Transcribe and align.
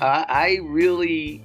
I, 0.00 0.26
I 0.28 0.60
really 0.62 1.42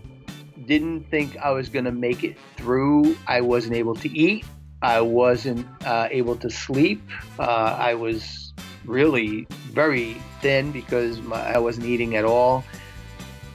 didn't 0.66 1.10
think 1.10 1.38
I 1.38 1.52
was 1.52 1.70
going 1.70 1.86
to 1.86 1.92
make 1.92 2.26
it 2.26 2.36
through. 2.58 3.16
I 3.26 3.40
wasn't 3.40 3.76
able 3.76 3.96
to 3.96 4.10
eat. 4.10 4.46
I 4.82 5.00
wasn't 5.00 5.66
uh, 5.86 6.10
able 6.12 6.36
to 6.36 6.50
sleep. 6.50 7.02
Uh, 7.40 7.44
I 7.80 7.94
was 7.94 8.52
really 8.84 9.48
very 9.70 10.18
thin 10.42 10.74
because 10.74 11.22
my, 11.22 11.54
I 11.54 11.60
wasn't 11.60 11.86
eating 11.86 12.18
at 12.18 12.26
all. 12.26 12.66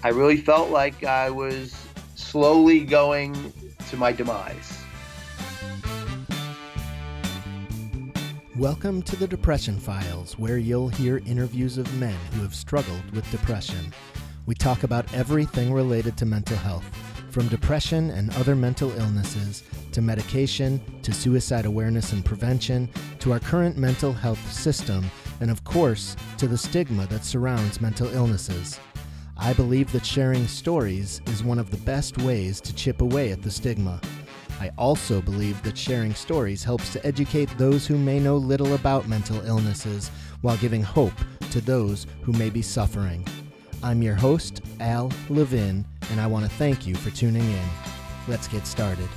I 0.03 0.09
really 0.09 0.39
felt 0.39 0.71
like 0.71 1.05
I 1.05 1.29
was 1.29 1.77
slowly 2.15 2.81
going 2.81 3.53
to 3.91 3.97
my 3.99 4.13
demise. 4.13 4.73
Welcome 8.57 9.03
to 9.03 9.17
the 9.17 9.29
Depression 9.29 9.79
Files, 9.79 10.39
where 10.39 10.57
you'll 10.57 10.89
hear 10.89 11.19
interviews 11.27 11.77
of 11.77 11.93
men 12.01 12.17
who 12.33 12.41
have 12.41 12.55
struggled 12.55 13.11
with 13.15 13.31
depression. 13.31 13.93
We 14.47 14.55
talk 14.55 14.85
about 14.85 15.13
everything 15.13 15.73
related 15.73 16.17
to 16.19 16.25
mental 16.25 16.57
health, 16.57 16.85
from 17.31 17.49
depression 17.49 18.11
and 18.11 18.33
other 18.37 18.55
mental 18.55 18.97
illnesses, 18.97 19.65
to 19.91 20.01
medication, 20.01 20.81
to 21.03 21.13
suicide 21.13 21.67
awareness 21.67 22.13
and 22.13 22.25
prevention, 22.25 22.89
to 23.19 23.33
our 23.33 23.41
current 23.41 23.77
mental 23.77 24.13
health 24.13 24.53
system, 24.53 25.05
and 25.41 25.51
of 25.51 25.65
course, 25.65 26.15
to 26.39 26.47
the 26.47 26.57
stigma 26.57 27.07
that 27.09 27.25
surrounds 27.25 27.81
mental 27.81 28.07
illnesses. 28.15 28.79
I 29.37 29.53
believe 29.53 29.91
that 29.91 30.07
sharing 30.07 30.47
stories 30.47 31.21
is 31.27 31.43
one 31.43 31.59
of 31.59 31.73
the 31.73 31.79
best 31.79 32.17
ways 32.19 32.61
to 32.61 32.75
chip 32.75 33.01
away 33.03 33.33
at 33.33 33.43
the 33.43 33.51
stigma. 33.51 34.01
I 34.61 34.71
also 34.79 35.21
believe 35.21 35.61
that 35.65 35.77
sharing 35.77 36.15
stories 36.15 36.63
helps 36.63 36.93
to 36.93 37.05
educate 37.05 37.51
those 37.59 37.85
who 37.85 37.99
may 37.99 38.21
know 38.21 38.37
little 38.37 38.75
about 38.75 39.09
mental 39.09 39.45
illnesses 39.45 40.09
while 40.41 40.57
giving 40.59 40.85
hope 40.85 41.19
to 41.51 41.61
those 41.61 42.07
who 42.23 42.31
may 42.33 42.49
be 42.49 42.63
suffering. 42.63 43.27
I'm 43.83 44.03
your 44.03 44.15
host, 44.15 44.63
Al 44.81 45.13
Levin, 45.29 45.85
and 46.11 46.21
I 46.21 46.27
want 46.27 46.45
to 46.45 46.51
thank 46.51 46.87
you 46.87 46.95
for 46.95 47.11
tuning 47.11 47.43
in. 47.43 47.69
Let's 48.27 48.49
get 48.49 48.67
started. 48.67 49.09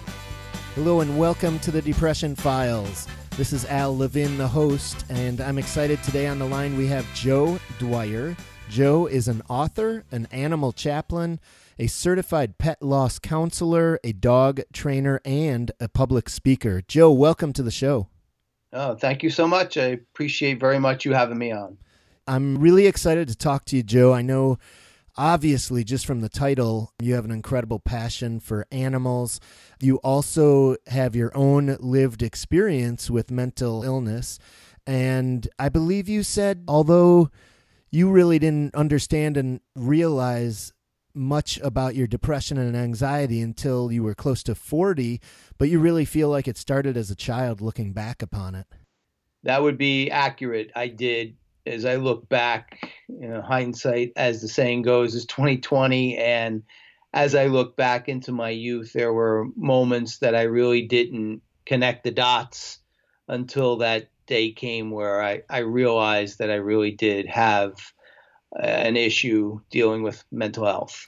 Hello, 0.76 1.02
and 1.02 1.18
welcome 1.18 1.60
to 1.60 1.72
the 1.72 1.82
Depression 1.82 2.36
Files. 2.36 3.08
This 3.38 3.54
is 3.54 3.66
Al 3.66 3.96
Levin, 3.96 4.38
the 4.38 4.48
host, 4.48 5.06
and 5.10 5.42
I'm 5.42 5.58
excited 5.58 6.04
today 6.04 6.28
on 6.28 6.40
the 6.40 6.46
line 6.46 6.78
we 6.78 6.88
have 6.88 7.06
Joe 7.16 7.60
Dwyer. 7.80 8.36
Joe 8.70 9.08
is 9.08 9.28
an 9.28 9.42
author, 9.50 10.04
an 10.12 10.28
animal 10.32 10.74
chaplain, 10.74 11.40
a 11.80 11.88
certified 11.88 12.58
pet 12.58 12.82
loss 12.82 13.18
counselor, 13.18 14.00
a 14.04 14.12
dog 14.12 14.62
trainer, 14.74 15.22
and 15.26 15.72
a 15.80 15.88
public 15.88 16.30
speaker. 16.30 16.82
Joe, 16.88 17.12
welcome 17.12 17.54
to 17.54 17.64
the 17.64 17.72
show. 17.72 18.10
Oh, 18.72 18.94
thank 18.94 19.24
you 19.24 19.30
so 19.32 19.48
much. 19.48 19.78
I 19.78 19.86
appreciate 19.86 20.60
very 20.60 20.78
much 20.78 21.06
you 21.06 21.14
having 21.14 21.38
me 21.38 21.52
on. 21.52 21.78
I'm 22.30 22.60
really 22.60 22.86
excited 22.86 23.28
to 23.30 23.36
talk 23.36 23.66
to 23.66 23.76
you, 23.76 23.82
Joe. 23.82 24.14
I 24.14 24.22
know, 24.22 24.60
obviously, 25.18 25.84
just 25.84 26.06
from 26.06 26.20
the 26.20 26.30
title, 26.30 26.94
you 27.00 27.16
have 27.16 27.26
an 27.26 27.32
incredible 27.32 27.80
passion 27.80 28.40
for 28.40 28.68
animals. 28.72 29.40
You 29.82 29.96
also 30.04 30.76
have 30.86 31.16
your 31.16 31.36
own 31.36 31.76
lived 31.80 32.22
experience 32.22 33.10
with 33.10 33.32
mental 33.32 33.82
illness. 33.82 34.38
And 34.86 35.50
I 35.58 35.70
believe 35.70 36.08
you 36.08 36.22
said, 36.22 36.66
although 36.68 37.32
you 37.90 38.12
really 38.12 38.38
didn't 38.38 38.76
understand 38.76 39.36
and 39.36 39.60
realize 39.76 40.72
much 41.16 41.58
about 41.64 41.96
your 41.96 42.06
depression 42.06 42.60
and 42.60 42.78
anxiety 42.78 43.42
until 43.42 43.92
you 43.92 44.04
were 44.04 44.14
close 44.14 44.44
to 44.44 44.54
40, 44.54 45.20
but 45.58 45.68
you 45.68 45.80
really 45.80 46.06
feel 46.06 46.30
like 46.30 46.48
it 46.48 46.60
started 46.60 46.96
as 46.96 47.10
a 47.10 47.16
child 47.16 47.60
looking 47.60 47.92
back 47.92 48.22
upon 48.22 48.54
it. 48.54 48.68
That 49.42 49.64
would 49.64 49.80
be 49.80 50.12
accurate. 50.12 50.72
I 50.76 50.90
did. 50.90 51.39
As 51.70 51.86
I 51.86 51.96
look 51.96 52.28
back, 52.28 52.90
you 53.08 53.28
know, 53.28 53.42
hindsight, 53.42 54.14
as 54.16 54.42
the 54.42 54.48
saying 54.48 54.82
goes, 54.82 55.14
is 55.14 55.26
2020. 55.26 56.18
And 56.18 56.64
as 57.14 57.36
I 57.36 57.46
look 57.46 57.76
back 57.76 58.10
into 58.10 58.32
my 58.32 58.50
youth, 58.50 58.94
there 58.94 59.14
were 59.14 59.48
moments 59.56 60.18
that 60.20 60.36
I 60.36 60.44
really 60.44 60.82
didn't 60.82 61.42
connect 61.66 62.04
the 62.04 62.12
dots 62.12 62.80
until 63.28 63.78
that 63.78 64.10
day 64.26 64.52
came 64.52 64.92
where 64.92 65.22
I, 65.22 65.44
I 65.50 65.60
realized 65.60 66.40
that 66.40 66.50
I 66.50 66.56
really 66.56 66.92
did 66.92 67.28
have 67.28 67.74
uh, 68.58 68.64
an 68.66 68.98
issue 68.98 69.60
dealing 69.70 70.02
with 70.02 70.24
mental 70.32 70.66
health. 70.66 71.08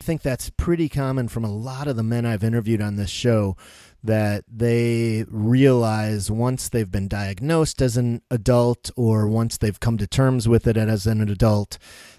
I 0.00 0.04
think 0.04 0.22
that's 0.22 0.50
pretty 0.50 0.88
common 0.88 1.28
from 1.28 1.44
a 1.44 1.52
lot 1.52 1.88
of 1.88 1.96
the 1.96 2.02
men 2.02 2.26
I've 2.26 2.44
interviewed 2.44 2.82
on 2.82 2.96
this 2.96 3.10
show 3.10 3.56
that 4.06 4.44
they 4.48 5.24
realize 5.28 6.30
once 6.30 6.68
they've 6.68 6.90
been 6.90 7.08
diagnosed 7.08 7.80
as 7.82 7.96
an 7.96 8.22
adult 8.30 8.90
or 8.96 9.28
once 9.28 9.56
they've 9.56 9.78
come 9.78 9.98
to 9.98 10.06
terms 10.06 10.48
with 10.48 10.66
it 10.66 10.76
as 10.76 11.06
an 11.06 11.20
adult 11.20 11.78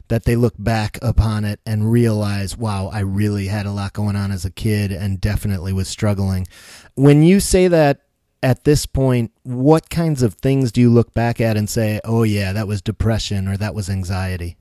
that 0.09 0.23
they 0.23 0.35
look 0.35 0.55
back 0.57 0.97
upon 1.01 1.43
it 1.43 1.59
and 1.65 1.91
realize, 1.91 2.57
wow, 2.57 2.87
I 2.87 2.99
really 2.99 3.47
had 3.47 3.65
a 3.65 3.71
lot 3.71 3.93
going 3.93 4.15
on 4.15 4.31
as 4.31 4.45
a 4.45 4.51
kid 4.51 4.91
and 4.91 5.19
definitely 5.19 5.73
was 5.73 5.87
struggling. 5.87 6.47
When 6.95 7.23
you 7.23 7.39
say 7.39 7.67
that 7.67 8.01
at 8.43 8.63
this 8.63 8.85
point, 8.85 9.31
what 9.43 9.89
kinds 9.89 10.21
of 10.21 10.35
things 10.35 10.71
do 10.71 10.79
you 10.79 10.89
look 10.89 11.13
back 11.13 11.41
at 11.41 11.57
and 11.57 11.69
say, 11.69 11.99
oh, 12.05 12.23
yeah, 12.23 12.53
that 12.53 12.67
was 12.67 12.81
depression 12.81 13.47
or 13.47 13.57
that 13.57 13.75
was 13.75 13.89
anxiety? 13.89 14.57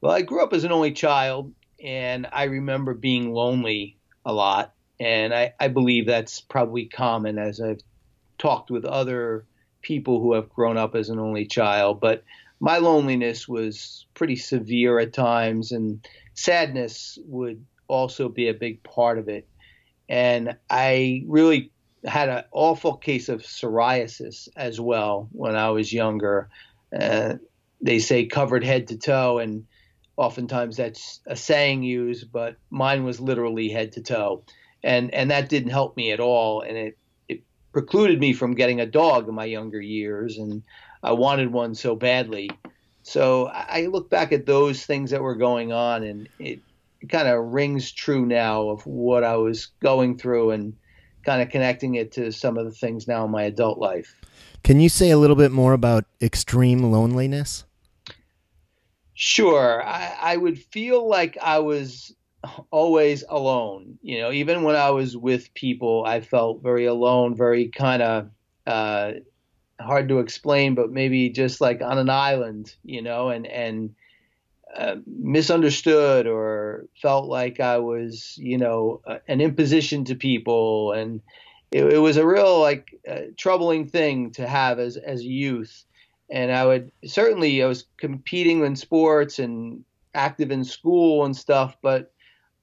Well, 0.00 0.12
I 0.12 0.22
grew 0.22 0.42
up 0.42 0.52
as 0.52 0.64
an 0.64 0.72
only 0.72 0.92
child, 0.92 1.52
and 1.82 2.26
I 2.30 2.44
remember 2.44 2.94
being 2.94 3.32
lonely 3.32 3.98
a 4.24 4.32
lot. 4.32 4.73
And 5.00 5.34
I, 5.34 5.54
I 5.58 5.68
believe 5.68 6.06
that's 6.06 6.40
probably 6.40 6.86
common 6.86 7.38
as 7.38 7.60
I've 7.60 7.80
talked 8.38 8.70
with 8.70 8.84
other 8.84 9.44
people 9.82 10.20
who 10.20 10.34
have 10.34 10.48
grown 10.48 10.76
up 10.76 10.94
as 10.94 11.08
an 11.08 11.18
only 11.18 11.46
child. 11.46 12.00
But 12.00 12.24
my 12.60 12.78
loneliness 12.78 13.48
was 13.48 14.06
pretty 14.14 14.36
severe 14.36 14.98
at 14.98 15.12
times, 15.12 15.72
and 15.72 16.06
sadness 16.34 17.18
would 17.26 17.64
also 17.88 18.28
be 18.28 18.48
a 18.48 18.54
big 18.54 18.82
part 18.82 19.18
of 19.18 19.28
it. 19.28 19.48
And 20.08 20.56
I 20.70 21.24
really 21.26 21.72
had 22.04 22.28
an 22.28 22.44
awful 22.52 22.96
case 22.96 23.28
of 23.28 23.42
psoriasis 23.42 24.48
as 24.56 24.80
well 24.80 25.28
when 25.32 25.56
I 25.56 25.70
was 25.70 25.92
younger. 25.92 26.48
Uh, 26.98 27.34
they 27.80 27.98
say 27.98 28.26
covered 28.26 28.64
head 28.64 28.88
to 28.88 28.98
toe, 28.98 29.38
and 29.38 29.66
oftentimes 30.16 30.76
that's 30.76 31.20
a 31.26 31.36
saying 31.36 31.82
used, 31.82 32.30
but 32.30 32.56
mine 32.70 33.04
was 33.04 33.20
literally 33.20 33.68
head 33.68 33.92
to 33.92 34.02
toe, 34.02 34.44
and 34.84 35.12
and 35.14 35.30
that 35.30 35.48
didn't 35.48 35.70
help 35.70 35.96
me 35.96 36.12
at 36.12 36.20
all, 36.20 36.60
and 36.60 36.76
it 36.76 36.98
it 37.28 37.42
precluded 37.72 38.20
me 38.20 38.32
from 38.34 38.54
getting 38.54 38.80
a 38.80 38.86
dog 38.86 39.28
in 39.28 39.34
my 39.34 39.46
younger 39.46 39.80
years, 39.80 40.38
and 40.38 40.62
I 41.02 41.12
wanted 41.12 41.50
one 41.50 41.74
so 41.74 41.96
badly. 41.96 42.50
So 43.02 43.46
I 43.48 43.86
look 43.86 44.08
back 44.08 44.32
at 44.32 44.46
those 44.46 44.86
things 44.86 45.10
that 45.10 45.22
were 45.22 45.34
going 45.34 45.72
on, 45.72 46.04
and 46.04 46.28
it, 46.38 46.60
it 47.00 47.08
kind 47.08 47.28
of 47.28 47.52
rings 47.52 47.90
true 47.92 48.24
now 48.24 48.68
of 48.68 48.86
what 48.86 49.24
I 49.24 49.36
was 49.36 49.66
going 49.80 50.18
through, 50.18 50.52
and 50.52 50.74
kind 51.24 51.42
of 51.42 51.48
connecting 51.48 51.94
it 51.94 52.12
to 52.12 52.30
some 52.30 52.58
of 52.58 52.66
the 52.66 52.70
things 52.70 53.08
now 53.08 53.24
in 53.24 53.30
my 53.30 53.42
adult 53.42 53.78
life. 53.78 54.14
Can 54.62 54.80
you 54.80 54.88
say 54.88 55.10
a 55.10 55.18
little 55.18 55.36
bit 55.36 55.50
more 55.50 55.72
about 55.72 56.04
extreme 56.20 56.82
loneliness? 56.82 57.64
Sure. 59.14 59.82
I, 59.82 60.14
I 60.20 60.36
would 60.36 60.58
feel 60.58 61.08
like 61.08 61.38
I 61.40 61.60
was 61.60 62.14
always 62.70 63.24
alone. 63.28 63.98
You 64.02 64.20
know, 64.20 64.32
even 64.32 64.62
when 64.62 64.76
I 64.76 64.90
was 64.90 65.16
with 65.16 65.52
people, 65.54 66.04
I 66.06 66.20
felt 66.20 66.62
very 66.62 66.86
alone, 66.86 67.34
very 67.34 67.68
kind 67.68 68.02
of 68.02 68.30
uh, 68.66 69.12
hard 69.80 70.08
to 70.08 70.18
explain, 70.18 70.74
but 70.74 70.90
maybe 70.90 71.28
just 71.30 71.60
like 71.60 71.80
on 71.82 71.98
an 71.98 72.10
island, 72.10 72.74
you 72.84 73.02
know, 73.02 73.28
and 73.30 73.46
and 73.46 73.94
uh, 74.76 74.96
misunderstood 75.06 76.26
or 76.26 76.86
felt 77.00 77.26
like 77.26 77.60
I 77.60 77.78
was, 77.78 78.34
you 78.36 78.58
know, 78.58 79.00
uh, 79.06 79.18
an 79.28 79.40
imposition 79.40 80.04
to 80.06 80.14
people, 80.14 80.92
and 80.92 81.20
it, 81.70 81.84
it 81.84 81.98
was 81.98 82.16
a 82.16 82.26
real 82.26 82.60
like 82.60 82.98
uh, 83.08 83.20
troubling 83.36 83.88
thing 83.88 84.30
to 84.32 84.46
have 84.46 84.78
as 84.78 84.96
as 84.96 85.24
youth. 85.24 85.84
And 86.30 86.50
I 86.50 86.64
would 86.64 86.90
certainly 87.04 87.62
I 87.62 87.66
was 87.66 87.84
competing 87.98 88.64
in 88.64 88.76
sports 88.76 89.38
and 89.38 89.84
active 90.14 90.50
in 90.50 90.64
school 90.64 91.24
and 91.24 91.36
stuff, 91.36 91.76
but 91.82 92.13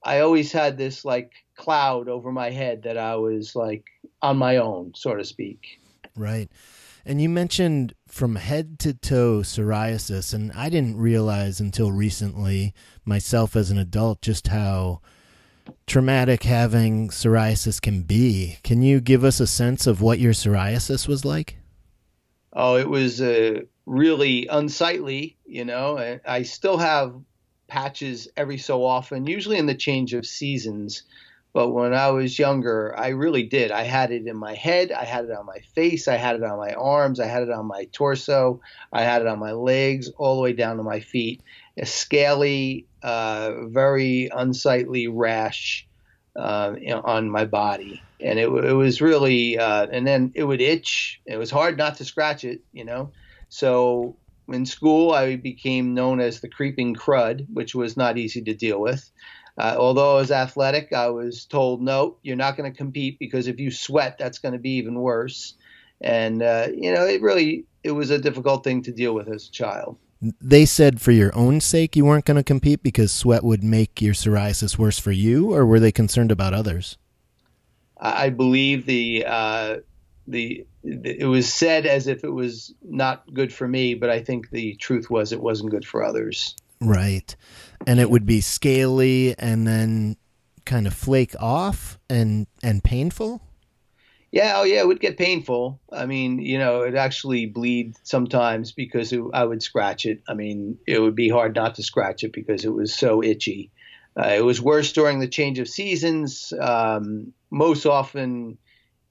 I 0.04 0.20
always 0.20 0.52
had 0.52 0.76
this 0.76 1.04
like 1.04 1.32
cloud 1.56 2.08
over 2.08 2.32
my 2.32 2.50
head 2.50 2.82
that 2.82 2.98
I 2.98 3.16
was 3.16 3.54
like 3.54 3.84
on 4.20 4.36
my 4.36 4.56
own, 4.56 4.92
so 4.94 5.14
to 5.14 5.24
speak. 5.24 5.80
Right. 6.16 6.50
And 7.04 7.20
you 7.20 7.28
mentioned 7.28 7.94
from 8.06 8.36
head 8.36 8.78
to 8.80 8.94
toe 8.94 9.40
psoriasis, 9.40 10.32
and 10.32 10.52
I 10.52 10.68
didn't 10.68 10.96
realize 10.96 11.58
until 11.58 11.90
recently 11.90 12.74
myself 13.04 13.56
as 13.56 13.70
an 13.70 13.78
adult 13.78 14.22
just 14.22 14.48
how 14.48 15.00
traumatic 15.86 16.44
having 16.44 17.08
psoriasis 17.08 17.80
can 17.80 18.02
be. 18.02 18.58
Can 18.62 18.82
you 18.82 19.00
give 19.00 19.24
us 19.24 19.40
a 19.40 19.46
sense 19.46 19.86
of 19.86 20.00
what 20.00 20.20
your 20.20 20.32
psoriasis 20.32 21.08
was 21.08 21.24
like? 21.24 21.56
Oh, 22.52 22.76
it 22.76 22.88
was 22.88 23.20
uh, 23.20 23.62
really 23.86 24.46
unsightly, 24.46 25.36
you 25.44 25.64
know. 25.64 25.98
I, 25.98 26.20
I 26.26 26.42
still 26.42 26.78
have 26.78 27.14
patches 27.72 28.28
every 28.36 28.58
so 28.58 28.84
often, 28.84 29.26
usually 29.26 29.56
in 29.56 29.66
the 29.66 29.74
change 29.74 30.12
of 30.12 30.26
seasons, 30.26 31.04
But 31.54 31.70
when 31.70 31.92
I 31.92 32.10
was 32.10 32.38
younger, 32.38 32.94
I 32.98 33.08
really 33.08 33.42
did. 33.42 33.70
I 33.70 33.82
had 33.82 34.10
it 34.10 34.26
in 34.26 34.36
my 34.36 34.54
head, 34.54 34.90
I 34.90 35.04
had 35.04 35.26
it 35.26 35.30
on 35.32 35.44
my 35.44 35.58
face, 35.74 36.08
I 36.08 36.16
had 36.16 36.36
it 36.36 36.42
on 36.42 36.56
my 36.58 36.72
arms, 36.72 37.20
I 37.20 37.26
had 37.26 37.42
it 37.42 37.50
on 37.50 37.66
my 37.66 37.84
torso, 37.92 38.60
I 38.90 39.02
had 39.02 39.20
it 39.20 39.28
on 39.28 39.38
my 39.38 39.52
legs, 39.52 40.10
all 40.16 40.36
the 40.36 40.42
way 40.42 40.54
down 40.54 40.78
to 40.78 40.82
my 40.82 41.00
feet. 41.00 41.42
A 41.76 41.84
scaly, 41.84 42.86
uh, 43.02 43.66
very 43.66 44.30
unsightly 44.34 45.08
rash 45.08 45.86
uh, 46.36 46.74
on 47.04 47.28
my 47.30 47.44
body, 47.44 48.00
and 48.20 48.38
it, 48.38 48.48
it 48.48 48.72
was 48.72 49.02
really, 49.02 49.58
uh, 49.58 49.86
and 49.92 50.06
then 50.06 50.32
it 50.34 50.44
would 50.44 50.62
itch. 50.62 51.20
It 51.26 51.36
was 51.36 51.50
hard 51.50 51.76
not 51.76 51.96
to 51.96 52.04
scratch 52.06 52.44
it, 52.44 52.60
you 52.72 52.86
know. 52.86 53.12
So 53.50 54.16
in 54.54 54.66
school, 54.66 55.12
I 55.12 55.36
became 55.36 55.94
known 55.94 56.20
as 56.20 56.40
the 56.40 56.48
creeping 56.48 56.94
crud, 56.94 57.46
which 57.52 57.74
was 57.74 57.96
not 57.96 58.18
easy 58.18 58.42
to 58.42 58.54
deal 58.54 58.80
with. 58.80 59.10
Uh, 59.58 59.76
although 59.78 60.16
I 60.16 60.20
was 60.20 60.30
athletic, 60.30 60.92
I 60.92 61.08
was 61.08 61.44
told, 61.44 61.82
no, 61.82 62.16
you're 62.22 62.36
not 62.36 62.56
going 62.56 62.70
to 62.70 62.76
compete 62.76 63.18
because 63.18 63.46
if 63.46 63.60
you 63.60 63.70
sweat, 63.70 64.16
that's 64.18 64.38
going 64.38 64.54
to 64.54 64.58
be 64.58 64.76
even 64.76 64.94
worse. 64.94 65.54
And, 66.00 66.42
uh, 66.42 66.68
you 66.74 66.92
know, 66.92 67.06
it 67.06 67.20
really, 67.20 67.66
it 67.84 67.92
was 67.92 68.10
a 68.10 68.18
difficult 68.18 68.64
thing 68.64 68.82
to 68.84 68.92
deal 68.92 69.14
with 69.14 69.28
as 69.28 69.48
a 69.48 69.52
child. 69.52 69.98
They 70.40 70.64
said 70.64 71.00
for 71.00 71.10
your 71.10 71.34
own 71.36 71.60
sake 71.60 71.96
you 71.96 72.04
weren't 72.04 72.24
going 72.24 72.36
to 72.36 72.44
compete 72.44 72.82
because 72.82 73.12
sweat 73.12 73.44
would 73.44 73.62
make 73.62 74.00
your 74.00 74.14
psoriasis 74.14 74.78
worse 74.78 74.98
for 74.98 75.12
you, 75.12 75.52
or 75.52 75.66
were 75.66 75.80
they 75.80 75.92
concerned 75.92 76.32
about 76.32 76.54
others? 76.54 76.96
I 77.98 78.30
believe 78.30 78.86
the, 78.86 79.24
uh, 79.26 79.76
the, 80.26 80.66
it 80.84 81.26
was 81.26 81.52
said 81.52 81.86
as 81.86 82.06
if 82.06 82.24
it 82.24 82.30
was 82.30 82.74
not 82.82 83.22
good 83.32 83.52
for 83.52 83.66
me, 83.66 83.94
but 83.94 84.10
I 84.10 84.20
think 84.20 84.50
the 84.50 84.74
truth 84.76 85.10
was 85.10 85.32
it 85.32 85.40
wasn't 85.40 85.70
good 85.70 85.84
for 85.84 86.04
others. 86.04 86.54
Right. 86.80 87.34
And 87.86 88.00
it 88.00 88.10
would 88.10 88.26
be 88.26 88.40
scaly 88.40 89.36
and 89.38 89.66
then 89.66 90.16
kind 90.64 90.86
of 90.86 90.94
flake 90.94 91.34
off 91.40 91.98
and 92.08 92.46
and 92.62 92.82
painful? 92.82 93.42
Yeah, 94.30 94.54
oh 94.56 94.62
yeah, 94.64 94.80
it 94.80 94.86
would 94.86 95.00
get 95.00 95.18
painful. 95.18 95.78
I 95.92 96.06
mean, 96.06 96.38
you 96.38 96.58
know, 96.58 96.82
it 96.82 96.94
actually 96.94 97.46
bleed 97.46 97.96
sometimes 98.02 98.72
because 98.72 99.12
it, 99.12 99.22
I 99.34 99.44
would 99.44 99.62
scratch 99.62 100.06
it. 100.06 100.22
I 100.26 100.34
mean, 100.34 100.78
it 100.86 101.00
would 101.00 101.14
be 101.14 101.28
hard 101.28 101.54
not 101.54 101.74
to 101.74 101.82
scratch 101.82 102.24
it 102.24 102.32
because 102.32 102.64
it 102.64 102.72
was 102.72 102.94
so 102.94 103.22
itchy. 103.22 103.70
Uh, 104.16 104.28
it 104.28 104.44
was 104.44 104.60
worse 104.60 104.92
during 104.92 105.20
the 105.20 105.28
change 105.28 105.58
of 105.58 105.68
seasons, 105.68 106.52
um, 106.58 107.32
most 107.50 107.84
often 107.84 108.56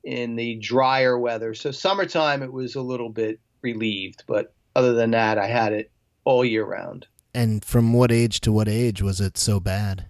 in 0.04 0.36
the 0.36 0.56
drier 0.56 1.18
weather. 1.18 1.54
So 1.54 1.72
summertime, 1.72 2.42
it 2.44 2.52
was 2.52 2.76
a 2.76 2.82
little 2.82 3.10
bit 3.10 3.40
relieved, 3.62 4.24
but 4.28 4.54
other 4.76 4.94
than 4.94 5.12
that, 5.12 5.38
I 5.38 5.48
had 5.48 5.74
it 5.74 5.92
all 6.24 6.46
year 6.46 6.66
round. 6.66 7.08
And 7.34 7.64
from 7.64 7.94
what 7.94 8.12
age 8.12 8.42
to 8.42 8.52
what 8.52 8.68
age 8.68 9.02
was 9.02 9.22
it 9.22 9.38
so 9.38 9.60
bad? 9.60 10.06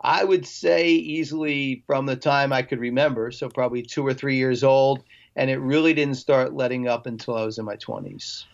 I 0.00 0.24
would 0.24 0.46
say 0.46 0.90
easily 0.90 1.82
from 1.86 2.06
the 2.06 2.16
time 2.16 2.52
I 2.52 2.62
could 2.62 2.78
remember, 2.78 3.30
so 3.30 3.48
probably 3.48 3.82
two 3.82 4.06
or 4.06 4.14
three 4.14 4.36
years 4.36 4.62
old, 4.62 5.02
and 5.34 5.50
it 5.50 5.56
really 5.56 5.94
didn't 5.94 6.16
start 6.16 6.54
letting 6.54 6.86
up 6.86 7.06
until 7.06 7.34
I 7.36 7.44
was 7.44 7.58
in 7.58 7.64
my 7.64 7.76
twenties. 7.76 8.44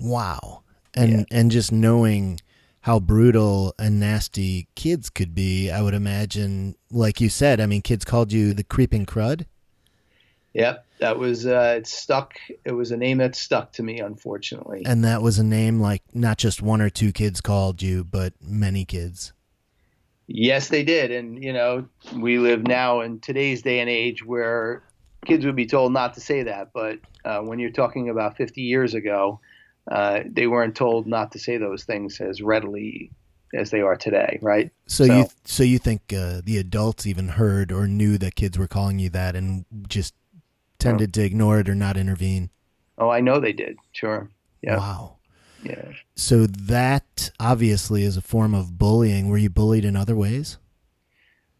Wow, 0.00 0.62
and 0.94 1.10
yeah. 1.10 1.24
and 1.30 1.50
just 1.50 1.70
knowing 1.70 2.40
how 2.82 2.98
brutal 2.98 3.74
and 3.78 4.00
nasty 4.00 4.68
kids 4.74 5.10
could 5.10 5.34
be, 5.34 5.70
I 5.70 5.82
would 5.82 5.94
imagine, 5.94 6.76
like 6.90 7.20
you 7.20 7.28
said, 7.28 7.60
I 7.60 7.66
mean, 7.66 7.82
kids 7.82 8.04
called 8.04 8.32
you 8.32 8.54
the 8.54 8.64
creeping 8.64 9.06
crud. 9.06 9.44
Yep, 10.54 10.84
that 11.00 11.18
was 11.18 11.46
uh, 11.46 11.76
it 11.78 11.86
stuck. 11.86 12.34
It 12.64 12.72
was 12.72 12.90
a 12.90 12.96
name 12.96 13.18
that 13.18 13.34
stuck 13.34 13.72
to 13.74 13.82
me, 13.82 14.00
unfortunately. 14.00 14.82
And 14.84 15.02
that 15.04 15.22
was 15.22 15.38
a 15.38 15.44
name 15.44 15.80
like 15.80 16.02
not 16.12 16.36
just 16.36 16.60
one 16.60 16.82
or 16.82 16.90
two 16.90 17.10
kids 17.12 17.40
called 17.40 17.80
you, 17.80 18.04
but 18.04 18.34
many 18.40 18.84
kids. 18.84 19.32
Yes, 20.26 20.68
they 20.68 20.84
did, 20.84 21.10
and 21.10 21.42
you 21.42 21.52
know 21.52 21.86
we 22.16 22.38
live 22.38 22.66
now 22.66 23.00
in 23.00 23.20
today's 23.20 23.62
day 23.62 23.80
and 23.80 23.88
age 23.88 24.24
where 24.24 24.82
kids 25.24 25.46
would 25.46 25.56
be 25.56 25.66
told 25.66 25.92
not 25.92 26.14
to 26.14 26.20
say 26.20 26.42
that, 26.42 26.70
but 26.74 26.98
uh, 27.24 27.40
when 27.40 27.58
you're 27.58 27.70
talking 27.70 28.08
about 28.08 28.36
50 28.36 28.60
years 28.60 28.94
ago, 28.94 29.40
uh, 29.90 30.20
they 30.28 30.46
weren't 30.46 30.74
told 30.74 31.06
not 31.06 31.32
to 31.32 31.38
say 31.38 31.56
those 31.56 31.84
things 31.84 32.20
as 32.20 32.42
readily 32.42 33.10
as 33.54 33.70
they 33.70 33.80
are 33.80 33.96
today, 33.96 34.38
right? 34.42 34.70
So, 34.86 35.06
so 35.06 35.12
you 35.14 35.26
so 35.44 35.62
you 35.62 35.78
think 35.78 36.12
uh, 36.12 36.40
the 36.44 36.58
adults 36.58 37.06
even 37.06 37.28
heard 37.28 37.72
or 37.72 37.86
knew 37.86 38.18
that 38.18 38.34
kids 38.34 38.58
were 38.58 38.68
calling 38.68 38.98
you 38.98 39.10
that 39.10 39.34
and 39.34 39.64
just 39.88 40.14
tended 40.82 41.10
oh. 41.10 41.20
to 41.20 41.24
ignore 41.24 41.60
it 41.60 41.68
or 41.68 41.74
not 41.74 41.96
intervene. 41.96 42.50
Oh, 42.98 43.10
I 43.10 43.20
know 43.20 43.40
they 43.40 43.52
did. 43.52 43.78
Sure. 43.92 44.28
Yeah. 44.62 44.76
Wow. 44.76 45.16
Yeah. 45.64 45.92
So 46.16 46.46
that 46.46 47.30
obviously 47.38 48.02
is 48.02 48.16
a 48.16 48.22
form 48.22 48.54
of 48.54 48.78
bullying. 48.78 49.28
Were 49.28 49.38
you 49.38 49.50
bullied 49.50 49.84
in 49.84 49.96
other 49.96 50.16
ways? 50.16 50.58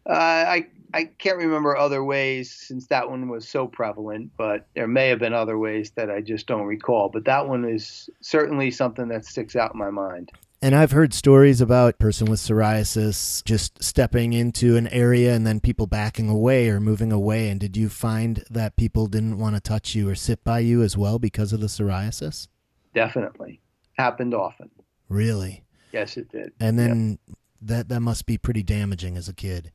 Uh, 0.05 0.13
I 0.13 0.67
I 0.93 1.05
can't 1.05 1.37
remember 1.37 1.75
other 1.75 2.03
ways 2.03 2.51
since 2.51 2.87
that 2.87 3.09
one 3.09 3.27
was 3.27 3.47
so 3.47 3.65
prevalent, 3.65 4.31
but 4.37 4.67
there 4.75 4.87
may 4.87 5.07
have 5.07 5.19
been 5.19 5.33
other 5.33 5.57
ways 5.57 5.91
that 5.91 6.11
I 6.11 6.21
just 6.21 6.45
don't 6.45 6.65
recall. 6.65 7.09
But 7.09 7.25
that 7.25 7.47
one 7.47 7.65
is 7.65 8.09
certainly 8.21 8.69
something 8.69 9.07
that 9.07 9.25
sticks 9.25 9.55
out 9.55 9.73
in 9.73 9.79
my 9.79 9.89
mind. 9.89 10.31
And 10.63 10.73
I've 10.73 10.91
heard 10.91 11.13
stories 11.13 11.59
about 11.59 11.99
person 11.99 12.31
with 12.31 12.39
psoriasis 12.39 13.43
just 13.43 13.83
stepping 13.83 14.31
into 14.31 14.77
an 14.77 14.87
area 14.87 15.35
and 15.35 15.45
then 15.45 15.59
people 15.59 15.87
backing 15.87 16.29
away 16.29 16.69
or 16.69 16.79
moving 16.79 17.11
away. 17.11 17.49
And 17.49 17.59
did 17.59 17.75
you 17.75 17.89
find 17.89 18.45
that 18.49 18.77
people 18.77 19.07
didn't 19.07 19.39
want 19.39 19.57
to 19.57 19.61
touch 19.61 19.93
you 19.93 20.07
or 20.07 20.15
sit 20.15 20.41
by 20.45 20.59
you 20.59 20.81
as 20.81 20.95
well 20.95 21.19
because 21.19 21.51
of 21.51 21.59
the 21.59 21.67
psoriasis? 21.67 22.47
Definitely. 22.95 23.59
Happened 23.97 24.33
often. 24.33 24.71
Really? 25.09 25.65
Yes, 25.91 26.15
it 26.15 26.31
did. 26.31 26.53
And 26.61 26.79
then 26.79 27.19
yep. 27.27 27.37
that 27.63 27.89
that 27.89 27.99
must 27.99 28.25
be 28.25 28.37
pretty 28.37 28.63
damaging 28.63 29.17
as 29.17 29.27
a 29.27 29.33
kid. 29.33 29.73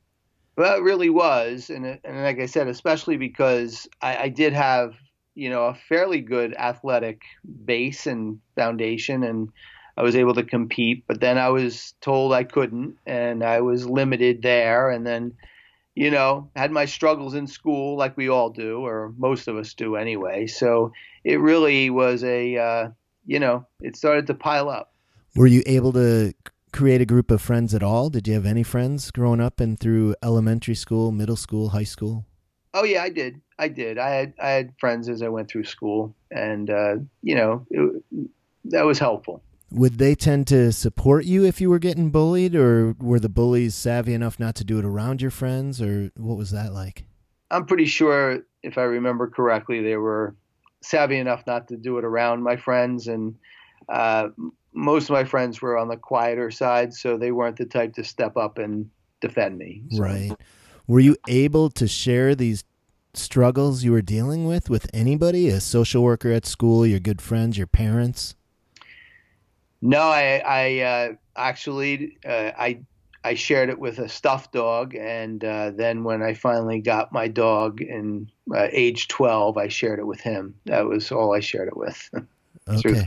Well, 0.56 0.78
it 0.78 0.82
really 0.82 1.10
was, 1.10 1.68
and 1.68 1.84
and 1.84 2.24
like 2.24 2.40
I 2.40 2.46
said, 2.46 2.66
especially 2.66 3.18
because 3.18 3.86
I, 4.00 4.16
I 4.16 4.28
did 4.30 4.54
have 4.54 4.94
you 5.34 5.50
know 5.50 5.66
a 5.66 5.74
fairly 5.74 6.22
good 6.22 6.54
athletic 6.56 7.20
base 7.66 8.06
and 8.06 8.40
foundation, 8.56 9.22
and 9.22 9.52
I 9.98 10.02
was 10.02 10.14
able 10.14 10.34
to 10.34 10.44
compete, 10.44 11.02
but 11.08 11.20
then 11.20 11.38
I 11.38 11.48
was 11.48 11.92
told 12.00 12.32
I 12.32 12.44
couldn't, 12.44 12.98
and 13.04 13.42
I 13.42 13.62
was 13.62 13.84
limited 13.84 14.42
there. 14.42 14.90
And 14.90 15.04
then, 15.04 15.34
you 15.96 16.08
know, 16.12 16.48
had 16.54 16.70
my 16.70 16.84
struggles 16.84 17.34
in 17.34 17.48
school, 17.48 17.96
like 17.96 18.16
we 18.16 18.28
all 18.28 18.48
do, 18.48 18.86
or 18.86 19.12
most 19.18 19.48
of 19.48 19.56
us 19.56 19.74
do 19.74 19.96
anyway. 19.96 20.46
So 20.46 20.92
it 21.24 21.40
really 21.40 21.90
was 21.90 22.22
a, 22.22 22.56
uh, 22.56 22.88
you 23.26 23.40
know, 23.40 23.66
it 23.80 23.96
started 23.96 24.28
to 24.28 24.34
pile 24.34 24.68
up. 24.68 24.94
Were 25.34 25.48
you 25.48 25.64
able 25.66 25.92
to 25.94 26.32
create 26.72 27.00
a 27.00 27.06
group 27.06 27.32
of 27.32 27.42
friends 27.42 27.74
at 27.74 27.82
all? 27.82 28.08
Did 28.08 28.28
you 28.28 28.34
have 28.34 28.46
any 28.46 28.62
friends 28.62 29.10
growing 29.10 29.40
up 29.40 29.58
and 29.58 29.80
through 29.80 30.14
elementary 30.22 30.76
school, 30.76 31.10
middle 31.10 31.34
school, 31.34 31.70
high 31.70 31.82
school? 31.82 32.24
Oh 32.72 32.84
yeah, 32.84 33.02
I 33.02 33.08
did. 33.08 33.40
I 33.58 33.66
did. 33.66 33.98
I 33.98 34.10
had 34.10 34.34
I 34.40 34.50
had 34.50 34.74
friends 34.78 35.08
as 35.08 35.22
I 35.22 35.28
went 35.28 35.50
through 35.50 35.64
school, 35.64 36.14
and 36.30 36.70
uh, 36.70 36.96
you 37.20 37.34
know, 37.34 37.66
it, 37.70 38.02
that 38.66 38.82
was 38.84 39.00
helpful 39.00 39.42
would 39.70 39.98
they 39.98 40.14
tend 40.14 40.46
to 40.48 40.72
support 40.72 41.24
you 41.24 41.44
if 41.44 41.60
you 41.60 41.68
were 41.70 41.78
getting 41.78 42.10
bullied 42.10 42.54
or 42.54 42.94
were 43.00 43.20
the 43.20 43.28
bullies 43.28 43.74
savvy 43.74 44.14
enough 44.14 44.38
not 44.38 44.54
to 44.56 44.64
do 44.64 44.78
it 44.78 44.84
around 44.84 45.20
your 45.20 45.30
friends 45.30 45.80
or 45.82 46.10
what 46.16 46.36
was 46.36 46.50
that 46.50 46.72
like? 46.72 47.04
I'm 47.50 47.66
pretty 47.66 47.86
sure 47.86 48.42
if 48.62 48.78
i 48.78 48.82
remember 48.82 49.28
correctly 49.28 49.82
they 49.82 49.96
were 49.96 50.34
savvy 50.82 51.18
enough 51.18 51.44
not 51.46 51.68
to 51.68 51.76
do 51.76 51.98
it 51.98 52.04
around 52.04 52.42
my 52.42 52.56
friends 52.56 53.08
and 53.08 53.34
uh, 53.88 54.28
most 54.72 55.04
of 55.04 55.10
my 55.10 55.24
friends 55.24 55.62
were 55.62 55.78
on 55.78 55.88
the 55.88 55.96
quieter 55.96 56.50
side 56.50 56.92
so 56.92 57.16
they 57.16 57.32
weren't 57.32 57.56
the 57.56 57.64
type 57.64 57.94
to 57.94 58.04
step 58.04 58.36
up 58.36 58.58
and 58.58 58.88
defend 59.20 59.58
me 59.58 59.82
so. 59.90 60.02
right. 60.02 60.32
Were 60.86 61.00
you 61.00 61.16
able 61.28 61.68
to 61.70 61.86
share 61.86 62.34
these 62.34 62.64
struggles 63.12 63.82
you 63.84 63.92
were 63.92 64.02
dealing 64.02 64.46
with 64.46 64.70
with 64.70 64.88
anybody 64.94 65.48
a 65.48 65.60
social 65.60 66.02
worker 66.02 66.30
at 66.30 66.46
school 66.46 66.86
your 66.86 67.00
good 67.00 67.20
friends 67.20 67.58
your 67.58 67.66
parents 67.66 68.34
no, 69.80 70.00
I, 70.00 70.42
I 70.44 70.78
uh, 70.80 71.12
actually 71.36 72.18
uh, 72.24 72.52
I 72.58 72.80
I 73.24 73.34
shared 73.34 73.68
it 73.68 73.78
with 73.78 73.98
a 73.98 74.08
stuffed 74.08 74.52
dog, 74.52 74.94
and 74.94 75.44
uh, 75.44 75.70
then 75.70 76.04
when 76.04 76.22
I 76.22 76.34
finally 76.34 76.80
got 76.80 77.12
my 77.12 77.28
dog 77.28 77.80
in 77.80 78.30
uh, 78.54 78.68
age 78.72 79.08
twelve, 79.08 79.56
I 79.56 79.68
shared 79.68 79.98
it 79.98 80.06
with 80.06 80.20
him. 80.20 80.54
That 80.66 80.86
was 80.86 81.12
all 81.12 81.34
I 81.34 81.40
shared 81.40 81.68
it 81.68 81.76
with. 81.76 82.10
okay. 82.68 83.06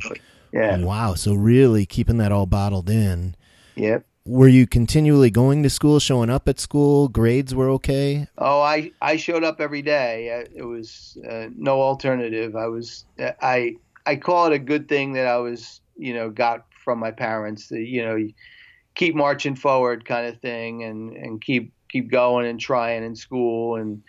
Yeah. 0.53 0.77
Wow. 0.79 1.15
So 1.15 1.33
really 1.33 1.85
keeping 1.85 2.17
that 2.17 2.31
all 2.31 2.45
bottled 2.45 2.89
in. 2.89 3.35
Yep. 3.75 4.05
Were 4.25 4.47
you 4.47 4.67
continually 4.67 5.31
going 5.31 5.63
to 5.63 5.69
school, 5.69 5.99
showing 5.99 6.29
up 6.29 6.47
at 6.47 6.59
school? 6.59 7.07
Grades 7.07 7.55
were 7.55 7.69
okay. 7.71 8.27
Oh, 8.37 8.61
I 8.61 8.91
I 9.01 9.15
showed 9.17 9.43
up 9.43 9.59
every 9.59 9.81
day. 9.81 10.45
It 10.55 10.63
was 10.63 11.17
uh, 11.27 11.47
no 11.57 11.81
alternative. 11.81 12.55
I 12.55 12.67
was 12.67 13.05
I 13.19 13.75
I 14.05 14.15
call 14.15 14.45
it 14.47 14.53
a 14.53 14.59
good 14.59 14.87
thing 14.87 15.13
that 15.13 15.25
I 15.25 15.37
was 15.37 15.80
you 16.01 16.13
know 16.13 16.29
got 16.29 16.65
from 16.83 16.99
my 16.99 17.11
parents. 17.11 17.69
The, 17.69 17.81
you 17.81 18.03
know, 18.03 18.17
keep 18.95 19.15
marching 19.15 19.55
forward 19.55 20.05
kind 20.05 20.27
of 20.27 20.39
thing, 20.41 20.83
and 20.83 21.15
and 21.15 21.41
keep 21.41 21.73
keep 21.89 22.09
going 22.11 22.47
and 22.47 22.59
trying 22.59 23.03
in 23.03 23.15
school, 23.15 23.75
and 23.75 24.01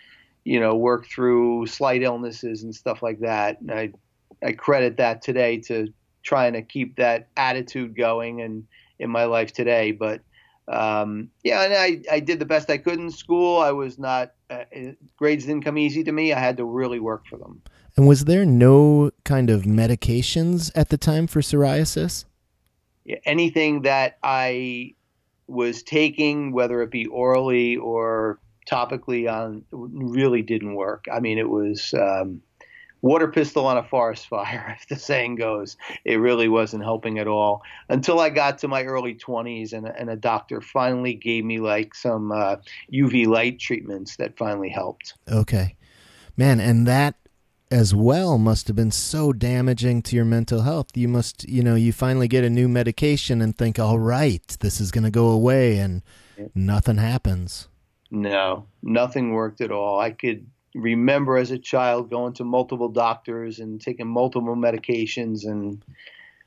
you 0.43 0.59
know 0.59 0.75
work 0.75 1.05
through 1.07 1.67
slight 1.67 2.03
illnesses 2.03 2.63
and 2.63 2.75
stuff 2.75 3.01
like 3.01 3.19
that. 3.19 3.61
And 3.61 3.71
I 3.71 3.91
I 4.43 4.53
credit 4.53 4.97
that 4.97 5.21
today 5.21 5.59
to 5.67 5.93
trying 6.23 6.53
to 6.53 6.61
keep 6.61 6.95
that 6.95 7.27
attitude 7.37 7.95
going 7.95 8.41
and 8.41 8.65
in 8.99 9.09
my 9.09 9.25
life 9.25 9.53
today. 9.53 9.91
But 9.91 10.21
um, 10.67 11.29
yeah, 11.43 11.63
and 11.63 11.73
I, 11.73 12.15
I 12.15 12.19
did 12.19 12.39
the 12.39 12.45
best 12.45 12.69
I 12.69 12.77
could 12.77 12.99
in 12.99 13.11
school. 13.11 13.59
I 13.59 13.71
was 13.71 13.99
not, 13.99 14.31
uh, 14.49 14.63
grades 15.17 15.45
didn't 15.45 15.65
come 15.65 15.77
easy 15.77 16.03
to 16.05 16.11
me. 16.11 16.31
I 16.31 16.39
had 16.39 16.57
to 16.57 16.65
really 16.65 16.99
work 16.99 17.25
for 17.27 17.37
them. 17.37 17.61
And 17.95 18.07
was 18.07 18.25
there 18.25 18.45
no 18.45 19.11
kind 19.23 19.49
of 19.49 19.63
medications 19.63 20.71
at 20.75 20.89
the 20.89 20.97
time 20.97 21.27
for 21.27 21.41
psoriasis? 21.41 22.25
Yeah, 23.05 23.17
anything 23.25 23.83
that 23.83 24.17
I 24.23 24.95
was 25.47 25.83
taking, 25.83 26.53
whether 26.53 26.81
it 26.81 26.89
be 26.89 27.05
orally 27.05 27.75
or 27.75 28.39
topically 28.69 29.31
on, 29.31 29.63
really 29.71 30.41
didn't 30.41 30.75
work. 30.75 31.05
I 31.13 31.19
mean, 31.19 31.37
it 31.37 31.49
was, 31.49 31.93
um, 31.93 32.41
water 33.03 33.27
pistol 33.27 33.67
on 33.67 33.77
a 33.77 33.83
forest 33.83 34.27
fire, 34.29 34.75
if 34.79 34.87
the 34.87 34.95
saying 34.95 35.35
goes. 35.35 35.77
It 36.03 36.15
really 36.15 36.47
wasn't 36.47 36.83
helping 36.83 37.19
at 37.19 37.27
all 37.27 37.61
until 37.89 38.19
I 38.19 38.31
got 38.31 38.57
to 38.59 38.67
my 38.67 38.83
early 38.83 39.13
20s 39.13 39.73
and, 39.73 39.85
and 39.85 40.09
a 40.09 40.15
doctor 40.15 40.61
finally 40.61 41.13
gave 41.13 41.45
me 41.45 41.59
like 41.59 41.93
some 41.93 42.31
uh, 42.31 42.55
UV 42.91 43.27
light 43.27 43.59
treatments 43.59 44.15
that 44.15 44.35
finally 44.37 44.69
helped. 44.69 45.13
Okay. 45.29 45.75
Man, 46.35 46.59
and 46.59 46.87
that 46.87 47.15
as 47.71 47.95
well 47.95 48.37
must 48.37 48.67
have 48.67 48.75
been 48.75 48.91
so 48.91 49.33
damaging 49.33 50.01
to 50.03 50.15
your 50.15 50.25
mental 50.25 50.61
health. 50.61 50.95
You 50.95 51.07
must, 51.07 51.47
you 51.47 51.63
know, 51.63 51.75
you 51.75 51.91
finally 51.91 52.27
get 52.27 52.43
a 52.43 52.49
new 52.49 52.67
medication 52.67 53.41
and 53.41 53.57
think, 53.57 53.79
all 53.79 53.99
right, 53.99 54.45
this 54.59 54.79
is 54.79 54.91
going 54.91 55.05
to 55.05 55.11
go 55.11 55.29
away, 55.29 55.77
and 55.77 56.01
nothing 56.53 56.97
happens. 56.97 57.67
No, 58.11 58.67
nothing 58.83 59.33
worked 59.33 59.61
at 59.61 59.71
all. 59.71 59.99
I 59.99 60.11
could 60.11 60.45
remember 60.75 61.37
as 61.37 61.51
a 61.51 61.57
child 61.57 62.09
going 62.09 62.33
to 62.33 62.43
multiple 62.43 62.89
doctors 62.89 63.59
and 63.59 63.81
taking 63.81 64.07
multiple 64.07 64.55
medications 64.55 65.45
and 65.45 65.83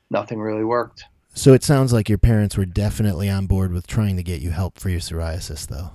nothing 0.09 0.39
really 0.39 0.63
worked. 0.63 1.05
So 1.33 1.53
it 1.53 1.63
sounds 1.63 1.93
like 1.93 2.09
your 2.09 2.17
parents 2.17 2.57
were 2.57 2.65
definitely 2.65 3.29
on 3.29 3.47
board 3.47 3.71
with 3.71 3.85
trying 3.85 4.17
to 4.17 4.23
get 4.23 4.41
you 4.41 4.51
help 4.51 4.79
for 4.79 4.89
your 4.89 4.99
psoriasis 4.99 5.67
though. 5.67 5.91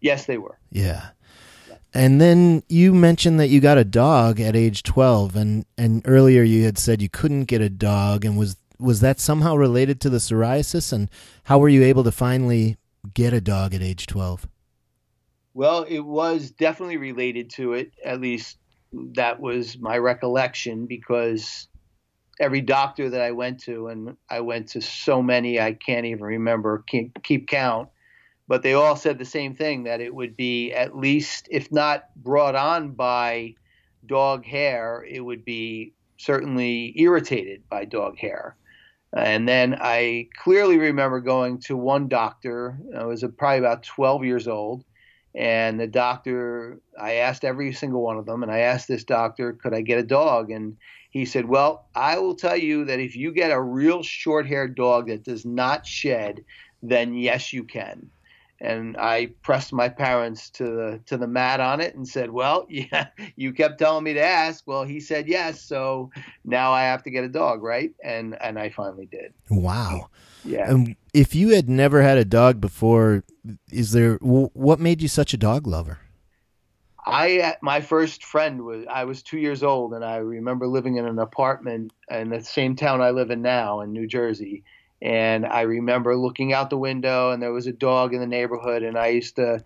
Yes, 0.00 0.26
they 0.26 0.38
were. 0.38 0.58
Yeah. 0.70 1.10
And 1.98 2.20
then 2.20 2.62
you 2.68 2.94
mentioned 2.94 3.40
that 3.40 3.48
you 3.48 3.60
got 3.60 3.76
a 3.76 3.84
dog 3.84 4.38
at 4.38 4.54
age 4.54 4.84
12 4.84 5.34
and 5.34 5.66
and 5.76 6.00
earlier 6.04 6.44
you 6.44 6.64
had 6.64 6.78
said 6.78 7.02
you 7.02 7.08
couldn't 7.08 7.46
get 7.46 7.60
a 7.60 7.68
dog 7.68 8.24
and 8.24 8.38
was 8.38 8.56
was 8.78 9.00
that 9.00 9.18
somehow 9.18 9.56
related 9.56 10.00
to 10.02 10.08
the 10.08 10.18
psoriasis 10.18 10.92
and 10.92 11.10
how 11.42 11.58
were 11.58 11.68
you 11.68 11.82
able 11.82 12.04
to 12.04 12.12
finally 12.12 12.76
get 13.14 13.32
a 13.32 13.40
dog 13.40 13.74
at 13.74 13.82
age 13.82 14.06
12? 14.06 14.46
Well, 15.54 15.82
it 15.88 15.98
was 15.98 16.52
definitely 16.52 16.98
related 16.98 17.50
to 17.54 17.72
it. 17.72 17.90
At 18.04 18.20
least 18.20 18.58
that 19.16 19.40
was 19.40 19.76
my 19.76 19.98
recollection 19.98 20.86
because 20.86 21.66
every 22.38 22.60
doctor 22.60 23.10
that 23.10 23.22
I 23.22 23.32
went 23.32 23.58
to, 23.64 23.88
and 23.88 24.16
I 24.30 24.42
went 24.42 24.68
to 24.68 24.80
so 24.80 25.20
many 25.20 25.58
I 25.58 25.72
can't 25.72 26.06
even 26.06 26.22
remember, 26.22 26.84
keep, 26.86 27.20
keep 27.24 27.48
count, 27.48 27.88
but 28.48 28.62
they 28.62 28.72
all 28.72 28.96
said 28.96 29.18
the 29.18 29.24
same 29.24 29.54
thing 29.54 29.84
that 29.84 30.00
it 30.00 30.14
would 30.14 30.36
be 30.36 30.72
at 30.72 30.96
least, 30.96 31.48
if 31.50 31.70
not 31.70 32.08
brought 32.16 32.54
on 32.54 32.92
by 32.92 33.54
dog 34.06 34.44
hair, 34.44 35.04
it 35.08 35.20
would 35.20 35.44
be 35.44 35.92
certainly 36.16 36.98
irritated 36.98 37.62
by 37.68 37.84
dog 37.84 38.18
hair. 38.18 38.56
And 39.14 39.48
then 39.48 39.76
I 39.80 40.28
clearly 40.42 40.78
remember 40.78 41.20
going 41.20 41.60
to 41.60 41.76
one 41.76 42.08
doctor. 42.08 42.78
I 42.96 43.04
was 43.04 43.24
probably 43.36 43.58
about 43.58 43.82
12 43.82 44.24
years 44.24 44.48
old, 44.48 44.84
and 45.34 45.78
the 45.78 45.86
doctor, 45.86 46.80
I 47.00 47.14
asked 47.14 47.44
every 47.44 47.72
single 47.72 48.02
one 48.02 48.16
of 48.16 48.26
them, 48.26 48.42
and 48.42 48.50
I 48.52 48.60
asked 48.60 48.88
this 48.88 49.04
doctor, 49.04 49.52
could 49.52 49.74
I 49.74 49.82
get 49.82 49.98
a 49.98 50.02
dog? 50.02 50.50
And 50.50 50.76
he 51.10 51.24
said, 51.24 51.46
Well, 51.46 51.86
I 51.94 52.18
will 52.18 52.34
tell 52.34 52.56
you 52.56 52.84
that 52.86 53.00
if 53.00 53.16
you 53.16 53.32
get 53.32 53.50
a 53.50 53.60
real 53.60 54.02
short 54.02 54.46
haired 54.46 54.74
dog 54.74 55.08
that 55.08 55.24
does 55.24 55.44
not 55.44 55.86
shed, 55.86 56.44
then 56.82 57.14
yes, 57.14 57.52
you 57.52 57.64
can. 57.64 58.10
And 58.60 58.96
I 58.96 59.30
pressed 59.42 59.72
my 59.72 59.88
parents 59.88 60.50
to 60.50 60.64
the 60.64 61.00
to 61.06 61.16
the 61.16 61.28
mat 61.28 61.60
on 61.60 61.80
it 61.80 61.94
and 61.94 62.06
said, 62.06 62.30
"Well, 62.30 62.66
yeah, 62.70 63.08
you 63.36 63.52
kept 63.52 63.78
telling 63.78 64.04
me 64.04 64.14
to 64.14 64.22
ask. 64.22 64.64
Well, 64.66 64.84
he 64.84 65.00
said 65.00 65.28
yes, 65.28 65.60
so 65.62 66.10
now 66.44 66.72
I 66.72 66.82
have 66.82 67.02
to 67.04 67.10
get 67.10 67.24
a 67.24 67.28
dog, 67.28 67.62
right?" 67.62 67.92
And 68.02 68.40
and 68.42 68.58
I 68.58 68.70
finally 68.70 69.06
did. 69.06 69.32
Wow. 69.48 70.08
Yeah. 70.44 70.70
And 70.70 70.96
if 71.14 71.34
you 71.34 71.50
had 71.50 71.68
never 71.68 72.02
had 72.02 72.18
a 72.18 72.24
dog 72.24 72.60
before, 72.60 73.24
is 73.70 73.92
there 73.92 74.16
what 74.16 74.80
made 74.80 75.02
you 75.02 75.08
such 75.08 75.32
a 75.34 75.36
dog 75.36 75.66
lover? 75.66 75.98
I 77.08 77.56
my 77.62 77.80
first 77.80 78.22
friend 78.24 78.64
was 78.64 78.84
I 78.88 79.04
was 79.04 79.22
two 79.22 79.38
years 79.38 79.62
old, 79.62 79.94
and 79.94 80.04
I 80.04 80.16
remember 80.16 80.66
living 80.66 80.96
in 80.96 81.06
an 81.06 81.18
apartment 81.18 81.92
in 82.10 82.28
the 82.28 82.42
same 82.42 82.76
town 82.76 83.00
I 83.00 83.10
live 83.10 83.30
in 83.30 83.40
now 83.40 83.80
in 83.80 83.92
New 83.92 84.06
Jersey. 84.06 84.62
And 85.00 85.46
I 85.46 85.62
remember 85.62 86.16
looking 86.16 86.52
out 86.52 86.70
the 86.70 86.78
window, 86.78 87.30
and 87.30 87.40
there 87.40 87.52
was 87.52 87.66
a 87.66 87.72
dog 87.72 88.14
in 88.14 88.20
the 88.20 88.26
neighborhood, 88.26 88.82
and 88.82 88.98
I 88.98 89.08
used 89.08 89.36
to 89.36 89.62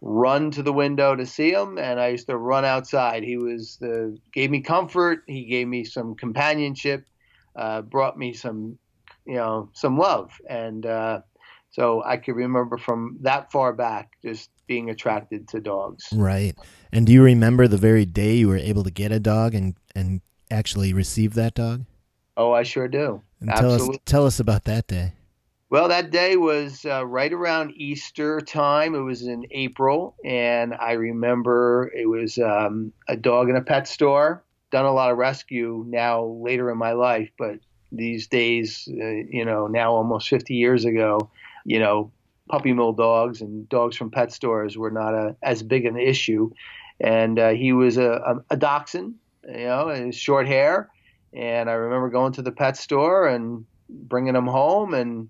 run 0.00 0.50
to 0.52 0.62
the 0.62 0.72
window 0.72 1.16
to 1.16 1.26
see 1.26 1.52
him, 1.52 1.78
and 1.78 1.98
I 1.98 2.08
used 2.08 2.28
to 2.28 2.36
run 2.36 2.64
outside. 2.64 3.22
He 3.22 3.36
was 3.36 3.78
the 3.80 4.16
gave 4.32 4.50
me 4.50 4.60
comfort. 4.60 5.24
He 5.26 5.44
gave 5.44 5.66
me 5.66 5.84
some 5.84 6.14
companionship, 6.14 7.04
uh, 7.56 7.82
brought 7.82 8.18
me 8.18 8.32
some 8.32 8.78
you 9.26 9.34
know 9.34 9.70
some 9.72 9.98
love. 9.98 10.32
And 10.48 10.86
uh, 10.86 11.20
so 11.70 12.02
i 12.04 12.16
could 12.16 12.36
remember 12.36 12.78
from 12.78 13.18
that 13.22 13.50
far 13.50 13.72
back 13.72 14.12
just 14.22 14.50
being 14.66 14.90
attracted 14.90 15.48
to 15.48 15.60
dogs. 15.60 16.08
Right. 16.12 16.56
And 16.92 17.06
do 17.06 17.12
you 17.12 17.22
remember 17.22 17.68
the 17.68 17.76
very 17.76 18.04
day 18.04 18.36
you 18.36 18.48
were 18.48 18.56
able 18.56 18.84
to 18.84 18.90
get 18.90 19.12
a 19.12 19.20
dog 19.20 19.54
and 19.54 19.74
and 19.94 20.20
actually 20.50 20.92
receive 20.92 21.34
that 21.34 21.54
dog? 21.54 21.84
Oh 22.36 22.52
i 22.52 22.62
sure 22.62 22.88
do 22.88 23.22
and 23.40 23.50
tell 23.50 23.70
us 23.70 23.98
tell 24.04 24.26
us 24.26 24.40
about 24.40 24.64
that 24.64 24.86
day 24.86 25.12
well, 25.68 25.88
that 25.88 26.12
day 26.12 26.36
was 26.36 26.84
uh, 26.84 27.04
right 27.04 27.32
around 27.32 27.72
Easter 27.74 28.40
time. 28.40 28.94
It 28.94 29.00
was 29.00 29.22
in 29.22 29.46
April, 29.50 30.14
and 30.24 30.72
I 30.74 30.92
remember 30.92 31.90
it 31.92 32.08
was 32.08 32.38
um, 32.38 32.92
a 33.08 33.16
dog 33.16 33.50
in 33.50 33.56
a 33.56 33.62
pet 33.62 33.88
store. 33.88 34.44
Done 34.70 34.84
a 34.84 34.92
lot 34.92 35.10
of 35.10 35.18
rescue 35.18 35.84
now 35.88 36.24
later 36.24 36.70
in 36.70 36.78
my 36.78 36.92
life, 36.92 37.30
but 37.36 37.58
these 37.90 38.28
days, 38.28 38.88
uh, 38.88 39.06
you 39.28 39.44
know, 39.44 39.66
now 39.66 39.92
almost 39.92 40.28
50 40.28 40.54
years 40.54 40.84
ago, 40.84 41.30
you 41.64 41.80
know, 41.80 42.12
puppy 42.48 42.72
mill 42.72 42.92
dogs 42.92 43.40
and 43.40 43.68
dogs 43.68 43.96
from 43.96 44.10
pet 44.10 44.32
stores 44.32 44.78
were 44.78 44.90
not 44.92 45.14
a, 45.14 45.34
as 45.42 45.64
big 45.64 45.84
an 45.84 45.98
issue. 45.98 46.50
And 47.00 47.38
uh, 47.38 47.50
he 47.50 47.72
was 47.72 47.96
a, 47.96 48.10
a, 48.10 48.54
a 48.54 48.56
dachshund, 48.56 49.16
you 49.48 49.64
know, 49.64 49.88
his 49.88 50.16
short 50.16 50.46
hair. 50.46 50.90
And 51.36 51.68
I 51.68 51.74
remember 51.74 52.08
going 52.08 52.32
to 52.32 52.42
the 52.42 52.50
pet 52.50 52.76
store 52.76 53.28
and 53.28 53.66
bringing 53.88 54.34
him 54.34 54.46
home, 54.46 54.94
and 54.94 55.28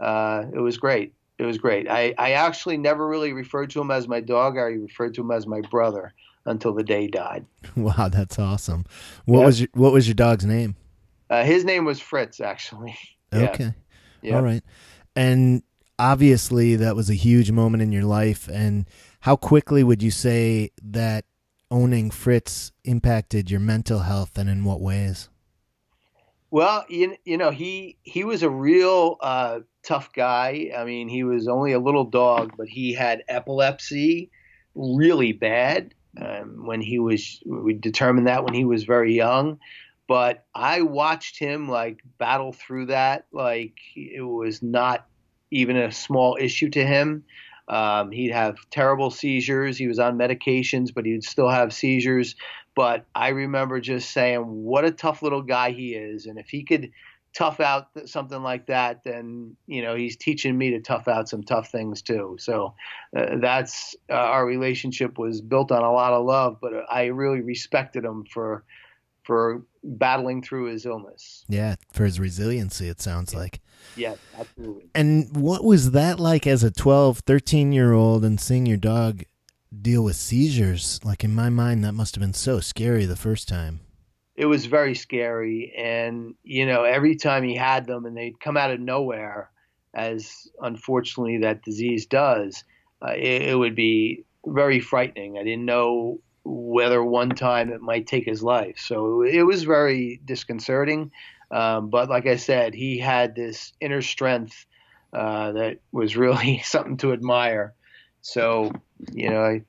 uh, 0.00 0.44
it 0.52 0.58
was 0.58 0.76
great. 0.78 1.14
It 1.38 1.44
was 1.44 1.58
great. 1.58 1.88
I, 1.88 2.12
I 2.18 2.32
actually 2.32 2.76
never 2.76 3.06
really 3.06 3.32
referred 3.32 3.70
to 3.70 3.80
him 3.80 3.90
as 3.90 4.08
my 4.08 4.20
dog. 4.20 4.58
I 4.58 4.62
referred 4.62 5.14
to 5.14 5.20
him 5.20 5.30
as 5.30 5.46
my 5.46 5.60
brother 5.62 6.12
until 6.44 6.74
the 6.74 6.82
day 6.82 7.02
he 7.02 7.08
died. 7.08 7.46
Wow, 7.76 8.08
that's 8.08 8.38
awesome. 8.38 8.84
What 9.24 9.38
yep. 9.38 9.46
was 9.46 9.60
your, 9.60 9.68
what 9.74 9.92
was 9.92 10.06
your 10.06 10.14
dog's 10.14 10.44
name? 10.44 10.76
Uh, 11.30 11.44
his 11.44 11.64
name 11.64 11.84
was 11.84 12.00
Fritz, 12.00 12.40
actually. 12.40 12.96
Okay. 13.32 13.74
Yeah. 14.22 14.36
All 14.36 14.42
right. 14.42 14.62
And 15.16 15.64
obviously, 15.98 16.76
that 16.76 16.94
was 16.94 17.10
a 17.10 17.14
huge 17.14 17.50
moment 17.50 17.82
in 17.82 17.90
your 17.90 18.04
life. 18.04 18.48
And 18.48 18.88
how 19.22 19.34
quickly 19.34 19.82
would 19.82 20.04
you 20.04 20.12
say 20.12 20.70
that 20.84 21.24
owning 21.68 22.12
Fritz 22.12 22.70
impacted 22.84 23.50
your 23.50 23.58
mental 23.58 24.00
health, 24.00 24.38
and 24.38 24.48
in 24.48 24.62
what 24.62 24.80
ways? 24.80 25.30
Well, 26.54 26.84
you, 26.88 27.16
you 27.24 27.36
know, 27.36 27.50
he 27.50 27.98
he 28.04 28.22
was 28.22 28.44
a 28.44 28.48
real 28.48 29.16
uh, 29.20 29.58
tough 29.82 30.12
guy. 30.12 30.70
I 30.76 30.84
mean, 30.84 31.08
he 31.08 31.24
was 31.24 31.48
only 31.48 31.72
a 31.72 31.80
little 31.80 32.04
dog, 32.04 32.52
but 32.56 32.68
he 32.68 32.92
had 32.92 33.24
epilepsy, 33.26 34.30
really 34.76 35.32
bad. 35.32 35.94
Um, 36.16 36.64
when 36.64 36.80
he 36.80 37.00
was, 37.00 37.42
we 37.44 37.74
determined 37.74 38.28
that 38.28 38.44
when 38.44 38.54
he 38.54 38.64
was 38.64 38.84
very 38.84 39.16
young 39.16 39.58
but 40.06 40.44
I 40.54 40.82
watched 40.82 41.38
him 41.38 41.68
like 41.68 42.02
battle 42.18 42.52
through 42.52 42.86
that 42.86 43.26
like 43.32 43.78
it 43.96 44.20
was 44.20 44.62
not 44.62 45.06
even 45.50 45.76
a 45.76 45.92
small 45.92 46.36
issue 46.40 46.68
to 46.70 46.84
him. 46.84 47.24
Um, 47.68 48.10
he'd 48.10 48.32
have 48.32 48.56
terrible 48.70 49.10
seizures. 49.10 49.78
He 49.78 49.88
was 49.88 49.98
on 49.98 50.18
medications, 50.18 50.92
but 50.94 51.06
he'd 51.06 51.24
still 51.24 51.48
have 51.48 51.72
seizures. 51.72 52.36
But 52.76 53.06
I 53.14 53.28
remember 53.28 53.80
just 53.80 54.10
saying, 54.10 54.40
"What 54.40 54.84
a 54.84 54.90
tough 54.90 55.22
little 55.22 55.42
guy 55.42 55.70
he 55.70 55.94
is!" 55.94 56.26
And 56.26 56.38
if 56.38 56.48
he 56.48 56.64
could 56.64 56.90
tough 57.34 57.60
out 57.60 57.88
something 58.06 58.42
like 58.42 58.66
that, 58.66 59.02
then 59.04 59.56
you 59.66 59.82
know 59.82 59.94
he's 59.94 60.16
teaching 60.16 60.56
me 60.56 60.70
to 60.70 60.80
tough 60.80 61.08
out 61.08 61.28
some 61.28 61.42
tough 61.42 61.70
things 61.70 62.02
too. 62.02 62.36
So 62.38 62.74
uh, 63.16 63.36
that's 63.40 63.94
uh, 64.10 64.14
our 64.14 64.46
relationship 64.46 65.18
was 65.18 65.40
built 65.40 65.72
on 65.72 65.82
a 65.82 65.92
lot 65.92 66.12
of 66.12 66.24
love, 66.24 66.58
but 66.60 66.72
I 66.90 67.06
really 67.06 67.40
respected 67.40 68.04
him 68.04 68.24
for 68.24 68.64
for 69.24 69.62
battling 69.82 70.42
through 70.42 70.66
his 70.66 70.86
illness. 70.86 71.44
Yeah, 71.48 71.76
for 71.92 72.04
his 72.04 72.20
resiliency, 72.20 72.88
it 72.88 73.00
sounds 73.00 73.34
like. 73.34 73.60
Yeah, 73.96 74.14
absolutely. 74.38 74.90
And 74.94 75.34
what 75.34 75.64
was 75.64 75.92
that 75.92 76.20
like 76.20 76.46
as 76.46 76.62
a 76.62 76.70
12, 76.70 77.20
13 77.20 77.72
year 77.72 77.92
old 77.92 78.24
and 78.24 78.40
seeing 78.40 78.66
your 78.66 78.76
dog 78.76 79.24
deal 79.82 80.04
with 80.04 80.16
seizures? 80.16 81.00
Like 81.04 81.24
in 81.24 81.34
my 81.34 81.50
mind, 81.50 81.84
that 81.84 81.92
must 81.92 82.14
have 82.14 82.22
been 82.22 82.34
so 82.34 82.60
scary 82.60 83.06
the 83.06 83.16
first 83.16 83.48
time. 83.48 83.80
It 84.36 84.46
was 84.46 84.66
very 84.66 84.94
scary. 84.94 85.72
And, 85.76 86.34
you 86.42 86.66
know, 86.66 86.84
every 86.84 87.16
time 87.16 87.44
he 87.44 87.54
had 87.54 87.86
them 87.86 88.04
and 88.04 88.16
they'd 88.16 88.40
come 88.40 88.56
out 88.56 88.70
of 88.70 88.80
nowhere, 88.80 89.50
as 89.94 90.48
unfortunately 90.60 91.38
that 91.38 91.62
disease 91.62 92.06
does, 92.06 92.64
uh, 93.00 93.12
it, 93.12 93.42
it, 93.42 93.58
would 93.58 93.76
be 93.76 94.24
very 94.44 94.80
frightening. 94.80 95.38
I 95.38 95.44
didn't 95.44 95.64
know 95.64 96.18
whether 96.44 97.02
one 97.02 97.30
time 97.30 97.70
it 97.70 97.80
might 97.80 98.06
take 98.06 98.24
his 98.24 98.42
life. 98.42 98.78
So 98.78 99.22
it 99.22 99.42
was 99.42 99.62
very 99.62 100.20
disconcerting. 100.24 101.12
Um, 101.50 101.90
but 101.90 102.08
like 102.08 102.26
I 102.26 102.36
said, 102.36 102.74
he 102.74 102.98
had 102.98 103.34
this 103.34 103.72
inner 103.80 104.02
strength 104.02 104.66
uh, 105.12 105.52
that 105.52 105.78
was 105.92 106.16
really 106.16 106.58
something 106.64 106.96
to 106.98 107.12
admire. 107.12 107.74
So, 108.20 108.72
you 109.12 109.30
know, 109.30 109.42
I, 109.42 109.62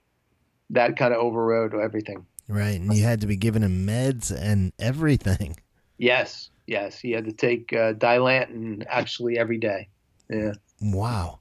that 0.71 0.97
kind 0.97 1.13
of 1.13 1.19
overrode 1.19 1.73
everything. 1.73 2.25
Right. 2.47 2.79
And 2.79 2.93
you 2.93 3.03
had 3.03 3.21
to 3.21 3.27
be 3.27 3.35
giving 3.35 3.63
him 3.63 3.87
meds 3.87 4.35
and 4.35 4.71
everything. 4.79 5.57
Yes. 5.97 6.49
Yes. 6.67 6.99
He 6.99 7.11
had 7.11 7.25
to 7.25 7.31
take 7.31 7.73
uh, 7.73 7.93
Dilantin 7.93 8.85
actually 8.87 9.37
every 9.37 9.57
day. 9.57 9.89
Yeah. 10.29 10.53
Wow. 10.81 11.39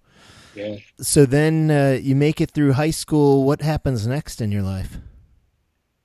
Yeah. 0.54 0.76
So 1.00 1.26
then 1.26 1.70
uh, 1.70 1.98
you 2.00 2.14
make 2.14 2.40
it 2.40 2.52
through 2.52 2.72
high 2.72 2.92
school. 2.92 3.44
What 3.44 3.60
happens 3.60 4.06
next 4.06 4.40
in 4.40 4.52
your 4.52 4.62
life? 4.62 4.98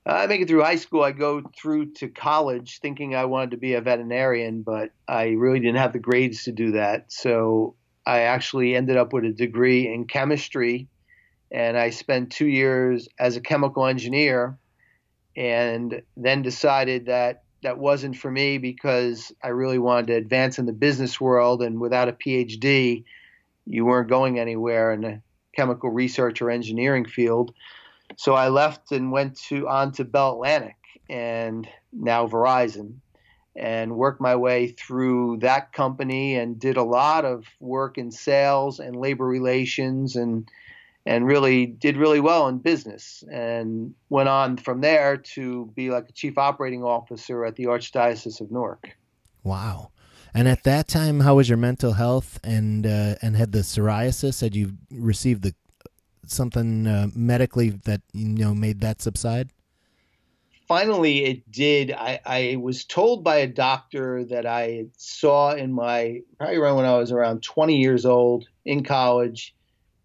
I 0.06 0.26
make 0.26 0.40
it 0.40 0.48
through 0.48 0.62
high 0.62 0.76
school. 0.76 1.02
I 1.02 1.12
go 1.12 1.42
through 1.56 1.92
to 1.92 2.08
college 2.08 2.80
thinking 2.80 3.14
I 3.14 3.26
wanted 3.26 3.52
to 3.52 3.58
be 3.58 3.74
a 3.74 3.80
veterinarian, 3.80 4.62
but 4.62 4.90
I 5.06 5.28
really 5.28 5.60
didn't 5.60 5.76
have 5.76 5.92
the 5.92 5.98
grades 5.98 6.44
to 6.44 6.52
do 6.52 6.72
that. 6.72 7.12
So 7.12 7.76
I 8.06 8.20
actually 8.20 8.74
ended 8.74 8.96
up 8.96 9.12
with 9.12 9.24
a 9.24 9.32
degree 9.32 9.92
in 9.92 10.06
chemistry, 10.06 10.88
and 11.50 11.76
I 11.76 11.90
spent 11.90 12.30
two 12.30 12.46
years 12.46 13.08
as 13.18 13.36
a 13.36 13.40
chemical 13.40 13.86
engineer, 13.86 14.58
and 15.36 16.02
then 16.16 16.42
decided 16.42 17.06
that 17.06 17.44
that 17.62 17.78
wasn't 17.78 18.16
for 18.16 18.30
me 18.30 18.58
because 18.58 19.32
I 19.42 19.48
really 19.48 19.78
wanted 19.78 20.08
to 20.08 20.14
advance 20.14 20.58
in 20.58 20.66
the 20.66 20.72
business 20.72 21.20
world, 21.20 21.62
and 21.62 21.80
without 21.80 22.08
a 22.08 22.12
PhD, 22.12 23.04
you 23.66 23.84
weren't 23.84 24.08
going 24.08 24.38
anywhere 24.38 24.92
in 24.92 25.00
the 25.02 25.22
chemical 25.54 25.90
research 25.90 26.40
or 26.40 26.50
engineering 26.50 27.04
field. 27.04 27.54
So 28.16 28.34
I 28.34 28.48
left 28.48 28.92
and 28.92 29.12
went 29.12 29.36
to 29.48 29.68
on 29.68 29.92
to 29.92 30.04
Bell 30.04 30.32
Atlantic 30.32 30.76
and 31.08 31.68
now 31.92 32.26
Verizon 32.26 32.94
and 33.56 33.96
worked 33.96 34.20
my 34.20 34.36
way 34.36 34.68
through 34.68 35.38
that 35.38 35.72
company 35.72 36.36
and 36.36 36.58
did 36.58 36.76
a 36.76 36.82
lot 36.82 37.24
of 37.24 37.46
work 37.58 37.98
in 37.98 38.10
sales 38.10 38.78
and 38.78 38.96
labor 38.96 39.26
relations 39.26 40.16
and 40.16 40.48
and 41.06 41.26
really 41.26 41.66
did 41.66 41.96
really 41.96 42.20
well 42.20 42.48
in 42.48 42.58
business 42.58 43.24
and 43.32 43.94
went 44.10 44.28
on 44.28 44.56
from 44.56 44.80
there 44.80 45.16
to 45.16 45.70
be 45.74 45.90
like 45.90 46.08
a 46.08 46.12
chief 46.12 46.36
operating 46.36 46.84
officer 46.84 47.44
at 47.44 47.56
the 47.56 47.64
Archdiocese 47.64 48.40
of 48.40 48.50
Newark. 48.50 48.90
Wow. 49.42 49.90
And 50.34 50.46
at 50.46 50.62
that 50.64 50.86
time, 50.86 51.20
how 51.20 51.36
was 51.36 51.48
your 51.48 51.58
mental 51.58 51.92
health 51.94 52.38
and 52.44 52.86
uh, 52.86 53.16
and 53.20 53.36
had 53.36 53.52
the 53.52 53.60
psoriasis? 53.60 54.40
Had 54.40 54.54
you 54.54 54.74
received 54.90 55.42
the 55.42 55.54
something 56.26 56.86
uh, 56.86 57.08
medically 57.14 57.70
that 57.70 58.02
you 58.12 58.28
know 58.28 58.54
made 58.54 58.80
that 58.80 59.02
subside? 59.02 59.50
Finally, 60.68 61.24
it 61.24 61.50
did. 61.50 61.90
I, 61.90 62.20
I 62.24 62.56
was 62.60 62.84
told 62.84 63.24
by 63.24 63.38
a 63.38 63.48
doctor 63.48 64.24
that 64.26 64.46
I 64.46 64.86
saw 64.96 65.52
in 65.52 65.72
my 65.72 66.20
probably 66.38 66.58
around 66.58 66.76
when 66.76 66.86
I 66.86 66.96
was 66.96 67.10
around 67.10 67.42
20 67.42 67.76
years 67.76 68.06
old 68.06 68.46
in 68.64 68.84
college 68.84 69.52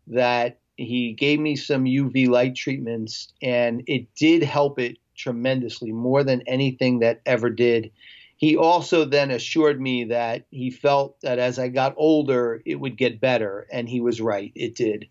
that 0.08 0.58
he 0.78 1.14
gave 1.14 1.40
me 1.40 1.56
some 1.56 1.86
UV 1.86 2.28
light 2.28 2.56
treatments 2.56 3.34
and 3.42 3.84
it 3.88 4.14
did 4.16 4.44
help 4.44 4.80
it 4.80 4.98
tremendously 5.16 5.92
more 5.92 6.24
than 6.24 6.42
anything 6.48 7.00
that 7.00 7.22
ever 7.26 7.50
did. 7.50 7.92
He 8.38 8.58
also 8.58 9.06
then 9.06 9.32
assured 9.32 9.80
me 9.80 10.06
that 10.06 10.46
he 10.52 10.70
felt 10.70 11.20
that 11.22 11.40
as 11.40 11.58
I 11.58 11.70
got 11.70 11.96
older, 11.98 12.62
it 12.66 12.76
would 12.76 12.98
get 12.98 13.22
better. 13.22 13.66
And 13.72 13.88
he 13.88 14.02
was 14.02 14.20
right, 14.20 14.52
it 14.56 14.76
did. 14.76 15.08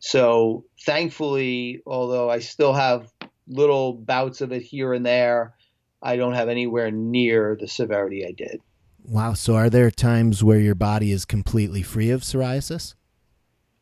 So 0.00 0.64
thankfully, 0.84 1.80
although 1.86 2.28
I 2.28 2.40
still 2.40 2.72
have 2.72 3.12
little 3.46 3.92
bouts 3.92 4.40
of 4.40 4.52
it 4.52 4.62
here 4.62 4.92
and 4.92 5.06
there, 5.06 5.54
I 6.02 6.16
don't 6.16 6.34
have 6.34 6.48
anywhere 6.48 6.90
near 6.90 7.56
the 7.58 7.68
severity 7.68 8.26
I 8.26 8.32
did. 8.32 8.60
Wow. 9.04 9.34
So 9.34 9.54
are 9.54 9.70
there 9.70 9.90
times 9.90 10.42
where 10.42 10.58
your 10.58 10.74
body 10.74 11.12
is 11.12 11.24
completely 11.24 11.82
free 11.82 12.10
of 12.10 12.22
psoriasis? 12.22 12.94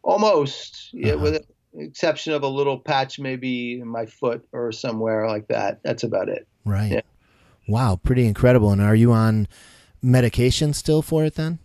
Almost, 0.03 0.91
yeah, 0.93 1.15
uh-huh. 1.15 1.23
with 1.23 1.47
the 1.75 1.85
exception 1.85 2.33
of 2.33 2.43
a 2.43 2.49
little 2.49 2.79
patch 2.79 3.19
maybe 3.19 3.81
in 3.81 3.89
my 3.89 4.07
foot 4.07 4.47
or 4.53 4.73
somewhere 4.73 5.27
like 5.29 5.49
that. 5.49 5.81
That's 5.83 6.03
about 6.03 6.29
it. 6.29 6.47
Right. 6.65 6.93
Yeah. 6.93 7.01
Wow, 7.69 8.01
pretty 8.03 8.27
incredible. 8.27 8.73
And 8.73 8.83
are 8.83 8.95
you 8.95 9.13
on 9.13 9.47
medication 10.03 10.73
still 10.73 11.03
for 11.03 11.25
it 11.25 11.37
then? 11.37 11.59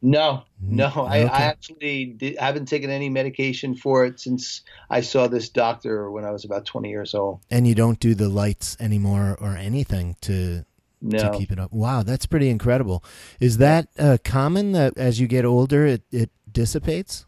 No, 0.00 0.44
no. 0.60 0.88
Okay. 0.88 1.00
I, 1.00 1.18
I, 1.22 1.40
actually 1.44 2.04
did, 2.04 2.38
haven't 2.38 2.66
taken 2.66 2.90
any 2.90 3.08
medication 3.08 3.74
for 3.74 4.04
it 4.04 4.20
since 4.20 4.60
I 4.90 5.00
saw 5.00 5.28
this 5.28 5.48
doctor 5.48 6.10
when 6.10 6.26
I 6.26 6.30
was 6.30 6.44
about 6.44 6.66
20 6.66 6.90
years 6.90 7.14
old. 7.14 7.40
And 7.50 7.66
you 7.66 7.74
don't 7.74 7.98
do 7.98 8.14
the 8.14 8.28
lights 8.28 8.76
anymore 8.78 9.38
or 9.40 9.56
anything 9.56 10.16
to 10.22 10.66
no. 11.00 11.18
to 11.18 11.38
keep 11.38 11.50
it 11.50 11.58
up. 11.58 11.72
Wow, 11.72 12.02
that's 12.02 12.26
pretty 12.26 12.50
incredible. 12.50 13.02
Is 13.40 13.56
that 13.58 13.88
uh, 13.98 14.18
common 14.22 14.72
that 14.72 14.98
as 14.98 15.20
you 15.20 15.26
get 15.26 15.46
older 15.46 15.86
it, 15.86 16.02
it 16.12 16.30
dissipates? 16.52 17.24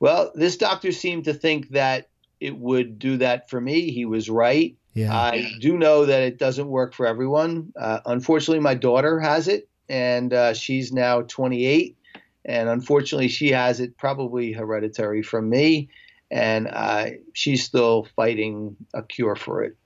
Well, 0.00 0.32
this 0.34 0.56
doctor 0.56 0.92
seemed 0.92 1.24
to 1.24 1.34
think 1.34 1.70
that 1.70 2.08
it 2.40 2.56
would 2.56 2.98
do 2.98 3.16
that 3.18 3.50
for 3.50 3.60
me. 3.60 3.90
He 3.90 4.04
was 4.04 4.30
right. 4.30 4.76
Yeah. 4.94 5.16
I 5.16 5.52
do 5.60 5.76
know 5.76 6.06
that 6.06 6.22
it 6.22 6.38
doesn't 6.38 6.68
work 6.68 6.94
for 6.94 7.06
everyone. 7.06 7.72
Uh, 7.78 8.00
unfortunately, 8.06 8.60
my 8.60 8.74
daughter 8.74 9.20
has 9.20 9.48
it, 9.48 9.68
and 9.88 10.32
uh, 10.32 10.54
she's 10.54 10.92
now 10.92 11.22
28. 11.22 11.96
And 12.44 12.68
unfortunately, 12.68 13.28
she 13.28 13.50
has 13.50 13.80
it 13.80 13.96
probably 13.96 14.52
hereditary 14.52 15.22
from 15.22 15.50
me. 15.50 15.88
And 16.30 16.68
uh, 16.68 17.10
she's 17.32 17.64
still 17.64 18.06
fighting 18.16 18.76
a 18.94 19.02
cure 19.02 19.36
for 19.36 19.62
it 19.62 19.76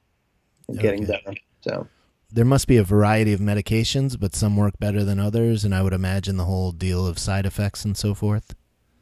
and 0.68 0.78
okay. 0.78 0.88
getting 0.88 1.06
better. 1.06 1.34
So 1.62 1.86
there 2.30 2.44
must 2.44 2.66
be 2.66 2.76
a 2.78 2.84
variety 2.84 3.32
of 3.32 3.40
medications, 3.40 4.18
but 4.18 4.34
some 4.34 4.56
work 4.56 4.78
better 4.78 5.04
than 5.04 5.20
others. 5.20 5.64
And 5.64 5.74
I 5.74 5.82
would 5.82 5.92
imagine 5.92 6.36
the 6.36 6.44
whole 6.44 6.72
deal 6.72 7.06
of 7.06 7.18
side 7.18 7.46
effects 7.46 7.84
and 7.84 7.96
so 7.96 8.14
forth. 8.14 8.54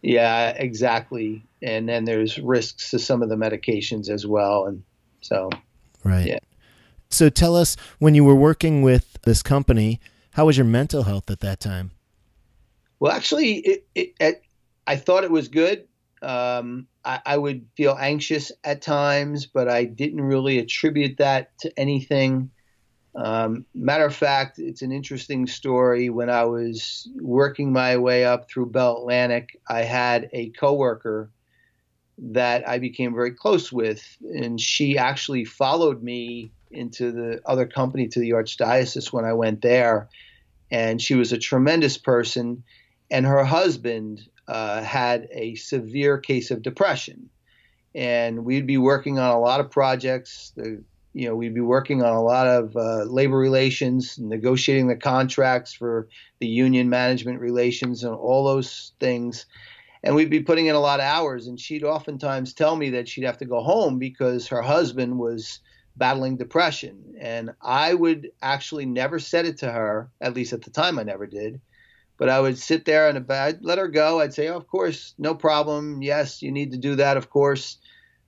Yeah, 0.03 0.51
exactly. 0.51 1.45
And 1.63 1.89
then 1.89 2.05
there's 2.05 2.39
risks 2.39 2.91
to 2.91 2.99
some 2.99 3.23
of 3.23 3.29
the 3.29 3.37
medications 3.37 4.09
as 4.09 4.27
well. 4.27 4.67
And 4.67 4.83
so, 5.21 5.51
right. 6.05 6.27
Yeah. 6.27 6.39
So 7.11 7.29
tell 7.29 7.57
us 7.57 7.77
when 7.99 8.15
you 8.15 8.25
were 8.25 8.35
working 8.35 8.83
with 8.83 9.19
this 9.23 9.43
company, 9.43 10.01
how 10.33 10.47
was 10.47 10.57
your 10.57 10.67
mental 10.67 11.03
health 11.03 11.31
at 11.31 11.41
that 11.41 11.61
time? 11.61 11.91
Well, 13.01 13.13
actually, 13.13 13.57
it, 13.57 13.87
it, 13.95 14.15
it, 14.21 14.43
I 14.87 14.97
thought 14.97 15.25
it 15.25 15.31
was 15.31 15.49
good. 15.49 15.87
Um, 16.23 16.87
I, 17.05 17.21
I, 17.25 17.39
would 17.39 17.67
feel 17.77 17.97
anxious 17.99 18.53
at 18.63 18.83
times, 18.83 19.47
but 19.47 19.71
I 19.71 19.85
didn't 19.85 20.21
really 20.21 20.59
attribute 20.59 21.17
that 21.17 21.57
to 21.61 21.73
anything. 21.79 22.51
Um, 23.15 23.67
matter 23.75 24.05
of 24.05 24.15
fact, 24.15 24.59
it's 24.59 24.83
an 24.83 24.93
interesting 24.93 25.47
story. 25.47 26.11
When 26.11 26.31
I 26.31 26.45
was 26.45 27.09
working 27.21 27.73
my 27.73 27.97
way 27.97 28.25
up 28.25 28.49
through 28.49 28.67
Bell 28.67 28.99
Atlantic, 28.99 29.61
I 29.69 29.83
had 29.83 30.31
a 30.33 30.51
coworker 30.51 31.31
that 32.19 32.69
I 32.69 32.79
became 32.79 33.15
very 33.15 33.33
close 33.33 33.73
with, 33.73 34.05
and 34.21 34.61
she 34.61 34.99
actually 34.99 35.45
followed 35.45 36.03
me 36.03 36.53
into 36.71 37.11
the 37.11 37.41
other 37.45 37.67
company 37.67 38.09
to 38.09 38.21
the 38.21 38.31
archdiocese 38.31 39.13
when 39.13 39.25
I 39.25 39.33
went 39.33 39.63
there. 39.63 40.09
And 40.71 41.03
she 41.03 41.15
was 41.17 41.33
a 41.33 41.39
tremendous 41.39 41.99
person, 41.99 42.63
and 43.11 43.27
her 43.27 43.43
husband 43.43 44.21
uh, 44.47 44.83
had 44.83 45.29
a 45.33 45.57
severe 45.57 46.19
case 46.19 46.53
of 46.53 46.63
depression. 46.63 47.31
And 47.93 48.45
we'd 48.45 48.69
be 48.69 48.79
working 48.79 49.19
on 49.19 49.35
a 49.35 49.41
lot 49.41 49.59
of 49.59 49.73
projects. 49.73 50.53
The 50.55 50.85
you 51.13 51.29
know, 51.29 51.35
we'd 51.35 51.55
be 51.55 51.61
working 51.61 52.03
on 52.03 52.13
a 52.13 52.23
lot 52.23 52.47
of 52.47 52.77
uh, 52.77 53.05
labor 53.05 53.37
relations, 53.37 54.19
negotiating 54.19 54.89
the 54.89 54.97
contracts 54.97 55.73
for 55.73 56.09
the 56.39 56.47
union 56.47 56.89
management 56.89 57.41
relations 57.41 58.05
and 58.05 58.15
all 58.15 58.45
those 58.45 58.93
things. 59.01 59.47
And 60.03 60.15
we'd 60.15 60.31
be 60.31 60.41
putting 60.41 60.67
in 60.67 60.77
a 60.77 60.81
lot 60.81 61.01
of 61.01 61.05
hours. 61.05 61.47
And 61.47 61.59
she'd 61.59 61.85
oftentimes 61.85 62.55
tell 62.55 62.77
me 62.77 62.91
that 62.91 63.09
she'd 63.09 63.25
have 63.25 63.39
to 63.39 63.45
go 63.45 63.61
home 63.61 63.99
because 63.99 64.49
her 64.49 64.63
husband 64.63 65.19
was 65.19 65.59
battling 65.97 66.37
depression. 66.37 67.17
And 67.21 67.51
I 67.61 67.93
would 67.93 68.31
actually 68.41 68.87
never 68.87 69.19
said 69.19 69.47
it 69.47 69.59
to 69.59 69.71
her, 69.71 70.11
at 70.21 70.35
least 70.35 70.53
at 70.53 70.63
the 70.63 70.71
time 70.71 70.99
I 70.99 71.03
never 71.03 71.27
did. 71.27 71.61
But 72.19 72.29
I 72.29 72.41
would 72.41 72.59
sit 72.59 72.85
there 72.85 73.09
and 73.09 73.31
I'd 73.31 73.65
let 73.65 73.79
her 73.79 73.89
go. 73.89 74.21
I'd 74.21 74.35
say, 74.35 74.49
oh, 74.49 74.57
of 74.57 74.69
course, 74.69 75.15
no 75.19 75.35
problem. 75.35 76.03
Yes, 76.03 76.41
you 76.41 76.53
need 76.53 76.73
to 76.73 76.79
do 76.79 76.97
that, 76.97 77.17
of 77.17 77.31
course. 77.31 77.79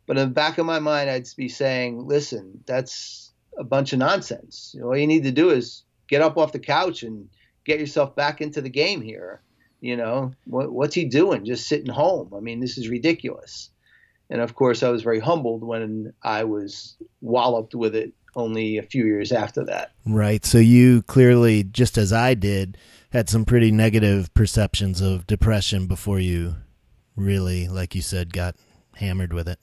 But 0.06 0.18
in 0.18 0.28
the 0.28 0.34
back 0.34 0.58
of 0.58 0.66
my 0.66 0.78
mind, 0.78 1.08
I'd 1.08 1.28
be 1.36 1.48
saying, 1.48 2.06
listen, 2.06 2.62
that's 2.66 3.32
a 3.56 3.64
bunch 3.64 3.92
of 3.92 3.98
nonsense. 3.98 4.74
All 4.82 4.96
you 4.96 5.06
need 5.06 5.24
to 5.24 5.32
do 5.32 5.50
is 5.50 5.84
get 6.08 6.22
up 6.22 6.36
off 6.36 6.52
the 6.52 6.58
couch 6.58 7.02
and 7.02 7.28
get 7.64 7.80
yourself 7.80 8.16
back 8.16 8.40
into 8.40 8.60
the 8.60 8.68
game 8.68 9.00
here. 9.00 9.42
You 9.80 9.96
know, 9.96 10.32
what, 10.44 10.72
what's 10.72 10.94
he 10.94 11.04
doing? 11.04 11.44
Just 11.44 11.68
sitting 11.68 11.92
home. 11.92 12.32
I 12.36 12.40
mean, 12.40 12.60
this 12.60 12.78
is 12.78 12.88
ridiculous. 12.88 13.70
And 14.30 14.40
of 14.40 14.54
course, 14.54 14.82
I 14.82 14.88
was 14.88 15.02
very 15.02 15.20
humbled 15.20 15.62
when 15.62 16.12
I 16.22 16.44
was 16.44 16.96
walloped 17.20 17.74
with 17.74 17.94
it 17.94 18.12
only 18.34 18.78
a 18.78 18.82
few 18.82 19.04
years 19.04 19.32
after 19.32 19.64
that. 19.64 19.92
Right. 20.06 20.44
So 20.44 20.58
you 20.58 21.02
clearly, 21.02 21.64
just 21.64 21.98
as 21.98 22.12
I 22.12 22.34
did, 22.34 22.78
had 23.10 23.28
some 23.28 23.44
pretty 23.44 23.70
negative 23.70 24.32
perceptions 24.34 25.00
of 25.00 25.26
depression 25.26 25.86
before 25.86 26.18
you 26.18 26.54
really, 27.14 27.68
like 27.68 27.94
you 27.94 28.00
said, 28.02 28.32
got 28.32 28.56
hammered 28.96 29.32
with 29.32 29.48
it. 29.48 29.58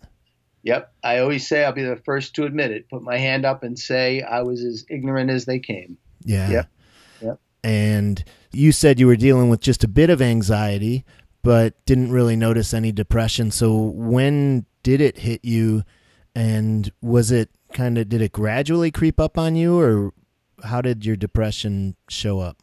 Yep. 0.70 0.94
I 1.04 1.18
always 1.18 1.48
say 1.48 1.66
I'll 1.66 1.72
be 1.72 1.82
the 1.82 1.96
first 1.96 2.36
to 2.36 2.44
admit 2.44 2.70
it. 2.70 2.88
Put 2.92 3.02
my 3.02 3.18
hand 3.18 3.44
up 3.44 3.64
and 3.64 3.78
say 3.78 4.22
I 4.22 4.44
was 4.44 4.64
as 4.64 4.86
ignorant 4.88 5.32
as 5.32 5.46
they 5.46 5.58
came. 5.58 5.98
Yeah. 6.24 6.48
Yep. 6.52 6.70
Yep. 7.22 7.40
And 7.64 8.24
you 8.52 8.72
said 8.72 9.00
you 9.00 9.08
were 9.08 9.16
dealing 9.16 9.50
with 9.50 9.62
just 9.62 9.84
a 9.84 9.88
bit 9.88 10.12
of 10.12 10.22
anxiety, 10.22 11.06
but 11.42 11.84
didn't 11.88 12.12
really 12.12 12.36
notice 12.36 12.72
any 12.72 12.92
depression. 12.92 13.50
So 13.50 13.76
when 13.76 14.68
did 14.84 15.02
it 15.02 15.18
hit 15.18 15.44
you? 15.44 15.82
And 16.36 16.92
was 17.02 17.32
it 17.32 17.50
kind 17.74 17.98
of, 17.98 18.08
did 18.08 18.22
it 18.22 18.32
gradually 18.32 18.92
creep 18.92 19.20
up 19.20 19.40
on 19.40 19.56
you 19.56 19.80
or 19.80 20.14
how 20.64 20.82
did 20.82 21.04
your 21.04 21.16
depression 21.16 21.96
show 22.10 22.42
up? 22.42 22.58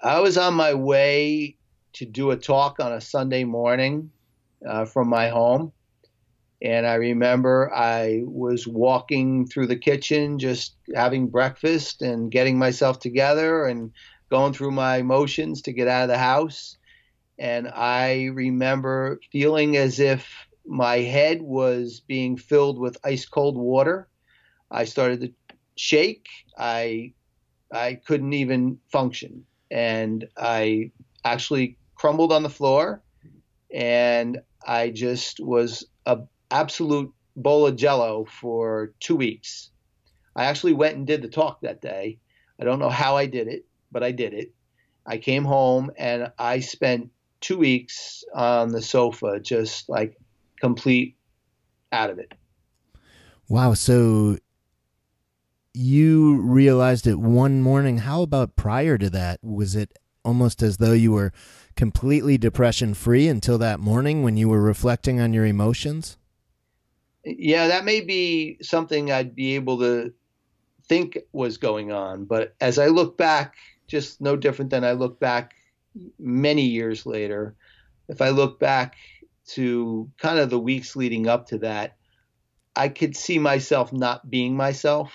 I 0.00 0.20
was 0.20 0.38
on 0.38 0.54
my 0.54 0.74
way 0.74 1.56
to 1.94 2.06
do 2.06 2.30
a 2.30 2.36
talk 2.36 2.78
on 2.78 2.92
a 2.92 3.00
Sunday 3.00 3.42
morning 3.42 4.12
uh, 4.64 4.84
from 4.84 5.08
my 5.08 5.28
home. 5.28 5.72
And 6.62 6.86
I 6.86 6.94
remember 6.94 7.72
I 7.74 8.22
was 8.24 8.66
walking 8.66 9.46
through 9.46 9.68
the 9.68 9.78
kitchen, 9.78 10.38
just 10.38 10.76
having 10.94 11.28
breakfast 11.28 12.02
and 12.02 12.30
getting 12.30 12.58
myself 12.58 12.98
together 12.98 13.64
and 13.66 13.92
going 14.30 14.52
through 14.52 14.72
my 14.72 15.02
motions 15.02 15.62
to 15.62 15.72
get 15.72 15.88
out 15.88 16.02
of 16.02 16.08
the 16.08 16.18
house. 16.18 16.76
And 17.38 17.68
I 17.68 18.26
remember 18.26 19.18
feeling 19.32 19.76
as 19.76 19.98
if 20.00 20.28
my 20.66 20.98
head 20.98 21.40
was 21.40 22.02
being 22.06 22.36
filled 22.36 22.78
with 22.78 22.98
ice 23.04 23.24
cold 23.24 23.56
water. 23.56 24.08
I 24.70 24.84
started 24.84 25.20
to 25.22 25.32
shake. 25.76 26.26
I 26.58 27.14
I 27.72 28.00
couldn't 28.06 28.32
even 28.34 28.78
function, 28.92 29.46
and 29.70 30.26
I 30.36 30.90
actually 31.24 31.78
crumbled 31.94 32.32
on 32.32 32.42
the 32.42 32.50
floor, 32.50 33.02
and 33.72 34.40
I 34.66 34.90
just 34.90 35.40
was 35.40 35.86
a 36.06 36.18
absolute 36.50 37.12
bowl 37.36 37.66
of 37.66 37.76
jello 37.76 38.24
for 38.24 38.92
two 39.00 39.16
weeks. 39.16 39.70
I 40.34 40.44
actually 40.44 40.74
went 40.74 40.96
and 40.96 41.06
did 41.06 41.22
the 41.22 41.28
talk 41.28 41.60
that 41.62 41.80
day. 41.80 42.18
I 42.60 42.64
don't 42.64 42.78
know 42.78 42.90
how 42.90 43.16
I 43.16 43.26
did 43.26 43.48
it, 43.48 43.66
but 43.90 44.02
I 44.02 44.12
did 44.12 44.34
it. 44.34 44.52
I 45.06 45.18
came 45.18 45.44
home 45.44 45.90
and 45.98 46.32
I 46.38 46.60
spent 46.60 47.10
two 47.40 47.58
weeks 47.58 48.22
on 48.34 48.68
the 48.70 48.82
sofa, 48.82 49.40
just 49.40 49.88
like 49.88 50.16
complete 50.60 51.16
out 51.90 52.10
of 52.10 52.18
it. 52.18 52.32
Wow. 53.48 53.74
So 53.74 54.36
you 55.74 56.40
realized 56.42 57.06
it 57.06 57.18
one 57.18 57.62
morning. 57.62 57.98
How 57.98 58.22
about 58.22 58.56
prior 58.56 58.98
to 58.98 59.10
that? 59.10 59.40
Was 59.42 59.74
it 59.74 59.92
almost 60.24 60.62
as 60.62 60.76
though 60.76 60.92
you 60.92 61.12
were 61.12 61.32
completely 61.76 62.36
depression 62.36 62.94
free 62.94 63.26
until 63.26 63.58
that 63.58 63.80
morning 63.80 64.22
when 64.22 64.36
you 64.36 64.48
were 64.48 64.62
reflecting 64.62 65.20
on 65.20 65.32
your 65.32 65.46
emotions? 65.46 66.18
Yeah, 67.24 67.68
that 67.68 67.84
may 67.84 68.00
be 68.00 68.58
something 68.62 69.10
I'd 69.10 69.34
be 69.34 69.54
able 69.54 69.78
to 69.80 70.12
think 70.88 71.18
was 71.32 71.58
going 71.58 71.92
on. 71.92 72.24
But 72.24 72.54
as 72.60 72.78
I 72.78 72.86
look 72.86 73.16
back, 73.16 73.54
just 73.86 74.20
no 74.20 74.36
different 74.36 74.70
than 74.70 74.84
I 74.84 74.92
look 74.92 75.20
back 75.20 75.54
many 76.18 76.62
years 76.62 77.06
later, 77.06 77.54
if 78.08 78.20
I 78.20 78.30
look 78.30 78.58
back 78.58 78.96
to 79.48 80.10
kind 80.18 80.38
of 80.38 80.50
the 80.50 80.58
weeks 80.58 80.96
leading 80.96 81.26
up 81.26 81.46
to 81.48 81.58
that, 81.58 81.96
I 82.76 82.88
could 82.88 83.16
see 83.16 83.38
myself 83.38 83.92
not 83.92 84.30
being 84.30 84.56
myself, 84.56 85.12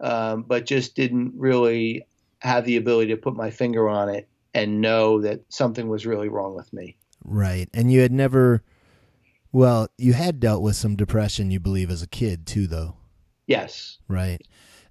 um, 0.00 0.42
but 0.42 0.66
just 0.66 0.96
didn't 0.96 1.34
really 1.36 2.06
have 2.38 2.64
the 2.64 2.76
ability 2.76 3.10
to 3.12 3.16
put 3.16 3.36
my 3.36 3.50
finger 3.50 3.88
on 3.88 4.08
it 4.08 4.28
and 4.54 4.80
know 4.80 5.20
that 5.20 5.40
something 5.50 5.88
was 5.88 6.06
really 6.06 6.28
wrong 6.28 6.54
with 6.54 6.72
me. 6.72 6.96
Right. 7.22 7.68
And 7.74 7.92
you 7.92 8.00
had 8.00 8.12
never, 8.12 8.62
well, 9.52 9.88
you 9.98 10.12
had 10.12 10.40
dealt 10.40 10.62
with 10.62 10.76
some 10.76 10.96
depression, 10.96 11.50
you 11.50 11.60
believe, 11.60 11.90
as 11.90 12.02
a 12.02 12.08
kid 12.08 12.46
too, 12.46 12.66
though. 12.66 12.96
Yes. 13.46 13.98
Right. 14.08 14.40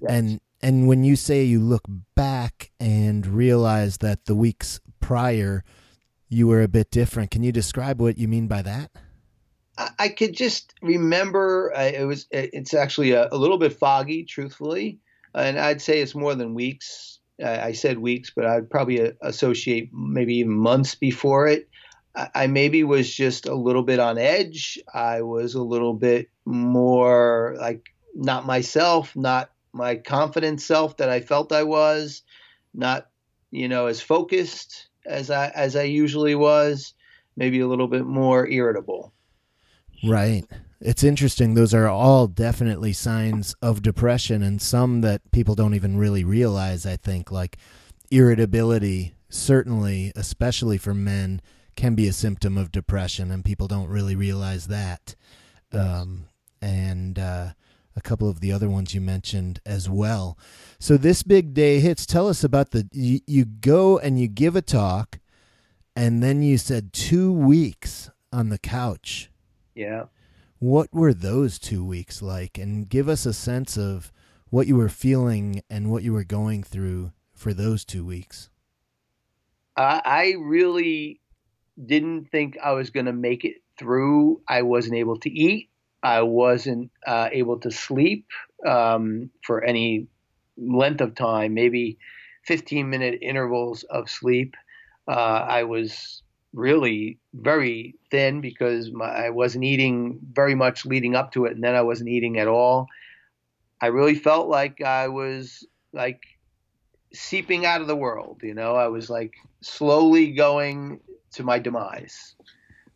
Yes. 0.02 0.12
And 0.12 0.42
and 0.62 0.88
when 0.88 1.04
you 1.04 1.16
say 1.16 1.44
you 1.44 1.62
look 1.62 1.86
back 2.16 2.72
and 2.80 3.26
realize 3.26 4.00
that 4.00 4.26
the 4.26 4.36
weeks 4.36 4.80
prior 5.00 5.64
you 6.28 6.48
were 6.48 6.62
a 6.62 6.68
bit 6.68 6.92
different, 6.92 7.32
can 7.32 7.44
you 7.44 7.52
describe 7.52 8.02
what 8.02 8.18
you 8.18 8.28
mean 8.28 8.48
by 8.48 8.62
that? 8.62 8.92
I, 9.78 9.90
I 9.98 10.10
could 10.10 10.36
just 10.36 10.74
remember 10.82 11.74
uh, 11.76 11.84
it 11.84 12.06
was. 12.06 12.28
It's 12.32 12.74
actually 12.74 13.12
a, 13.12 13.30
a, 13.32 13.38
little 13.38 13.58
bit 13.58 13.74
foggy, 13.74 14.26
truthfully, 14.26 15.00
and 15.34 15.58
I'd 15.58 15.82
say 15.82 16.02
it's 16.02 16.16
more 16.16 16.36
than 16.36 16.54
weeks. 16.54 17.20
I 17.42 17.72
said 17.72 18.00
weeks, 18.00 18.34
but 18.36 18.46
I'd 18.46 18.70
probably 18.70 19.02
uh, 19.02 19.12
associate 19.22 19.92
maybe 19.94 20.36
even 20.36 20.52
months 20.52 20.96
before 20.96 21.48
it. 21.48 21.70
I 22.16 22.48
maybe 22.48 22.84
was 22.84 23.14
just 23.14 23.46
a 23.46 23.56
little 23.56 23.84
bit 23.84 24.00
on 24.00 24.18
edge. 24.18 24.80
I 24.94 25.22
was 25.22 25.54
a 25.54 25.62
little 25.62 25.94
bit 25.94 26.30
more 26.46 27.56
like 27.60 27.94
not 28.16 28.46
myself, 28.46 29.16
not 29.16 29.52
my 29.74 29.96
confident 29.96 30.62
self 30.62 30.98
that 30.98 31.10
I 31.10 31.22
felt 31.22 31.52
I 31.52 31.64
was, 31.64 32.24
not 32.74 33.08
you 33.52 33.68
know 33.68 33.86
as 33.88 34.02
focused 34.02 34.88
as 35.06 35.30
I 35.30 35.50
as 35.50 35.76
I 35.76 35.84
usually 35.84 36.36
was, 36.36 36.94
maybe 37.38 37.60
a 37.60 37.68
little 37.68 37.88
bit 37.88 38.06
more 38.06 38.48
irritable. 38.48 39.14
Right. 40.04 40.46
It's 40.82 41.04
interesting. 41.04 41.54
Those 41.54 41.74
are 41.74 41.90
all 41.90 42.28
definitely 42.28 42.94
signs 42.94 43.54
of 43.62 43.82
depression, 43.82 44.42
and 44.42 44.62
some 44.62 45.02
that 45.02 45.30
people 45.32 45.54
don't 45.54 45.76
even 45.76 45.98
really 45.98 46.24
realize. 46.24 46.86
I 46.86 46.96
think, 46.96 47.32
like 47.32 47.58
irritability, 48.10 49.14
certainly, 49.30 50.14
especially 50.16 50.78
for 50.78 50.94
men, 50.94 51.42
can 51.80 51.96
be 51.96 52.10
a 52.10 52.14
symptom 52.14 52.58
of 52.58 52.74
depression, 52.74 53.32
and 53.32 53.46
people 53.46 53.66
don't 53.66 53.88
really 53.88 54.14
realize 54.14 54.68
that. 54.68 55.16
Yes. 55.72 55.82
Um, 55.82 56.26
and 56.62 57.18
uh, 57.18 57.52
a 57.96 58.02
couple 58.02 58.30
of 58.30 58.42
the 58.42 58.52
other 58.52 58.68
ones 58.68 58.94
you 58.94 59.00
mentioned 59.00 59.62
as 59.66 59.90
well. 59.90 60.38
So 60.78 60.98
this 60.98 61.24
big 61.24 61.54
day 61.54 61.80
hits. 61.80 62.06
Tell 62.06 62.28
us 62.28 62.44
about 62.44 62.72
the 62.72 62.90
you, 62.92 63.22
you 63.26 63.46
go 63.46 63.98
and 63.98 64.20
you 64.20 64.28
give 64.28 64.58
a 64.58 64.62
talk, 64.62 65.20
and 65.96 66.22
then 66.22 66.44
you 66.44 66.58
said 66.58 66.92
two 66.92 67.32
weeks 67.32 68.10
on 68.34 68.50
the 68.50 68.60
couch. 68.60 69.32
Yeah. 69.74 70.06
What 70.58 70.94
were 70.94 71.14
those 71.14 71.58
two 71.58 71.86
weeks 71.86 72.22
like? 72.22 72.58
And 72.58 72.90
give 72.90 73.08
us 73.08 73.26
a 73.26 73.34
sense 73.34 73.78
of 73.78 74.12
what 74.50 74.68
you 74.68 74.76
were 74.76 74.90
feeling 74.90 75.62
and 75.70 75.90
what 75.90 76.04
you 76.04 76.12
were 76.12 76.26
going 76.26 76.62
through 76.64 77.14
for 77.32 77.54
those 77.54 77.86
two 77.86 78.06
weeks. 78.06 78.50
I 79.78 80.36
really 80.38 81.19
didn't 81.86 82.26
think 82.32 82.58
I 82.64 82.72
was 82.72 82.90
going 82.90 83.06
to 83.06 83.14
make 83.14 83.46
it 83.46 83.58
through. 83.78 84.42
I 84.48 84.62
wasn't 84.64 84.96
able 84.96 85.18
to 85.20 85.30
eat. 85.30 85.70
I 86.04 86.22
wasn't 86.22 86.92
uh, 87.06 87.30
able 87.32 87.60
to 87.60 87.72
sleep 87.72 88.28
um, 88.66 89.30
for 89.44 89.64
any 89.64 90.08
length 90.58 91.02
of 91.02 91.16
time, 91.16 91.54
maybe 91.54 91.98
15 92.46 92.90
minute 92.90 93.20
intervals 93.22 93.84
of 93.84 94.10
sleep. 94.10 94.56
Uh, 95.08 95.12
I 95.12 95.64
was 95.64 96.22
really 96.54 97.20
very 97.34 97.96
thin 98.12 98.42
because 98.42 98.92
my, 98.92 99.06
I 99.06 99.30
wasn't 99.30 99.66
eating 99.66 100.20
very 100.32 100.56
much 100.56 100.86
leading 100.86 101.16
up 101.16 101.32
to 101.34 101.46
it, 101.46 101.54
and 101.54 101.64
then 101.64 101.76
I 101.76 101.82
wasn't 101.82 102.10
eating 102.10 102.40
at 102.40 102.48
all. 102.48 102.88
I 103.82 103.88
really 103.88 104.16
felt 104.16 104.50
like 104.50 104.82
I 104.82 105.08
was 105.08 105.66
like 105.94 106.22
seeping 107.14 107.66
out 107.66 107.82
of 107.82 107.88
the 107.88 107.96
world. 107.96 108.42
You 108.44 108.54
know, 108.54 108.76
I 108.76 108.88
was 108.88 109.10
like 109.10 109.34
slowly 109.62 110.32
going 110.32 111.00
to 111.34 111.44
my 111.44 111.60
demise. 111.60 112.36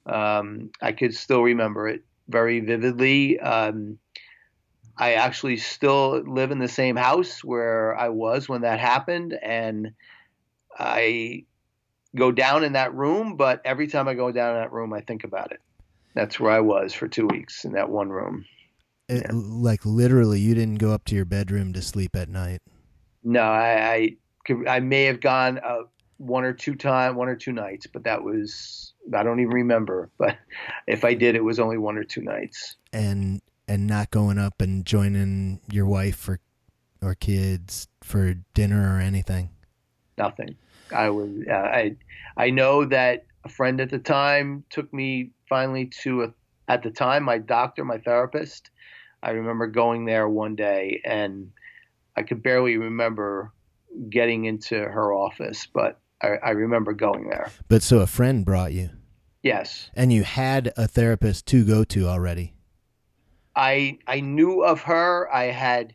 Um, 0.05 0.71
I 0.81 0.91
could 0.91 1.13
still 1.13 1.41
remember 1.41 1.87
it 1.87 2.03
very 2.27 2.59
vividly. 2.59 3.39
Um, 3.39 3.99
I 4.97 5.13
actually 5.13 5.57
still 5.57 6.21
live 6.21 6.51
in 6.51 6.59
the 6.59 6.67
same 6.67 6.95
house 6.95 7.43
where 7.43 7.97
I 7.97 8.09
was 8.09 8.47
when 8.47 8.61
that 8.61 8.79
happened, 8.79 9.33
and 9.41 9.93
I 10.77 11.45
go 12.15 12.31
down 12.31 12.63
in 12.63 12.73
that 12.73 12.93
room. 12.93 13.35
But 13.37 13.61
every 13.65 13.87
time 13.87 14.07
I 14.07 14.13
go 14.13 14.31
down 14.31 14.55
in 14.55 14.61
that 14.61 14.71
room, 14.71 14.93
I 14.93 15.01
think 15.01 15.23
about 15.23 15.51
it. 15.51 15.61
That's 16.13 16.39
where 16.39 16.51
I 16.51 16.59
was 16.59 16.93
for 16.93 17.07
two 17.07 17.25
weeks 17.25 17.65
in 17.65 17.71
that 17.73 17.89
one 17.89 18.09
room. 18.09 18.45
It, 19.09 19.23
yeah. 19.25 19.31
Like 19.33 19.85
literally, 19.85 20.39
you 20.39 20.53
didn't 20.53 20.75
go 20.75 20.91
up 20.91 21.05
to 21.05 21.15
your 21.15 21.25
bedroom 21.25 21.73
to 21.73 21.81
sleep 21.81 22.15
at 22.15 22.29
night. 22.29 22.61
No, 23.23 23.41
I 23.41 24.17
I, 24.47 24.53
I 24.67 24.79
may 24.79 25.05
have 25.05 25.21
gone 25.21 25.59
uh, 25.59 25.83
one 26.23 26.43
or 26.43 26.53
two 26.53 26.75
time, 26.75 27.15
one 27.15 27.27
or 27.27 27.35
two 27.35 27.51
nights, 27.51 27.87
but 27.87 28.03
that 28.03 28.23
was 28.23 28.93
I 29.13 29.23
don't 29.23 29.39
even 29.39 29.53
remember. 29.53 30.09
But 30.17 30.37
if 30.87 31.03
I 31.03 31.13
did, 31.13 31.35
it 31.35 31.43
was 31.43 31.59
only 31.59 31.77
one 31.77 31.97
or 31.97 32.03
two 32.03 32.21
nights. 32.21 32.75
And 32.91 33.41
and 33.67 33.87
not 33.87 34.11
going 34.11 34.37
up 34.37 34.61
and 34.61 34.85
joining 34.85 35.59
your 35.69 35.85
wife 35.85 36.27
or 36.27 36.39
or 37.01 37.15
kids 37.15 37.87
for 38.01 38.35
dinner 38.53 38.95
or 38.95 38.99
anything. 38.99 39.49
Nothing. 40.17 40.55
I 40.93 41.09
was. 41.09 41.29
Uh, 41.49 41.53
I 41.53 41.95
I 42.37 42.49
know 42.49 42.85
that 42.85 43.25
a 43.43 43.49
friend 43.49 43.81
at 43.81 43.89
the 43.89 43.99
time 43.99 44.63
took 44.69 44.93
me 44.93 45.31
finally 45.49 45.87
to 46.03 46.23
a 46.23 46.33
at 46.67 46.83
the 46.83 46.91
time 46.91 47.23
my 47.23 47.37
doctor, 47.37 47.83
my 47.83 47.97
therapist. 47.97 48.69
I 49.21 49.31
remember 49.31 49.67
going 49.67 50.05
there 50.05 50.27
one 50.27 50.55
day 50.55 51.01
and 51.05 51.51
I 52.15 52.23
could 52.23 52.43
barely 52.43 52.77
remember 52.77 53.51
getting 54.09 54.45
into 54.45 54.75
her 54.75 55.13
office, 55.13 55.67
but 55.71 55.99
I, 56.23 56.37
I 56.43 56.49
remember 56.51 56.93
going 56.93 57.27
there. 57.29 57.51
But 57.67 57.83
so 57.83 57.99
a 57.99 58.07
friend 58.07 58.43
brought 58.45 58.71
you, 58.73 58.89
Yes, 59.43 59.91
and 59.93 60.11
you 60.13 60.23
had 60.23 60.71
a 60.77 60.87
therapist 60.87 61.45
to 61.47 61.65
go 61.65 61.83
to 61.83 62.07
already. 62.07 62.53
I 63.55 63.99
I 64.07 64.21
knew 64.21 64.63
of 64.63 64.81
her. 64.83 65.31
I 65.33 65.45
had 65.45 65.93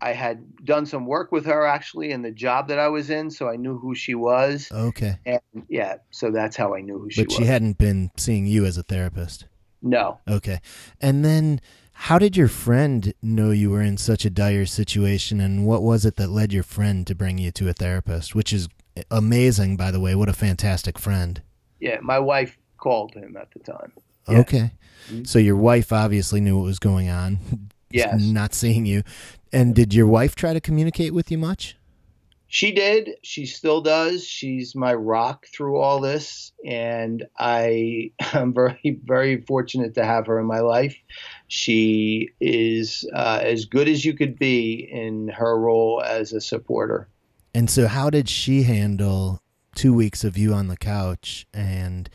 I 0.00 0.12
had 0.12 0.64
done 0.64 0.84
some 0.86 1.06
work 1.06 1.32
with 1.32 1.46
her 1.46 1.64
actually 1.66 2.10
in 2.12 2.20
the 2.22 2.30
job 2.30 2.68
that 2.68 2.78
I 2.78 2.88
was 2.88 3.08
in, 3.08 3.30
so 3.30 3.48
I 3.48 3.56
knew 3.56 3.78
who 3.78 3.94
she 3.94 4.14
was. 4.14 4.70
Okay. 4.70 5.18
And 5.24 5.40
yeah, 5.68 5.96
so 6.10 6.30
that's 6.30 6.54
how 6.54 6.74
I 6.74 6.82
knew 6.82 6.98
who 6.98 7.10
she 7.10 7.22
But 7.22 7.28
was. 7.28 7.36
But 7.36 7.42
she 7.42 7.46
hadn't 7.48 7.78
been 7.78 8.10
seeing 8.16 8.46
you 8.46 8.66
as 8.66 8.76
a 8.76 8.82
therapist. 8.82 9.46
no. 9.82 10.20
Okay. 10.28 10.60
And 11.00 11.24
then 11.24 11.60
how 11.92 12.18
did 12.18 12.36
your 12.36 12.48
friend 12.48 13.14
know 13.22 13.52
you 13.52 13.70
were 13.70 13.80
in 13.80 13.96
such 13.96 14.26
a 14.26 14.30
dire 14.30 14.66
situation 14.66 15.40
and 15.40 15.64
what 15.66 15.82
was 15.82 16.04
it 16.04 16.16
that 16.16 16.28
led 16.28 16.52
your 16.52 16.62
friend 16.62 17.06
to 17.06 17.14
bring 17.14 17.38
you 17.38 17.50
to 17.52 17.70
a 17.70 17.72
therapist, 17.72 18.34
which 18.34 18.52
is 18.52 18.68
amazing 19.10 19.76
by 19.76 19.90
the 19.90 20.00
way. 20.00 20.14
What 20.14 20.28
a 20.28 20.32
fantastic 20.32 20.98
friend. 20.98 21.42
Yeah, 21.80 21.98
my 22.02 22.18
wife 22.18 22.56
called 22.78 23.14
him 23.14 23.36
at 23.36 23.50
the 23.52 23.60
time. 23.60 23.92
Yeah. 24.28 24.38
Okay. 24.38 24.70
Mhm. 25.10 25.26
So 25.26 25.38
your 25.38 25.56
wife 25.56 25.92
obviously 25.92 26.40
knew 26.40 26.56
what 26.58 26.64
was 26.64 26.78
going 26.78 27.08
on. 27.08 27.38
Yes. 27.88 28.20
Not 28.20 28.52
seeing 28.52 28.84
you. 28.84 29.04
And 29.52 29.72
did 29.72 29.94
your 29.94 30.08
wife 30.08 30.34
try 30.34 30.52
to 30.52 30.60
communicate 30.60 31.14
with 31.14 31.30
you 31.30 31.38
much? 31.38 31.76
She 32.48 32.72
did. 32.72 33.10
She 33.22 33.46
still 33.46 33.80
does. 33.80 34.24
She's 34.24 34.74
my 34.74 34.92
rock 34.92 35.46
through 35.52 35.78
all 35.78 36.00
this, 36.00 36.52
and 36.64 37.24
I 37.38 38.10
am 38.32 38.52
very, 38.52 39.00
very 39.04 39.40
fortunate 39.42 39.94
to 39.94 40.04
have 40.04 40.26
her 40.26 40.38
in 40.40 40.46
my 40.46 40.60
life. 40.60 40.96
She 41.48 42.30
is 42.40 43.08
uh, 43.14 43.40
as 43.42 43.64
good 43.64 43.88
as 43.88 44.04
you 44.04 44.14
could 44.14 44.38
be 44.38 44.74
in 44.74 45.28
her 45.28 45.58
role 45.58 46.02
as 46.04 46.32
a 46.32 46.40
supporter. 46.40 47.08
And 47.56 47.70
so 47.70 47.86
how 47.86 48.10
did 48.10 48.28
she 48.28 48.64
handle 48.64 49.40
2 49.76 49.94
weeks 49.94 50.24
of 50.24 50.36
you 50.36 50.52
on 50.52 50.68
the 50.68 50.76
couch 50.76 51.46
and 51.54 52.10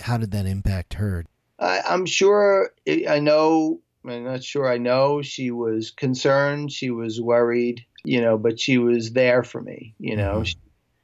how 0.00 0.16
did 0.16 0.30
that 0.30 0.46
impact 0.46 0.94
her? 0.94 1.26
I, 1.58 1.82
I'm 1.86 2.06
sure. 2.06 2.70
I 2.88 3.18
know. 3.20 3.80
I'm 4.08 4.24
not 4.24 4.42
sure. 4.42 4.66
I 4.66 4.78
know 4.78 5.20
she 5.20 5.50
was 5.50 5.90
concerned. 5.90 6.72
She 6.72 6.90
was 6.90 7.20
worried. 7.20 7.84
You 8.06 8.22
know, 8.22 8.38
but 8.38 8.58
she 8.58 8.78
was 8.78 9.12
there 9.12 9.42
for 9.42 9.60
me. 9.60 9.94
You 9.98 10.16
know, 10.16 10.36
Mhm. 10.40 10.46
she, 10.46 10.56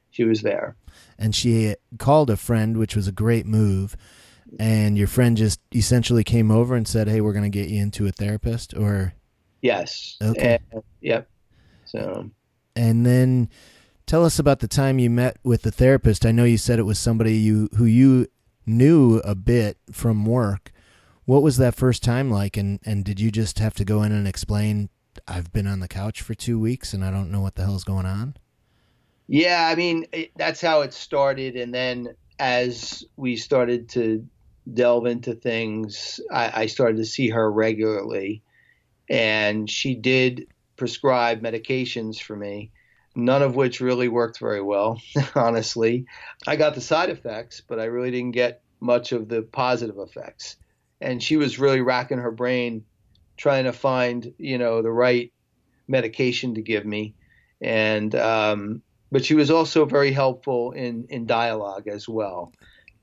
she 0.09 0.23
was 0.23 0.41
there. 0.41 0.75
and 1.19 1.35
she 1.35 1.75
called 1.99 2.31
a 2.31 2.37
friend, 2.37 2.77
which 2.77 2.95
was 2.95 3.07
a 3.07 3.11
great 3.11 3.45
move. 3.45 3.95
And 4.59 4.97
your 4.97 5.07
friend 5.07 5.37
just 5.37 5.59
essentially 5.75 6.23
came 6.23 6.49
over 6.49 6.75
and 6.75 6.87
said, 6.87 7.07
"Hey, 7.07 7.21
we're 7.21 7.33
going 7.33 7.51
to 7.51 7.55
get 7.59 7.69
you 7.69 7.79
into 7.79 8.07
a 8.07 8.11
therapist." 8.11 8.73
Or 8.75 9.13
Yes. 9.61 10.17
Okay. 10.19 10.57
And- 10.71 10.81
yep. 11.01 11.29
So. 11.85 12.31
And 12.77 13.05
then 13.05 13.49
tell 14.05 14.23
us 14.23 14.39
about 14.39 14.59
the 14.59 14.67
time 14.67 14.99
you 14.99 15.09
met 15.09 15.37
with 15.43 15.63
the 15.63 15.71
therapist. 15.71 16.25
I 16.25 16.31
know 16.31 16.43
you 16.43 16.57
said 16.57 16.79
it 16.79 16.83
was 16.83 16.99
somebody 16.99 17.33
you 17.33 17.69
who 17.75 17.85
you 17.85 18.27
knew 18.65 19.17
a 19.25 19.33
bit 19.35 19.77
from 19.91 20.25
work. 20.25 20.71
What 21.25 21.41
was 21.41 21.57
that 21.57 21.75
first 21.75 22.03
time 22.03 22.29
like? 22.29 22.55
And 22.55 22.79
and 22.85 23.03
did 23.03 23.19
you 23.19 23.31
just 23.31 23.59
have 23.59 23.73
to 23.75 23.85
go 23.85 24.03
in 24.03 24.11
and 24.11 24.27
explain? 24.27 24.89
I've 25.27 25.51
been 25.51 25.65
on 25.65 25.79
the 25.79 25.87
couch 25.87 26.21
for 26.21 26.35
two 26.35 26.59
weeks 26.59 26.93
and 26.93 27.03
I 27.03 27.09
don't 27.09 27.31
know 27.31 27.41
what 27.41 27.55
the 27.55 27.63
hell's 27.63 27.83
going 27.83 28.05
on. 28.05 28.35
Yeah, 29.27 29.67
I 29.69 29.75
mean 29.75 30.05
it, 30.13 30.31
that's 30.35 30.61
how 30.61 30.81
it 30.81 30.93
started, 30.93 31.55
and 31.55 31.73
then 31.73 32.15
as 32.39 33.03
we 33.17 33.35
started 33.35 33.89
to 33.89 34.25
delve 34.71 35.07
into 35.07 35.33
things, 35.33 36.19
I, 36.31 36.61
I 36.61 36.65
started 36.67 36.97
to 36.97 37.05
see 37.05 37.29
her 37.29 37.51
regularly, 37.51 38.43
and 39.09 39.69
she 39.69 39.95
did 39.95 40.47
prescribe 40.77 41.41
medications 41.41 42.19
for 42.21 42.35
me, 42.35 42.71
none 43.15 43.41
of 43.41 43.55
which 43.55 43.81
really 43.81 44.07
worked 44.07 44.39
very 44.39 44.61
well, 44.61 45.01
honestly. 45.35 46.05
I 46.45 46.55
got 46.55 46.75
the 46.75 46.81
side 46.81 47.09
effects, 47.09 47.61
but 47.61 47.79
I 47.79 47.85
really 47.85 48.11
didn't 48.11 48.31
get 48.31 48.61
much 48.79 49.11
of 49.11 49.27
the 49.27 49.41
positive 49.41 49.97
effects, 49.97 50.55
and 51.01 51.21
she 51.21 51.37
was 51.37 51.59
really 51.59 51.81
racking 51.81 52.19
her 52.19 52.31
brain 52.31 52.85
trying 53.35 53.65
to 53.65 53.73
find 53.73 54.33
you 54.39 54.57
know 54.57 54.81
the 54.81 54.91
right 54.91 55.31
medication 55.87 56.55
to 56.55 56.61
give 56.61 56.85
me, 56.85 57.15
and 57.61 58.13
um, 58.15 58.81
but 59.11 59.25
she 59.25 59.35
was 59.35 59.51
also 59.51 59.85
very 59.85 60.11
helpful 60.11 60.71
in 60.71 61.07
in 61.09 61.25
dialogue 61.25 61.87
as 61.87 62.07
well. 62.07 62.51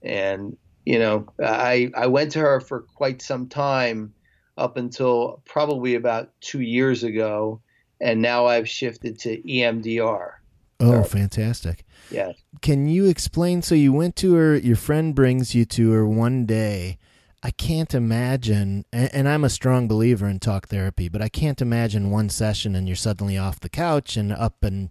And 0.02 0.56
you 0.84 0.98
know 0.98 1.26
i 1.42 1.90
i 1.94 2.06
went 2.06 2.32
to 2.32 2.38
her 2.38 2.60
for 2.60 2.82
quite 2.82 3.22
some 3.22 3.48
time 3.48 4.12
up 4.56 4.76
until 4.76 5.42
probably 5.44 5.94
about 5.94 6.30
two 6.40 6.60
years 6.60 7.02
ago 7.02 7.60
and 8.04 8.22
now 8.22 8.46
i've 8.46 8.68
shifted 8.68 9.18
to 9.18 9.42
emdr 9.42 10.30
Oh, 10.80 10.90
Sure. 10.90 11.04
fantastic. 11.04 11.84
yeah 12.10 12.32
Can 12.60 12.88
you 12.88 13.06
explain? 13.06 13.62
So 13.62 13.74
you 13.76 13.92
went 13.92 14.16
to 14.16 14.34
her, 14.34 14.56
your 14.56 14.76
friend 14.76 15.14
brings 15.14 15.54
you 15.54 15.64
to 15.66 15.92
her 15.92 16.04
one 16.06 16.46
day. 16.46 16.98
I 17.44 17.52
can't 17.52 17.94
imagine, 17.94 18.84
and, 18.92 19.08
and 19.14 19.28
I'm 19.28 19.44
a 19.44 19.48
strong 19.50 19.86
believer 19.86 20.26
in 20.26 20.40
talk 20.40 20.68
therapy, 20.68 21.08
but 21.08 21.22
I 21.22 21.28
can't 21.28 21.62
imagine 21.62 22.10
one 22.10 22.28
session 22.28 22.74
and 22.74 22.88
you're 22.88 22.96
suddenly 22.96 23.38
off 23.38 23.60
the 23.60 23.68
couch 23.68 24.16
and 24.16 24.32
up 24.32 24.64
and 24.64 24.90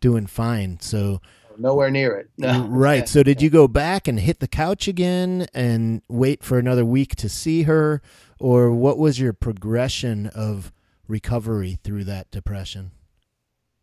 doing 0.00 0.26
fine. 0.26 0.78
So, 0.80 1.20
nowhere 1.58 1.90
near 1.90 2.16
it 2.16 2.30
no 2.38 2.66
right. 2.68 3.08
So, 3.08 3.22
did 3.24 3.42
you 3.42 3.50
go 3.50 3.66
back 3.66 4.06
and 4.06 4.20
hit 4.20 4.38
the 4.38 4.48
couch 4.48 4.86
again 4.86 5.46
and 5.52 6.00
wait 6.08 6.44
for 6.44 6.58
another 6.58 6.84
week 6.84 7.16
to 7.16 7.28
see 7.28 7.62
her? 7.64 8.00
Or 8.38 8.70
what 8.70 8.98
was 8.98 9.18
your 9.18 9.32
progression 9.32 10.28
of 10.28 10.72
recovery 11.08 11.78
through 11.82 12.04
that 12.04 12.30
depression? 12.30 12.92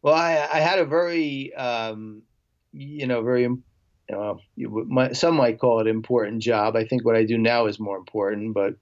Well, 0.02 0.16
I, 0.16 0.48
I 0.52 0.60
had 0.60 0.80
a 0.80 0.86
very, 0.86 1.54
um, 1.54 2.24
you 2.72 3.08
know, 3.08 3.22
very, 3.22 3.44
know, 4.12 4.40
you 4.56 5.10
some 5.14 5.36
might 5.36 5.60
call 5.60 5.80
it 5.80 5.88
important 5.88 6.42
job. 6.42 6.76
I 6.76 6.86
think 6.86 7.06
what 7.06 7.16
I 7.16 7.24
do 7.24 7.38
now 7.38 7.68
is 7.68 7.80
more 7.80 7.98
important, 7.98 8.54
but 8.54 8.76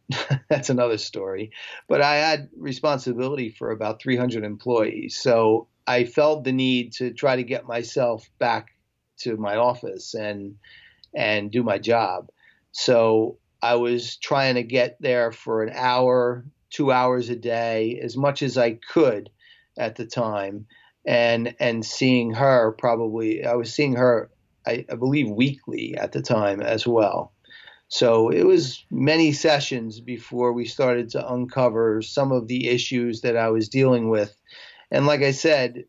that's 0.50 0.70
another 0.70 0.98
story. 0.98 1.52
But 1.88 2.02
I 2.02 2.16
had 2.16 2.50
responsibility 2.58 3.50
for 3.50 3.72
about 3.72 4.02
300 4.02 4.44
employees, 4.44 5.18
so 5.18 5.68
I 5.86 6.06
felt 6.06 6.44
the 6.44 6.52
need 6.52 6.94
to 6.94 7.14
try 7.14 7.36
to 7.36 7.44
get 7.44 7.66
myself 7.66 8.30
back 8.40 8.70
to 9.20 9.38
my 9.38 9.58
office 9.58 10.14
and 10.14 10.56
and 11.14 11.52
do 11.52 11.64
my 11.64 11.80
job. 11.80 12.30
So 12.72 13.40
I 13.62 13.76
was 13.76 14.18
trying 14.18 14.56
to 14.56 14.64
get 14.64 14.98
there 15.00 15.32
for 15.32 15.64
an 15.64 15.72
hour, 15.76 16.46
two 16.70 16.92
hours 16.92 17.30
a 17.30 17.36
day, 17.36 18.00
as 18.02 18.16
much 18.18 18.42
as 18.42 18.58
I 18.58 18.80
could 18.92 19.30
at 19.78 19.96
the 19.96 20.06
time 20.06 20.68
and 21.06 21.56
and 21.60 21.86
seeing 21.86 22.34
her 22.34 22.74
probably 22.78 23.46
I 23.46 23.56
was 23.56 23.74
seeing 23.74 23.96
her 23.96 24.30
I, 24.66 24.86
I 24.92 24.96
believe 24.96 25.30
weekly 25.30 25.96
at 25.96 26.12
the 26.12 26.22
time 26.22 26.62
as 26.62 26.86
well. 26.86 27.34
So 27.88 28.30
it 28.30 28.44
was 28.44 28.86
many 28.92 29.32
sessions 29.32 30.00
before 30.00 30.54
we 30.54 30.66
started 30.66 31.10
to 31.12 31.34
uncover 31.34 32.04
some 32.04 32.32
of 32.32 32.48
the 32.48 32.68
issues 32.68 33.22
that 33.22 33.36
I 33.36 33.50
was 33.50 33.70
dealing 33.70 34.10
with. 34.10 34.36
And 34.92 35.08
like 35.08 35.22
I 35.22 35.32
said, 35.32 35.86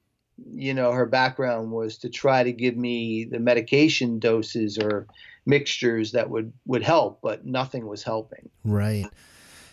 you 0.50 0.72
know, 0.72 0.92
her 0.92 1.04
background 1.04 1.70
was 1.70 1.98
to 1.98 2.08
try 2.08 2.42
to 2.42 2.52
give 2.52 2.76
me 2.76 3.26
the 3.30 3.38
medication 3.38 4.18
doses 4.18 4.78
or 4.78 5.06
mixtures 5.44 6.12
that 6.12 6.30
would 6.30 6.52
would 6.66 6.82
help, 6.82 7.20
but 7.22 7.44
nothing 7.44 7.86
was 7.86 8.02
helping. 8.02 8.48
Right. 8.64 9.06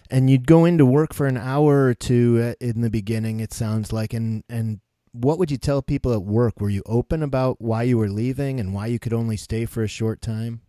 And 0.09 0.29
you'd 0.29 0.47
go 0.47 0.65
into 0.65 0.85
work 0.85 1.13
for 1.13 1.27
an 1.27 1.37
hour 1.37 1.85
or 1.85 1.93
two 1.93 2.39
uh, 2.41 2.65
in 2.65 2.81
the 2.81 2.89
beginning, 2.89 3.39
it 3.39 3.53
sounds 3.53 3.91
like. 3.91 4.13
And, 4.13 4.43
and 4.49 4.79
what 5.11 5.39
would 5.39 5.51
you 5.51 5.57
tell 5.57 5.81
people 5.81 6.13
at 6.13 6.23
work? 6.23 6.59
Were 6.59 6.69
you 6.69 6.83
open 6.85 7.23
about 7.23 7.61
why 7.61 7.83
you 7.83 7.97
were 7.97 8.09
leaving 8.09 8.59
and 8.59 8.73
why 8.73 8.87
you 8.87 8.99
could 8.99 9.13
only 9.13 9.37
stay 9.37 9.65
for 9.65 9.83
a 9.83 9.87
short 9.87 10.21
time? 10.21 10.61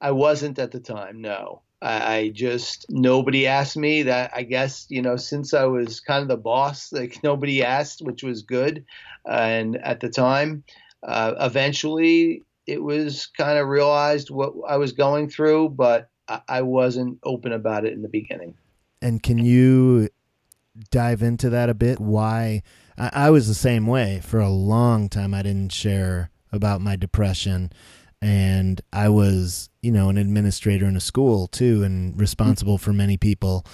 I 0.00 0.10
wasn't 0.10 0.58
at 0.58 0.70
the 0.70 0.80
time. 0.80 1.20
No, 1.20 1.62
I, 1.80 2.16
I 2.16 2.28
just 2.28 2.86
nobody 2.90 3.46
asked 3.46 3.76
me 3.76 4.02
that. 4.04 4.30
I 4.34 4.42
guess 4.42 4.86
you 4.88 5.02
know 5.02 5.16
since 5.16 5.54
I 5.54 5.64
was 5.64 6.00
kind 6.00 6.22
of 6.22 6.28
the 6.28 6.36
boss, 6.36 6.92
like 6.92 7.20
nobody 7.24 7.62
asked, 7.62 8.02
which 8.02 8.22
was 8.22 8.42
good. 8.42 8.84
and 9.24 9.76
at 9.76 10.00
the 10.00 10.08
time, 10.08 10.64
uh, 11.02 11.34
eventually 11.40 12.42
it 12.66 12.82
was 12.82 13.26
kind 13.26 13.58
of 13.58 13.68
realized 13.68 14.30
what 14.30 14.52
I 14.68 14.76
was 14.76 14.92
going 14.92 15.28
through, 15.28 15.70
but 15.70 16.10
I, 16.28 16.40
I 16.48 16.62
wasn't 16.62 17.18
open 17.22 17.52
about 17.52 17.84
it 17.84 17.92
in 17.92 18.02
the 18.02 18.08
beginning. 18.08 18.54
And 19.02 19.22
can 19.22 19.38
you 19.38 20.08
dive 20.90 21.22
into 21.22 21.50
that 21.50 21.68
a 21.68 21.74
bit? 21.74 22.00
Why? 22.00 22.62
I, 22.98 23.10
I 23.12 23.30
was 23.30 23.48
the 23.48 23.54
same 23.54 23.86
way 23.86 24.20
for 24.22 24.40
a 24.40 24.48
long 24.48 25.08
time. 25.08 25.34
I 25.34 25.42
didn't 25.42 25.72
share 25.72 26.30
about 26.52 26.80
my 26.80 26.96
depression. 26.96 27.70
And 28.22 28.80
I 28.92 29.08
was, 29.10 29.68
you 29.82 29.92
know, 29.92 30.08
an 30.08 30.16
administrator 30.16 30.86
in 30.86 30.96
a 30.96 31.00
school 31.00 31.46
too, 31.48 31.82
and 31.82 32.18
responsible 32.18 32.78
for 32.78 32.92
many 32.92 33.16
people. 33.16 33.64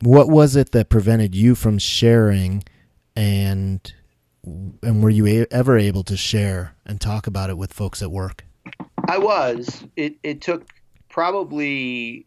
What 0.00 0.28
was 0.28 0.56
it 0.56 0.72
that 0.72 0.88
prevented 0.88 1.34
you 1.34 1.54
from 1.54 1.78
sharing, 1.78 2.64
and 3.14 3.80
and 4.82 5.02
were 5.02 5.10
you 5.10 5.26
a- 5.28 5.46
ever 5.52 5.78
able 5.78 6.02
to 6.04 6.16
share 6.16 6.74
and 6.84 7.00
talk 7.00 7.28
about 7.28 7.50
it 7.50 7.56
with 7.56 7.72
folks 7.72 8.02
at 8.02 8.10
work? 8.10 8.44
I 9.08 9.18
was. 9.18 9.84
It 9.94 10.16
it 10.24 10.40
took 10.40 10.66
probably 11.12 12.26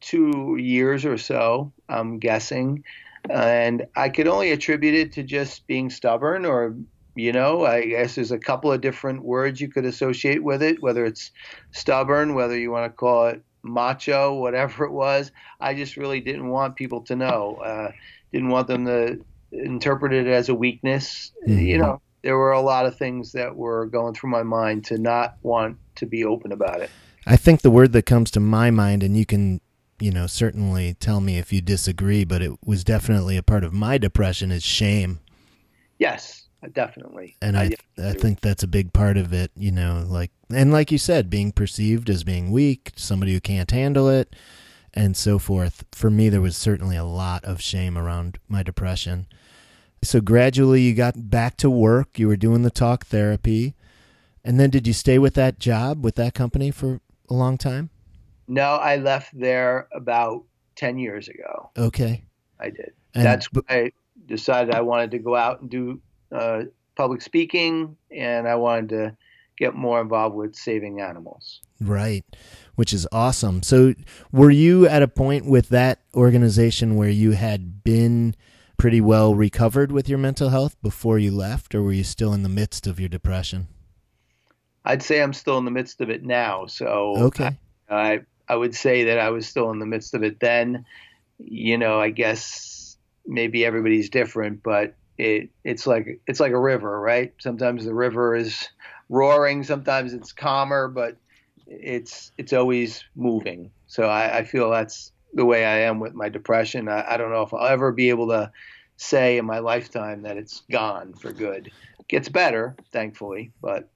two 0.00 0.56
years 0.58 1.04
or 1.04 1.18
so. 1.18 1.72
I'm 1.90 2.18
guessing, 2.18 2.84
and 3.28 3.86
I 3.96 4.08
could 4.08 4.28
only 4.28 4.52
attribute 4.52 4.94
it 4.94 5.12
to 5.14 5.22
just 5.22 5.66
being 5.66 5.90
stubborn 5.90 6.46
or 6.46 6.74
you 7.16 7.32
know, 7.32 7.66
I 7.66 7.84
guess 7.86 8.14
there's 8.14 8.30
a 8.30 8.38
couple 8.38 8.72
of 8.72 8.80
different 8.80 9.24
words 9.24 9.60
you 9.60 9.68
could 9.68 9.84
associate 9.84 10.42
with 10.42 10.62
it, 10.62 10.80
whether 10.80 11.04
it's 11.04 11.32
stubborn, 11.72 12.34
whether 12.34 12.56
you 12.56 12.70
want 12.70 12.90
to 12.90 12.96
call 12.96 13.26
it 13.26 13.42
macho, 13.62 14.34
whatever 14.34 14.84
it 14.84 14.92
was. 14.92 15.32
I 15.60 15.74
just 15.74 15.96
really 15.96 16.20
didn't 16.20 16.48
want 16.48 16.76
people 16.76 17.02
to 17.02 17.16
know. 17.16 17.56
Uh, 17.56 17.90
didn't 18.32 18.48
want 18.48 18.68
them 18.68 18.86
to 18.86 19.22
interpret 19.52 20.12
it 20.12 20.28
as 20.28 20.48
a 20.48 20.54
weakness. 20.54 21.32
Mm-hmm. 21.46 21.58
You 21.58 21.78
know, 21.78 22.00
there 22.22 22.38
were 22.38 22.52
a 22.52 22.60
lot 22.60 22.86
of 22.86 22.96
things 22.96 23.32
that 23.32 23.56
were 23.56 23.86
going 23.86 24.14
through 24.14 24.30
my 24.30 24.44
mind 24.44 24.84
to 24.86 24.98
not 24.98 25.36
want 25.42 25.78
to 25.96 26.06
be 26.06 26.24
open 26.24 26.52
about 26.52 26.80
it. 26.80 26.90
I 27.26 27.36
think 27.36 27.60
the 27.60 27.70
word 27.70 27.92
that 27.92 28.06
comes 28.06 28.30
to 28.32 28.40
my 28.40 28.70
mind, 28.70 29.02
and 29.02 29.16
you 29.16 29.26
can, 29.26 29.60
you 29.98 30.10
know, 30.10 30.26
certainly 30.26 30.94
tell 30.94 31.20
me 31.20 31.38
if 31.38 31.52
you 31.52 31.60
disagree, 31.60 32.24
but 32.24 32.42
it 32.42 32.52
was 32.64 32.84
definitely 32.84 33.36
a 33.36 33.42
part 33.42 33.64
of 33.64 33.72
my 33.72 33.98
depression 33.98 34.50
is 34.50 34.62
shame. 34.62 35.20
Yes, 35.98 36.48
definitely. 36.72 37.36
And 37.42 37.58
I, 37.58 37.72
I, 37.98 38.08
I 38.08 38.12
think 38.14 38.40
that's 38.40 38.62
a 38.62 38.68
big 38.68 38.92
part 38.92 39.16
of 39.16 39.32
it, 39.32 39.50
you 39.54 39.70
know, 39.70 40.04
like, 40.08 40.30
and 40.48 40.72
like 40.72 40.90
you 40.90 40.98
said, 40.98 41.28
being 41.28 41.52
perceived 41.52 42.08
as 42.08 42.24
being 42.24 42.50
weak, 42.50 42.92
somebody 42.96 43.34
who 43.34 43.40
can't 43.40 43.70
handle 43.70 44.08
it, 44.08 44.34
and 44.94 45.16
so 45.16 45.38
forth. 45.38 45.84
For 45.92 46.10
me, 46.10 46.30
there 46.30 46.40
was 46.40 46.56
certainly 46.56 46.96
a 46.96 47.04
lot 47.04 47.44
of 47.44 47.60
shame 47.60 47.98
around 47.98 48.38
my 48.48 48.62
depression. 48.62 49.26
So 50.02 50.22
gradually 50.22 50.80
you 50.80 50.94
got 50.94 51.30
back 51.30 51.58
to 51.58 51.68
work, 51.68 52.18
you 52.18 52.26
were 52.26 52.36
doing 52.36 52.62
the 52.62 52.70
talk 52.70 53.06
therapy. 53.06 53.74
And 54.42 54.58
then 54.58 54.70
did 54.70 54.86
you 54.86 54.94
stay 54.94 55.18
with 55.18 55.34
that 55.34 55.58
job, 55.58 56.02
with 56.02 56.14
that 56.14 56.32
company 56.32 56.70
for 56.70 57.02
a 57.30 57.34
long 57.34 57.56
time? 57.56 57.90
No, 58.48 58.74
I 58.74 58.96
left 58.96 59.38
there 59.38 59.88
about 59.94 60.44
10 60.76 60.98
years 60.98 61.28
ago. 61.28 61.70
Okay. 61.78 62.24
I 62.58 62.70
did. 62.70 62.92
And, 63.14 63.24
That's 63.24 63.52
when 63.52 63.64
I 63.68 63.92
decided 64.26 64.74
I 64.74 64.80
wanted 64.80 65.12
to 65.12 65.18
go 65.18 65.36
out 65.36 65.60
and 65.60 65.70
do 65.70 66.00
uh, 66.32 66.64
public 66.96 67.22
speaking 67.22 67.96
and 68.10 68.46
I 68.46 68.56
wanted 68.56 68.88
to 68.90 69.16
get 69.56 69.74
more 69.74 70.00
involved 70.00 70.34
with 70.34 70.56
saving 70.56 71.00
animals. 71.00 71.60
Right, 71.80 72.24
which 72.74 72.92
is 72.92 73.06
awesome. 73.12 73.62
So, 73.62 73.94
were 74.32 74.50
you 74.50 74.86
at 74.86 75.02
a 75.02 75.08
point 75.08 75.46
with 75.46 75.68
that 75.68 76.00
organization 76.14 76.96
where 76.96 77.08
you 77.08 77.32
had 77.32 77.82
been 77.84 78.34
pretty 78.76 79.00
well 79.00 79.34
recovered 79.34 79.92
with 79.92 80.08
your 80.08 80.18
mental 80.18 80.48
health 80.48 80.76
before 80.82 81.18
you 81.18 81.30
left, 81.30 81.74
or 81.74 81.82
were 81.82 81.92
you 81.92 82.04
still 82.04 82.32
in 82.32 82.42
the 82.42 82.48
midst 82.48 82.86
of 82.86 82.98
your 82.98 83.08
depression? 83.08 83.68
I'd 84.84 85.02
say 85.02 85.22
I'm 85.22 85.32
still 85.32 85.58
in 85.58 85.64
the 85.64 85.70
midst 85.70 86.00
of 86.00 86.10
it 86.10 86.22
now. 86.22 86.66
So 86.66 87.14
okay, 87.16 87.56
I, 87.88 87.94
I, 87.94 88.20
I 88.48 88.56
would 88.56 88.74
say 88.74 89.04
that 89.04 89.18
I 89.18 89.30
was 89.30 89.46
still 89.46 89.70
in 89.70 89.78
the 89.78 89.86
midst 89.86 90.14
of 90.14 90.22
it 90.22 90.40
then. 90.40 90.84
You 91.38 91.78
know, 91.78 92.00
I 92.00 92.10
guess 92.10 92.96
maybe 93.26 93.64
everybody's 93.64 94.10
different, 94.10 94.62
but 94.62 94.94
it 95.18 95.50
it's 95.64 95.86
like 95.86 96.20
it's 96.26 96.40
like 96.40 96.52
a 96.52 96.60
river, 96.60 96.98
right? 97.00 97.32
Sometimes 97.38 97.84
the 97.84 97.94
river 97.94 98.34
is 98.34 98.68
roaring, 99.08 99.64
sometimes 99.64 100.12
it's 100.14 100.32
calmer, 100.32 100.88
but 100.88 101.16
it's 101.66 102.32
it's 102.38 102.52
always 102.52 103.04
moving. 103.14 103.70
So 103.86 104.04
I, 104.04 104.38
I 104.38 104.44
feel 104.44 104.70
that's 104.70 105.12
the 105.34 105.44
way 105.44 105.64
I 105.64 105.80
am 105.80 106.00
with 106.00 106.14
my 106.14 106.28
depression. 106.28 106.88
I, 106.88 107.14
I, 107.14 107.16
don't 107.16 107.30
know 107.30 107.42
if 107.42 107.54
I'll 107.54 107.66
ever 107.66 107.92
be 107.92 108.08
able 108.08 108.28
to 108.28 108.50
say 108.96 109.38
in 109.38 109.44
my 109.44 109.60
lifetime 109.60 110.22
that 110.22 110.36
it's 110.36 110.62
gone 110.70 111.12
for 111.14 111.32
good. 111.32 111.68
It 112.00 112.08
gets 112.08 112.28
better, 112.28 112.76
thankfully, 112.92 113.52
but. 113.60 113.88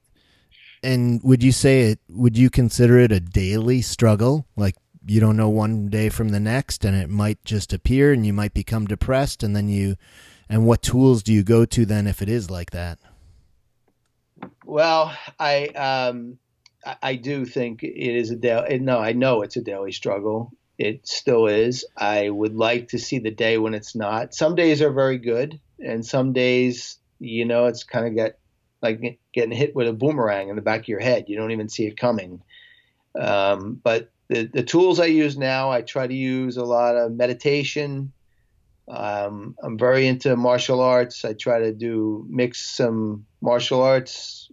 And 0.84 1.22
would 1.22 1.42
you 1.42 1.50
say 1.50 1.90
it? 1.90 1.98
Would 2.10 2.36
you 2.36 2.50
consider 2.50 2.98
it 2.98 3.10
a 3.10 3.18
daily 3.20 3.80
struggle? 3.80 4.46
Like 4.54 4.76
you 5.06 5.20
don't 5.20 5.36
know 5.36 5.48
one 5.48 5.88
day 5.88 6.08
from 6.08 6.28
the 6.28 6.40
next, 6.40 6.84
and 6.84 6.96
it 6.96 7.08
might 7.08 7.44
just 7.44 7.72
appear, 7.72 8.12
and 8.12 8.26
you 8.26 8.32
might 8.32 8.54
become 8.54 8.86
depressed, 8.86 9.42
and 9.42 9.56
then 9.56 9.68
you. 9.68 9.96
And 10.48 10.66
what 10.66 10.82
tools 10.82 11.22
do 11.22 11.32
you 11.32 11.42
go 11.42 11.64
to 11.64 11.86
then 11.86 12.06
if 12.06 12.20
it 12.20 12.28
is 12.28 12.50
like 12.50 12.70
that? 12.72 12.98
Well, 14.66 15.16
I 15.40 15.68
um, 15.68 16.38
I 17.02 17.16
do 17.16 17.46
think 17.46 17.82
it 17.82 18.16
is 18.16 18.30
a 18.30 18.36
daily. 18.36 18.78
No, 18.78 18.98
I 18.98 19.12
know 19.12 19.42
it's 19.42 19.56
a 19.56 19.62
daily 19.62 19.92
struggle. 19.92 20.52
It 20.76 21.06
still 21.06 21.46
is. 21.46 21.86
I 21.96 22.28
would 22.28 22.54
like 22.54 22.88
to 22.88 22.98
see 22.98 23.20
the 23.20 23.30
day 23.30 23.58
when 23.58 23.74
it's 23.74 23.94
not. 23.94 24.34
Some 24.34 24.54
days 24.54 24.82
are 24.82 24.92
very 24.92 25.18
good, 25.18 25.60
and 25.78 26.04
some 26.04 26.32
days, 26.32 26.98
you 27.18 27.46
know, 27.46 27.66
it's 27.66 27.84
kind 27.84 28.06
of 28.06 28.14
get 28.14 28.38
like 28.82 29.18
getting 29.34 29.50
hit 29.50 29.74
with 29.74 29.88
a 29.88 29.92
boomerang 29.92 30.48
in 30.48 30.56
the 30.56 30.62
back 30.62 30.80
of 30.80 30.88
your 30.88 31.00
head. 31.00 31.24
You 31.28 31.36
don't 31.36 31.50
even 31.50 31.68
see 31.68 31.86
it 31.86 31.96
coming. 31.96 32.40
Um, 33.20 33.80
but 33.82 34.10
the, 34.28 34.44
the 34.44 34.62
tools 34.62 35.00
I 35.00 35.06
use 35.06 35.36
now, 35.36 35.70
I 35.70 35.82
try 35.82 36.06
to 36.06 36.14
use 36.14 36.56
a 36.56 36.64
lot 36.64 36.96
of 36.96 37.12
meditation. 37.12 38.12
Um, 38.88 39.56
I'm 39.62 39.78
very 39.78 40.06
into 40.06 40.36
martial 40.36 40.80
arts. 40.80 41.24
I 41.24 41.32
try 41.32 41.58
to 41.58 41.72
do 41.72 42.26
mix 42.28 42.60
some 42.64 43.26
martial 43.40 43.82
arts 43.82 44.48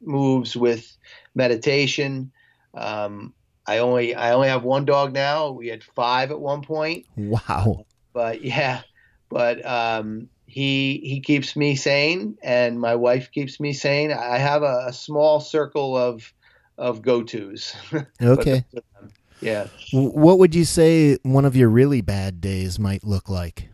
moves 0.00 0.56
with 0.56 0.96
meditation. 1.34 2.30
Um, 2.74 3.34
I 3.66 3.78
only 3.78 4.14
I 4.14 4.32
only 4.32 4.48
have 4.48 4.64
one 4.64 4.84
dog 4.84 5.12
now. 5.12 5.50
We 5.50 5.68
had 5.68 5.82
five 5.82 6.30
at 6.30 6.40
one 6.40 6.62
point. 6.62 7.06
Wow. 7.16 7.86
But 8.12 8.42
yeah, 8.42 8.82
but 9.28 9.64
um, 9.64 10.28
he 10.48 11.00
he 11.04 11.20
keeps 11.20 11.54
me 11.54 11.76
sane, 11.76 12.38
and 12.42 12.80
my 12.80 12.94
wife 12.94 13.30
keeps 13.30 13.60
me 13.60 13.74
sane. 13.74 14.10
I 14.10 14.38
have 14.38 14.62
a, 14.62 14.86
a 14.88 14.92
small 14.92 15.40
circle 15.40 15.96
of 15.96 16.32
of 16.78 17.02
go 17.02 17.22
tos. 17.22 17.76
Okay. 18.22 18.64
Um, 19.00 19.10
yeah. 19.40 19.66
What 19.92 20.38
would 20.38 20.54
you 20.54 20.64
say 20.64 21.18
one 21.22 21.44
of 21.44 21.54
your 21.54 21.68
really 21.68 22.00
bad 22.00 22.40
days 22.40 22.78
might 22.78 23.04
look 23.04 23.28
like? 23.28 23.68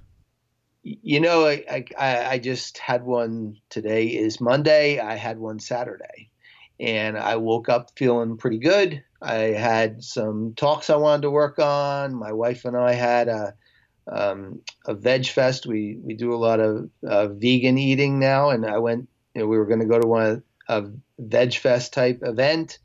You 0.83 1.21
know, 1.21 1.47
I, 1.47 1.85
I, 1.99 2.25
I 2.27 2.39
just 2.39 2.77
had 2.77 3.05
one 3.05 3.57
today 3.71 4.09
is 4.09 4.41
Monday. 4.41 4.99
I 4.99 5.15
had 5.15 5.39
one 5.39 5.59
Saturday 5.59 6.31
and 6.79 7.17
I 7.17 7.37
woke 7.37 7.71
up 7.71 7.91
feeling 7.97 8.37
pretty 8.37 8.59
good. 8.59 9.03
I 9.23 9.35
had 9.35 10.05
some 10.05 10.53
talks 10.55 10.91
I 10.91 10.97
wanted 10.97 11.23
to 11.23 11.31
work 11.31 11.59
on. 11.59 12.15
My 12.15 12.33
wife 12.33 12.67
and 12.67 12.77
I 12.77 12.93
had 12.93 13.29
a 13.29 13.55
um, 14.11 14.61
a 14.87 14.95
veg 14.95 15.27
fest. 15.27 15.67
We 15.67 15.99
we 16.03 16.15
do 16.15 16.35
a 16.35 16.37
lot 16.37 16.61
of 16.61 16.91
uh, 17.07 17.29
vegan 17.29 17.79
eating 17.79 18.19
now, 18.19 18.51
and 18.51 18.67
I 18.67 18.79
went. 18.79 19.09
You 19.35 19.43
know, 19.43 19.49
we 19.49 19.59
were 19.59 19.67
going 19.67 19.81
to 19.81 19.87
go 19.87 19.99
to 19.99 20.07
one 20.07 20.23
of 20.23 20.43
a 20.69 20.91
veg 21.19 21.55
fest 21.55 21.93
type 21.93 22.21
event, 22.23 22.79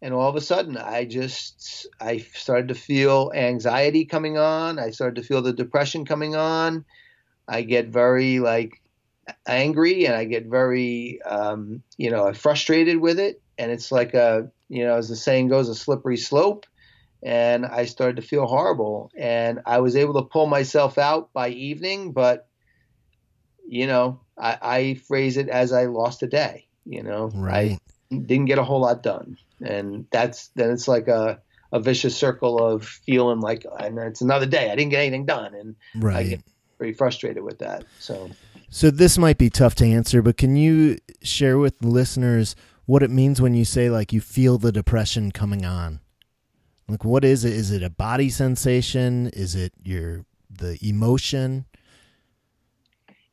and 0.00 0.14
all 0.14 0.28
of 0.28 0.36
a 0.36 0.40
sudden, 0.40 0.76
I 0.76 1.04
just 1.04 1.86
I 2.00 2.18
started 2.34 2.68
to 2.68 2.74
feel 2.74 3.32
anxiety 3.34 4.04
coming 4.04 4.38
on. 4.38 4.78
I 4.78 4.90
started 4.90 5.16
to 5.16 5.26
feel 5.26 5.42
the 5.42 5.52
depression 5.52 6.04
coming 6.04 6.36
on. 6.36 6.84
I 7.48 7.62
get 7.62 7.88
very 7.88 8.38
like 8.38 8.80
angry 9.46 10.06
and 10.06 10.14
I 10.14 10.24
get 10.24 10.46
very, 10.46 11.20
um, 11.22 11.82
you 11.96 12.10
know, 12.10 12.32
frustrated 12.32 12.98
with 12.98 13.18
it. 13.18 13.40
And 13.56 13.72
it's 13.72 13.90
like 13.90 14.14
a, 14.14 14.50
you 14.68 14.84
know, 14.84 14.96
as 14.96 15.08
the 15.08 15.16
saying 15.16 15.48
goes, 15.48 15.68
a 15.68 15.74
slippery 15.74 16.16
slope. 16.16 16.66
And 17.22 17.66
I 17.66 17.84
started 17.86 18.16
to 18.16 18.22
feel 18.22 18.46
horrible. 18.46 19.10
And 19.16 19.60
I 19.66 19.80
was 19.80 19.96
able 19.96 20.14
to 20.14 20.22
pull 20.22 20.46
myself 20.46 20.98
out 20.98 21.32
by 21.32 21.48
evening, 21.48 22.12
but, 22.12 22.48
you 23.66 23.86
know, 23.86 24.20
I, 24.38 24.58
I 24.62 24.94
phrase 24.94 25.36
it 25.36 25.48
as 25.48 25.72
I 25.72 25.86
lost 25.86 26.22
a 26.22 26.26
day. 26.26 26.66
You 26.84 27.02
know, 27.02 27.30
right. 27.34 27.78
I 28.12 28.16
didn't 28.16 28.46
get 28.46 28.58
a 28.58 28.64
whole 28.64 28.80
lot 28.80 29.02
done. 29.02 29.36
And 29.60 30.06
that's, 30.10 30.48
then 30.54 30.70
it's 30.70 30.88
like 30.88 31.08
a, 31.08 31.40
a 31.72 31.80
vicious 31.80 32.16
circle 32.16 32.64
of 32.64 32.86
feeling 32.86 33.40
like, 33.40 33.66
and 33.78 33.98
it's 33.98 34.22
another 34.22 34.46
day. 34.46 34.70
I 34.70 34.76
didn't 34.76 34.90
get 34.90 35.00
anything 35.00 35.26
done. 35.26 35.54
And 35.54 35.76
right. 35.96 36.16
I 36.16 36.22
get 36.22 36.40
very 36.78 36.94
frustrated 36.94 37.42
with 37.42 37.58
that. 37.58 37.84
So, 37.98 38.30
so 38.70 38.90
this 38.90 39.18
might 39.18 39.36
be 39.36 39.50
tough 39.50 39.74
to 39.76 39.86
answer, 39.86 40.22
but 40.22 40.36
can 40.36 40.56
you 40.56 40.98
share 41.22 41.58
with 41.58 41.82
listeners 41.82 42.54
what 42.86 43.02
it 43.02 43.10
means 43.10 43.40
when 43.40 43.54
you 43.54 43.64
say 43.64 43.90
like 43.90 44.12
you 44.12 44.20
feel 44.20 44.56
the 44.56 44.72
depression 44.72 45.32
coming 45.32 45.66
on? 45.66 46.00
Like 46.88 47.04
what 47.04 47.24
is 47.24 47.44
it? 47.44 47.52
Is 47.52 47.70
it 47.70 47.82
a 47.82 47.90
body 47.90 48.30
sensation? 48.30 49.28
Is 49.28 49.54
it 49.54 49.72
your 49.82 50.24
the 50.50 50.78
emotion? 50.80 51.66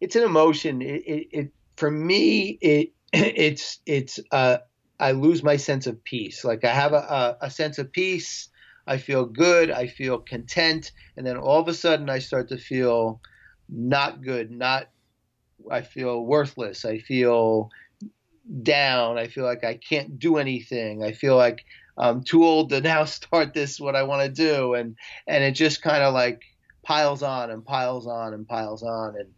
It's 0.01 0.15
an 0.15 0.23
emotion. 0.23 0.81
It, 0.81 1.03
it, 1.07 1.27
it 1.31 1.51
for 1.77 1.89
me 1.89 2.57
it 2.61 2.91
it's 3.13 3.79
it's 3.85 4.19
uh 4.31 4.57
I 4.99 5.11
lose 5.11 5.43
my 5.43 5.57
sense 5.57 5.87
of 5.87 6.03
peace. 6.03 6.43
Like 6.43 6.63
I 6.63 6.73
have 6.73 6.93
a, 6.93 7.37
a, 7.41 7.45
a 7.45 7.51
sense 7.51 7.77
of 7.77 7.91
peace. 7.91 8.49
I 8.87 8.97
feel 8.97 9.25
good. 9.25 9.71
I 9.71 9.87
feel 9.87 10.19
content, 10.19 10.91
and 11.17 11.25
then 11.25 11.37
all 11.37 11.59
of 11.59 11.67
a 11.67 11.73
sudden 11.73 12.09
I 12.09 12.19
start 12.19 12.49
to 12.49 12.57
feel 12.57 13.21
not 13.67 14.21
good, 14.21 14.51
not 14.51 14.89
I 15.71 15.81
feel 15.81 16.23
worthless. 16.23 16.85
I 16.85 16.99
feel 16.99 17.71
down. 18.61 19.17
I 19.17 19.27
feel 19.27 19.43
like 19.43 19.63
I 19.63 19.75
can't 19.75 20.19
do 20.19 20.37
anything. 20.37 21.03
I 21.03 21.13
feel 21.13 21.35
like 21.35 21.65
I'm 21.97 22.23
too 22.23 22.43
old 22.43 22.69
to 22.69 22.81
now 22.81 23.05
start 23.05 23.53
this 23.53 23.79
what 23.79 23.95
I 23.95 24.03
want 24.03 24.23
to 24.23 24.29
do, 24.29 24.73
and 24.73 24.95
and 25.27 25.43
it 25.43 25.51
just 25.51 25.81
kind 25.81 26.03
of 26.03 26.13
like 26.13 26.41
piles 26.83 27.23
on 27.23 27.51
and 27.51 27.65
piles 27.65 28.07
on 28.07 28.33
and 28.33 28.47
piles 28.47 28.83
on, 28.83 29.15
and 29.17 29.29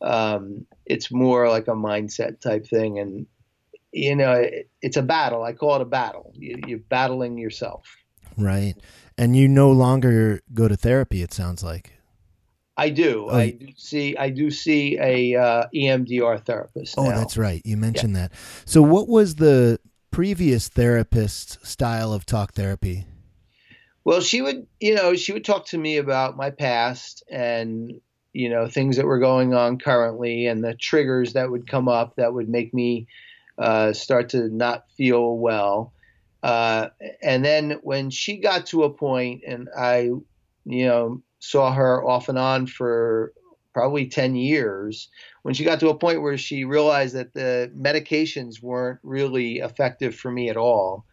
um, 0.00 0.66
it's 0.86 1.10
more 1.10 1.48
like 1.48 1.68
a 1.68 1.72
mindset 1.72 2.40
type 2.40 2.66
thing. 2.66 2.98
And 2.98 3.26
you 3.92 4.16
know, 4.16 4.32
it, 4.32 4.68
it's 4.82 4.96
a 4.96 5.02
battle. 5.02 5.42
I 5.42 5.52
call 5.52 5.76
it 5.76 5.82
a 5.82 5.86
battle. 5.86 6.32
You, 6.34 6.56
you're 6.66 6.78
battling 6.78 7.38
yourself. 7.38 7.86
Right, 8.36 8.74
and 9.16 9.36
you 9.36 9.48
no 9.48 9.70
longer 9.70 10.40
go 10.54 10.68
to 10.68 10.76
therapy. 10.76 11.22
It 11.22 11.32
sounds 11.32 11.62
like. 11.62 11.92
I 12.76 12.90
do. 12.90 13.26
Oh, 13.28 13.36
I 13.36 13.50
do 13.50 13.66
see. 13.76 14.16
I 14.16 14.30
do 14.30 14.52
see 14.52 14.96
a 15.00 15.34
uh, 15.34 15.66
EMDR 15.74 16.44
therapist. 16.46 16.94
Oh, 16.96 17.08
now. 17.08 17.16
that's 17.16 17.36
right. 17.36 17.60
You 17.64 17.76
mentioned 17.76 18.14
that. 18.14 18.30
So, 18.66 18.82
what 18.82 19.08
was 19.08 19.34
the 19.34 19.80
previous 20.10 20.68
therapist's 20.68 21.58
style 21.68 22.12
of 22.12 22.26
talk 22.26 22.54
therapy? 22.54 23.06
Well, 24.04 24.20
she 24.20 24.40
would, 24.40 24.66
you 24.80 24.94
know, 24.94 25.14
she 25.14 25.32
would 25.32 25.44
talk 25.44 25.66
to 25.66 25.78
me 25.78 25.98
about 25.98 26.36
my 26.36 26.50
past 26.50 27.22
and, 27.30 28.00
you 28.32 28.48
know, 28.48 28.66
things 28.66 28.96
that 28.96 29.06
were 29.06 29.18
going 29.18 29.54
on 29.54 29.78
currently 29.78 30.46
and 30.46 30.64
the 30.64 30.74
triggers 30.74 31.34
that 31.34 31.50
would 31.50 31.68
come 31.68 31.88
up 31.88 32.16
that 32.16 32.32
would 32.32 32.48
make 32.48 32.72
me 32.72 33.06
uh, 33.58 33.92
start 33.92 34.30
to 34.30 34.48
not 34.48 34.84
feel 34.96 35.36
well. 35.36 35.92
Uh, 36.42 36.88
and 37.22 37.44
then 37.44 37.78
when 37.82 38.10
she 38.10 38.38
got 38.38 38.66
to 38.66 38.84
a 38.84 38.90
point 38.90 39.42
and 39.46 39.68
I, 39.76 40.10
you 40.64 40.86
know, 40.86 41.22
saw 41.40 41.72
her 41.72 42.02
off 42.02 42.28
and 42.28 42.38
on 42.38 42.66
for 42.66 43.32
probably 43.72 44.06
10 44.06 44.34
years, 44.34 45.08
when 45.42 45.54
she 45.54 45.64
got 45.64 45.80
to 45.80 45.88
a 45.88 45.98
point 45.98 46.22
where 46.22 46.38
she 46.38 46.64
realized 46.64 47.14
that 47.14 47.34
the 47.34 47.70
medications 47.76 48.62
weren't 48.62 48.98
really 49.02 49.58
effective 49.58 50.14
for 50.14 50.30
me 50.30 50.48
at 50.48 50.56
all, 50.56 51.04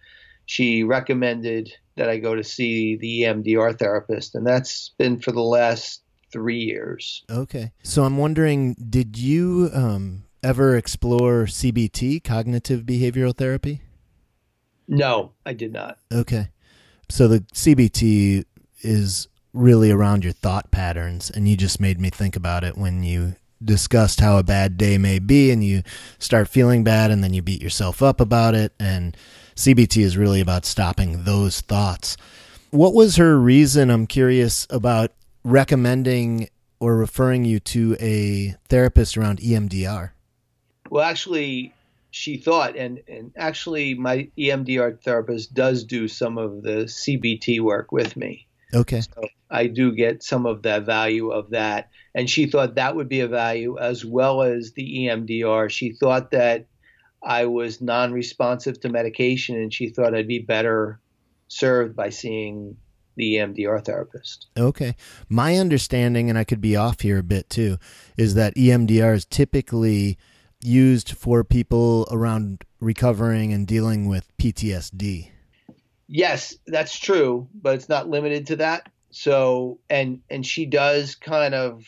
she 0.46 0.84
recommended 0.84 1.72
that 1.96 2.10
I 2.10 2.18
go 2.18 2.36
to 2.36 2.44
see 2.44 2.98
the 2.98 3.22
EMDR 3.22 3.78
therapist, 3.78 4.36
and 4.36 4.46
that's 4.46 4.92
been 4.98 5.20
for 5.20 5.32
the 5.32 5.42
last 5.42 6.02
three 6.32 6.60
years. 6.60 7.24
Okay. 7.30 7.72
So, 7.84 8.04
I'm 8.04 8.18
wondering, 8.18 8.76
did 8.90 9.18
you 9.18 9.70
um, 9.74 10.24
ever 10.44 10.76
explore 10.76 11.46
CBT, 11.46 12.24
cognitive 12.24 12.82
behavioral 12.82 13.36
therapy? 13.36 13.82
No, 14.88 15.32
I 15.46 15.54
did 15.54 15.72
not. 15.72 15.98
Okay. 16.12 16.50
So, 17.10 17.28
the 17.28 17.40
CBT 17.54 18.46
is 18.82 19.28
really 19.56 19.90
around 19.90 20.24
your 20.24 20.34
thought 20.34 20.72
patterns, 20.72 21.30
and 21.30 21.48
you 21.48 21.56
just 21.56 21.80
made 21.80 22.00
me 22.00 22.10
think 22.10 22.36
about 22.36 22.64
it 22.64 22.78
when 22.78 23.04
you 23.04 23.36
discussed 23.64 24.20
how 24.20 24.38
a 24.38 24.44
bad 24.44 24.78
day 24.78 24.98
may 24.98 25.18
be 25.18 25.50
and 25.50 25.64
you 25.64 25.82
start 26.20 26.48
feeling 26.48 26.84
bad 26.84 27.10
and 27.10 27.24
then 27.24 27.34
you 27.34 27.42
beat 27.42 27.62
yourself 27.62 28.04
up 28.04 28.20
about 28.20 28.54
it 28.54 28.74
and 28.80 29.16
CBT 29.56 30.04
is 30.04 30.18
really 30.18 30.42
about 30.42 30.66
stopping 30.66 31.24
those 31.24 31.62
thoughts. 31.62 32.18
What 32.72 32.94
was 32.94 33.16
her 33.16 33.40
reason 33.40 33.90
I'm 33.90 34.06
curious 34.06 34.68
about 34.70 35.12
recommending 35.44 36.50
or 36.80 36.98
referring 36.98 37.46
you 37.46 37.60
to 37.62 37.96
a 38.02 38.56
therapist 38.68 39.18
around 39.18 39.40
EMDR? 39.40 40.10
Well, 40.90 41.04
actually, 41.04 41.74
she 42.12 42.38
thought, 42.38 42.76
and, 42.76 43.02
and 43.08 43.32
actually, 43.38 43.94
my 43.94 44.28
EMDR 44.38 45.00
therapist 45.02 45.54
does 45.54 45.84
do 45.86 46.08
some 46.08 46.38
of 46.38 46.64
the 46.64 46.86
CBT 46.86 47.62
work 47.62 47.92
with 47.92 48.18
me. 48.18 48.46
Okay. 48.74 49.02
So 49.02 49.28
I 49.50 49.68
do 49.68 49.92
get 49.92 50.24
some 50.24 50.46
of 50.46 50.64
that 50.64 50.86
value 50.86 51.32
of 51.32 51.52
that. 51.52 51.90
And 52.14 52.30
she 52.30 52.46
thought 52.46 52.76
that 52.76 52.96
would 52.96 53.10
be 53.10 53.22
a 53.22 53.28
value 53.28 53.78
as 53.78 54.04
well 54.06 54.42
as 54.42 54.74
the 54.74 55.08
EMDR. 55.08 55.70
She 55.70 55.94
thought 55.94 56.32
that 56.32 56.68
I 57.24 57.46
was 57.46 57.82
non 57.82 58.14
responsive 58.14 58.80
to 58.82 58.90
medication 58.90 59.56
and 59.56 59.74
she 59.74 59.90
thought 59.90 60.16
I'd 60.16 60.28
be 60.28 60.40
better 60.40 61.00
served 61.48 61.96
by 61.96 62.10
seeing 62.10 62.78
the 63.16 63.36
EMDR 63.36 63.84
therapist. 63.84 64.48
Okay. 64.58 64.96
My 65.30 65.58
understanding, 65.58 66.30
and 66.30 66.38
I 66.38 66.44
could 66.44 66.62
be 66.62 66.76
off 66.76 67.02
here 67.02 67.20
a 67.20 67.24
bit 67.24 67.50
too, 67.50 67.78
is 68.18 68.34
that 68.36 68.56
EMDR 68.56 69.16
is 69.16 69.26
typically 69.26 70.18
used 70.62 71.12
for 71.12 71.44
people 71.44 72.08
around 72.12 72.64
recovering 72.80 73.54
and 73.54 73.68
dealing 73.68 74.08
with 74.08 74.36
PTSD. 74.38 75.32
Yes, 76.08 76.56
that's 76.68 76.98
true, 76.98 77.48
but 77.54 77.76
it's 77.76 77.90
not 77.90 78.10
limited 78.10 78.48
to 78.48 78.58
that. 78.58 78.92
So, 79.12 79.80
and 79.90 80.22
and 80.30 80.46
she 80.46 80.66
does 80.66 81.16
kind 81.16 81.56
of 81.56 81.86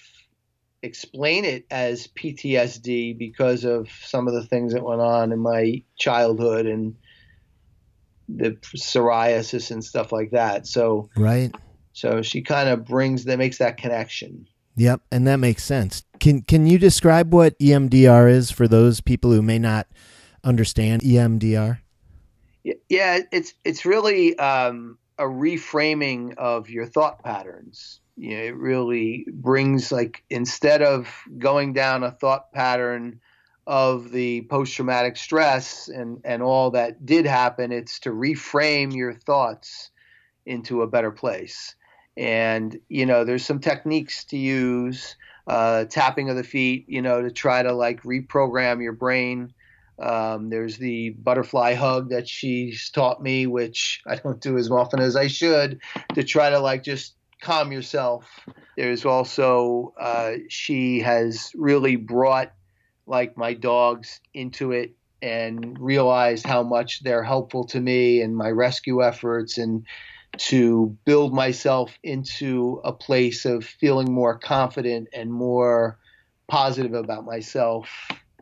explain 0.81 1.45
it 1.45 1.65
as 1.69 2.07
PTSD 2.07 3.17
because 3.17 3.63
of 3.63 3.89
some 4.03 4.27
of 4.27 4.33
the 4.33 4.45
things 4.45 4.73
that 4.73 4.83
went 4.83 5.01
on 5.01 5.31
in 5.31 5.39
my 5.39 5.83
childhood 5.97 6.65
and 6.65 6.95
the 8.29 8.51
psoriasis 8.75 9.71
and 9.71 9.83
stuff 9.83 10.11
like 10.11 10.31
that. 10.31 10.67
So, 10.67 11.09
Right? 11.15 11.53
so 11.93 12.21
she 12.21 12.41
kind 12.41 12.69
of 12.69 12.85
brings 12.85 13.25
that 13.25 13.37
makes 13.37 13.57
that 13.57 13.77
connection. 13.77 14.47
Yep, 14.75 15.01
and 15.11 15.27
that 15.27 15.37
makes 15.37 15.63
sense. 15.63 16.03
Can 16.19 16.41
can 16.43 16.67
you 16.67 16.77
describe 16.77 17.33
what 17.33 17.57
EMDR 17.59 18.29
is 18.29 18.51
for 18.51 18.67
those 18.67 19.01
people 19.01 19.31
who 19.31 19.41
may 19.41 19.57
not 19.57 19.87
understand 20.43 21.01
EMDR? 21.01 21.79
Yeah, 22.89 23.19
it's 23.31 23.53
it's 23.63 23.85
really 23.85 24.37
um, 24.39 24.97
a 25.17 25.23
reframing 25.23 26.35
of 26.37 26.69
your 26.69 26.85
thought 26.85 27.23
patterns. 27.23 27.99
You 28.15 28.35
know, 28.37 28.43
it 28.43 28.55
really 28.55 29.27
brings 29.31 29.91
like 29.91 30.23
instead 30.29 30.81
of 30.81 31.07
going 31.37 31.73
down 31.73 32.03
a 32.03 32.11
thought 32.11 32.51
pattern 32.51 33.19
of 33.67 34.11
the 34.11 34.41
post 34.49 34.73
traumatic 34.73 35.17
stress 35.17 35.87
and 35.87 36.19
and 36.25 36.41
all 36.41 36.71
that 36.71 37.05
did 37.05 37.25
happen, 37.25 37.71
it's 37.71 37.99
to 38.01 38.09
reframe 38.09 38.93
your 38.95 39.13
thoughts 39.13 39.91
into 40.45 40.81
a 40.81 40.87
better 40.87 41.11
place. 41.11 41.75
And 42.17 42.77
you 42.89 43.05
know, 43.05 43.23
there's 43.23 43.45
some 43.45 43.59
techniques 43.59 44.25
to 44.25 44.37
use, 44.37 45.15
uh, 45.47 45.85
tapping 45.85 46.29
of 46.29 46.35
the 46.35 46.43
feet, 46.43 46.85
you 46.87 47.01
know, 47.01 47.21
to 47.21 47.31
try 47.31 47.63
to 47.63 47.73
like 47.73 48.03
reprogram 48.03 48.81
your 48.81 48.93
brain. 48.93 49.53
Um, 49.99 50.49
there's 50.49 50.77
the 50.77 51.11
butterfly 51.11 51.73
hug 51.73 52.09
that 52.09 52.27
she's 52.27 52.89
taught 52.91 53.21
me, 53.21 53.47
which 53.47 54.01
I 54.07 54.15
don't 54.15 54.39
do 54.39 54.57
as 54.57 54.69
often 54.69 54.99
as 54.99 55.15
I 55.15 55.27
should, 55.27 55.79
to 56.13 56.23
try 56.23 56.49
to 56.49 56.59
like 56.59 56.83
just 56.83 57.15
calm 57.41 57.71
yourself. 57.71 58.25
There's 58.75 59.05
also 59.05 59.93
uh, 59.99 60.33
she 60.49 60.99
has 60.99 61.51
really 61.55 61.95
brought 61.95 62.51
like 63.07 63.37
my 63.37 63.53
dogs 63.53 64.19
into 64.33 64.71
it 64.71 64.93
and 65.21 65.79
realized 65.79 66.45
how 66.45 66.61
much 66.61 67.01
they're 67.01 67.23
helpful 67.23 67.65
to 67.65 67.79
me 67.79 68.21
and 68.21 68.37
my 68.37 68.49
rescue 68.49 69.03
efforts 69.03 69.57
and 69.57 69.85
to 70.37 70.95
build 71.05 71.33
myself 71.33 71.97
into 72.03 72.79
a 72.83 72.93
place 72.93 73.45
of 73.45 73.65
feeling 73.65 74.11
more 74.11 74.37
confident 74.37 75.07
and 75.13 75.31
more 75.31 75.97
positive 76.47 76.93
about 76.93 77.25
myself 77.25 77.89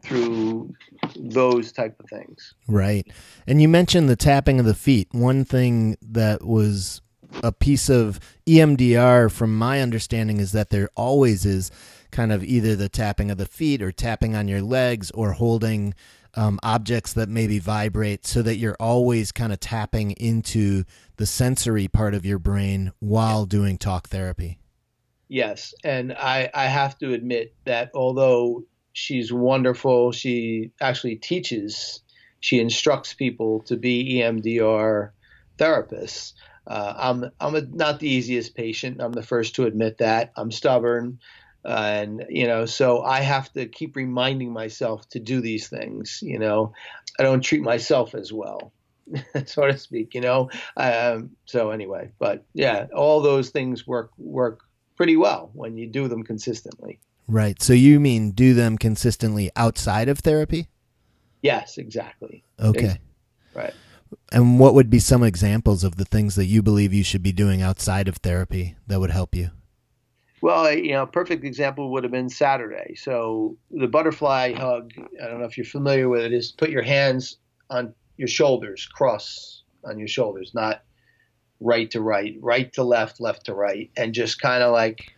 through 0.05 0.73
those 1.15 1.71
type 1.71 1.99
of 1.99 2.09
things. 2.09 2.53
Right. 2.67 3.07
And 3.47 3.61
you 3.61 3.67
mentioned 3.67 4.09
the 4.09 4.15
tapping 4.15 4.59
of 4.59 4.65
the 4.65 4.75
feet. 4.75 5.07
One 5.11 5.45
thing 5.45 5.97
that 6.01 6.45
was 6.45 7.01
a 7.43 7.51
piece 7.51 7.89
of 7.89 8.19
EMDR, 8.47 9.31
from 9.31 9.57
my 9.57 9.81
understanding, 9.81 10.39
is 10.39 10.51
that 10.53 10.69
there 10.69 10.89
always 10.95 11.45
is 11.45 11.71
kind 12.11 12.31
of 12.31 12.43
either 12.43 12.75
the 12.75 12.89
tapping 12.89 13.29
of 13.29 13.37
the 13.37 13.45
feet 13.45 13.81
or 13.81 13.91
tapping 13.91 14.35
on 14.35 14.47
your 14.47 14.61
legs 14.61 15.11
or 15.11 15.33
holding 15.33 15.93
um, 16.35 16.59
objects 16.63 17.13
that 17.13 17.29
maybe 17.29 17.59
vibrate 17.59 18.25
so 18.25 18.41
that 18.41 18.57
you're 18.57 18.77
always 18.79 19.31
kind 19.31 19.53
of 19.53 19.59
tapping 19.59 20.11
into 20.11 20.83
the 21.17 21.25
sensory 21.25 21.87
part 21.87 22.13
of 22.13 22.25
your 22.25 22.39
brain 22.39 22.91
while 22.99 23.45
doing 23.45 23.77
talk 23.77 24.09
therapy. 24.09 24.59
Yes, 25.27 25.73
and 25.83 26.13
I, 26.13 26.49
I 26.53 26.65
have 26.65 26.97
to 26.99 27.13
admit 27.13 27.55
that 27.65 27.89
although 27.95 28.63
she's 28.95 29.31
wonderful, 29.31 30.13
she 30.13 30.71
actually 30.81 31.17
teaches, 31.17 32.01
she 32.39 32.59
instructs 32.59 33.13
people 33.13 33.59
to 33.63 33.75
be 33.75 34.15
EMDR 34.15 35.09
therapists. 35.59 36.31
Uh, 36.65 36.93
I'm 36.97 37.31
I'm 37.39 37.55
a, 37.55 37.61
not 37.61 37.99
the 37.99 38.09
easiest 38.09 38.55
patient. 38.55 39.01
I'm 39.01 39.11
the 39.11 39.21
first 39.21 39.55
to 39.55 39.65
admit 39.65 39.99
that. 39.99 40.31
I'm 40.35 40.49
stubborn, 40.49 41.19
uh, 41.63 41.67
and 41.67 42.25
you 42.29 42.47
know, 42.47 42.65
so 42.65 43.03
I 43.03 43.19
have 43.19 43.51
to 43.53 43.67
keep 43.67 43.95
reminding 43.95 44.51
myself 44.51 45.07
to 45.09 45.19
do 45.19 45.41
these 45.41 45.67
things. 45.67 46.19
You 46.23 46.39
know, 46.39 46.73
I 47.19 47.23
don't 47.23 47.41
treat 47.41 47.61
myself 47.61 48.15
as 48.15 48.33
well. 48.33 48.71
so 49.45 49.67
to 49.67 49.77
speak, 49.77 50.15
you 50.15 50.21
know. 50.21 50.49
Um, 50.77 51.31
so 51.45 51.69
anyway, 51.69 52.11
but 52.17 52.45
yeah, 52.53 52.87
all 52.95 53.21
those 53.21 53.49
things 53.49 53.85
work 53.85 54.11
work 54.17 54.61
pretty 54.95 55.17
well 55.17 55.51
when 55.53 55.77
you 55.77 55.87
do 55.87 56.07
them 56.07 56.23
consistently. 56.23 56.99
Right. 57.27 57.61
So 57.61 57.73
you 57.73 57.99
mean 57.99 58.31
do 58.31 58.53
them 58.53 58.77
consistently 58.77 59.49
outside 59.55 60.09
of 60.09 60.19
therapy? 60.19 60.67
Yes, 61.41 61.77
exactly. 61.77 62.43
Okay. 62.59 62.99
Right. 63.53 63.73
And 64.31 64.59
what 64.59 64.73
would 64.73 64.89
be 64.89 64.99
some 64.99 65.23
examples 65.23 65.83
of 65.83 65.95
the 65.95 66.05
things 66.05 66.35
that 66.35 66.45
you 66.45 66.61
believe 66.61 66.93
you 66.93 67.03
should 67.03 67.23
be 67.23 67.31
doing 67.31 67.61
outside 67.61 68.07
of 68.07 68.17
therapy 68.17 68.75
that 68.87 68.99
would 68.99 69.11
help 69.11 69.35
you? 69.35 69.51
Well, 70.41 70.71
you 70.71 70.91
know, 70.91 71.03
a 71.03 71.07
perfect 71.07 71.43
example 71.43 71.91
would 71.91 72.03
have 72.03 72.11
been 72.11 72.29
Saturday. 72.29 72.95
So 72.95 73.57
the 73.71 73.87
butterfly 73.87 74.53
hug, 74.53 74.91
I 75.21 75.27
don't 75.27 75.39
know 75.39 75.45
if 75.45 75.57
you're 75.57 75.65
familiar 75.65 76.07
with 76.07 76.21
it, 76.21 76.33
is 76.33 76.51
put 76.51 76.69
your 76.69 76.83
hands 76.83 77.37
on 77.69 77.93
your 78.17 78.27
shoulders, 78.27 78.85
cross 78.85 79.63
on 79.83 79.97
your 79.97 80.07
shoulders, 80.07 80.51
not 80.53 80.83
right 81.59 81.89
to 81.91 82.01
right, 82.01 82.35
right 82.41 82.71
to 82.73 82.83
left, 82.83 83.19
left 83.19 83.45
to 83.45 83.53
right, 83.53 83.89
and 83.97 84.13
just 84.13 84.39
kind 84.39 84.61
of 84.61 84.71
like 84.71 85.14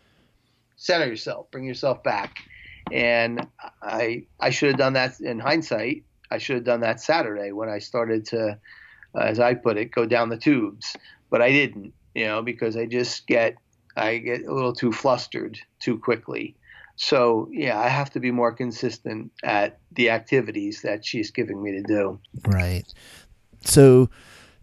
center 0.77 1.05
yourself, 1.05 1.51
bring 1.51 1.65
yourself 1.65 2.01
back. 2.03 2.37
And 2.91 3.45
I 3.81 4.23
I 4.39 4.49
should 4.49 4.69
have 4.69 4.77
done 4.77 4.93
that 4.93 5.19
in 5.19 5.39
hindsight. 5.39 6.03
I 6.31 6.37
should 6.37 6.55
have 6.55 6.65
done 6.65 6.81
that 6.81 7.01
Saturday 7.01 7.51
when 7.51 7.69
I 7.69 7.79
started 7.79 8.25
to, 8.27 8.57
uh, 9.15 9.19
as 9.19 9.39
I 9.39 9.53
put 9.53 9.77
it, 9.77 9.91
go 9.91 10.05
down 10.05 10.29
the 10.29 10.37
tubes. 10.37 10.95
But 11.29 11.41
I 11.41 11.51
didn't, 11.51 11.93
you 12.15 12.25
know, 12.25 12.41
because 12.41 12.77
I 12.77 12.85
just 12.85 13.27
get 13.27 13.55
I 13.97 14.19
get 14.19 14.45
a 14.45 14.53
little 14.53 14.73
too 14.73 14.93
flustered 14.93 15.59
too 15.79 15.97
quickly. 15.97 16.55
So, 16.95 17.47
yeah, 17.51 17.79
I 17.79 17.89
have 17.89 18.09
to 18.11 18.19
be 18.19 18.31
more 18.31 18.51
consistent 18.51 19.31
at 19.43 19.79
the 19.91 20.09
activities 20.09 20.81
that 20.81 21.05
she's 21.05 21.29
giving 21.29 21.61
me 21.61 21.71
to 21.73 21.83
do. 21.83 22.19
Right. 22.47 22.91
So, 23.63 24.09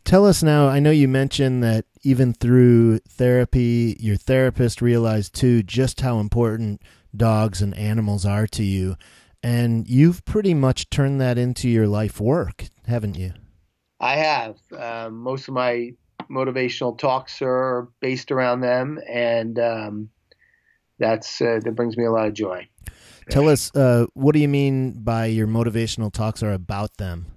tell 0.04 0.26
us 0.26 0.42
now. 0.42 0.66
I 0.66 0.80
know 0.80 0.90
you 0.90 1.06
mentioned 1.06 1.62
that 1.62 1.84
even 2.04 2.32
through 2.32 2.98
therapy, 3.00 3.96
your 3.98 4.16
therapist 4.16 4.82
realized 4.82 5.34
too 5.34 5.62
just 5.62 6.00
how 6.00 6.18
important 6.18 6.82
dogs 7.16 7.62
and 7.62 7.76
animals 7.76 8.24
are 8.26 8.46
to 8.48 8.62
you. 8.62 8.96
And 9.42 9.88
you've 9.88 10.24
pretty 10.24 10.54
much 10.54 10.90
turned 10.90 11.20
that 11.20 11.36
into 11.38 11.68
your 11.68 11.86
life 11.86 12.20
work, 12.20 12.66
haven't 12.86 13.16
you? 13.16 13.32
I 14.00 14.16
have. 14.16 14.56
Um, 14.76 15.18
most 15.18 15.48
of 15.48 15.54
my 15.54 15.92
motivational 16.30 16.96
talks 16.96 17.40
are 17.42 17.88
based 18.00 18.30
around 18.30 18.60
them, 18.60 18.98
and 19.08 19.58
um, 19.58 20.10
that's 20.98 21.40
uh, 21.40 21.60
that 21.62 21.72
brings 21.72 21.96
me 21.96 22.04
a 22.04 22.10
lot 22.10 22.26
of 22.26 22.34
joy. 22.34 22.68
Tell 23.30 23.48
us, 23.48 23.74
uh, 23.74 24.06
what 24.12 24.32
do 24.32 24.38
you 24.38 24.48
mean 24.48 24.92
by 24.92 25.26
your 25.26 25.46
motivational 25.46 26.12
talks 26.12 26.42
are 26.42 26.52
about 26.52 26.96
them? 26.98 27.33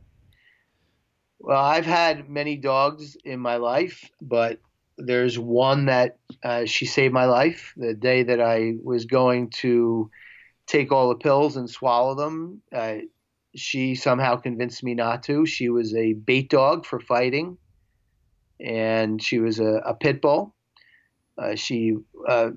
Well, 1.47 1.63
I've 1.63 1.85
had 1.85 2.29
many 2.29 2.57
dogs 2.57 3.15
in 3.23 3.39
my 3.39 3.55
life, 3.55 4.11
but 4.21 4.59
there's 4.97 5.39
one 5.39 5.85
that 5.85 6.17
uh, 6.43 6.65
she 6.65 6.85
saved 6.85 7.13
my 7.13 7.23
life 7.23 7.73
the 7.77 7.93
day 7.93 8.23
that 8.23 8.41
I 8.41 8.73
was 8.83 9.05
going 9.05 9.51
to 9.61 10.11
take 10.65 10.91
all 10.91 11.07
the 11.07 11.15
pills 11.15 11.55
and 11.55 11.69
swallow 11.69 12.15
them. 12.15 12.61
Uh, 12.73 12.95
she 13.55 13.95
somehow 13.95 14.35
convinced 14.35 14.83
me 14.83 14.93
not 14.93 15.23
to. 15.23 15.45
She 15.45 15.69
was 15.69 15.95
a 15.95 16.11
bait 16.11 16.49
dog 16.49 16.85
for 16.85 16.99
fighting, 16.99 17.57
and 18.59 19.23
she 19.23 19.39
was 19.39 19.61
a, 19.61 19.81
a 19.85 19.93
pit 19.93 20.21
bull. 20.21 20.53
Uh, 21.37 21.55
she 21.55 21.95
uh, 22.27 22.49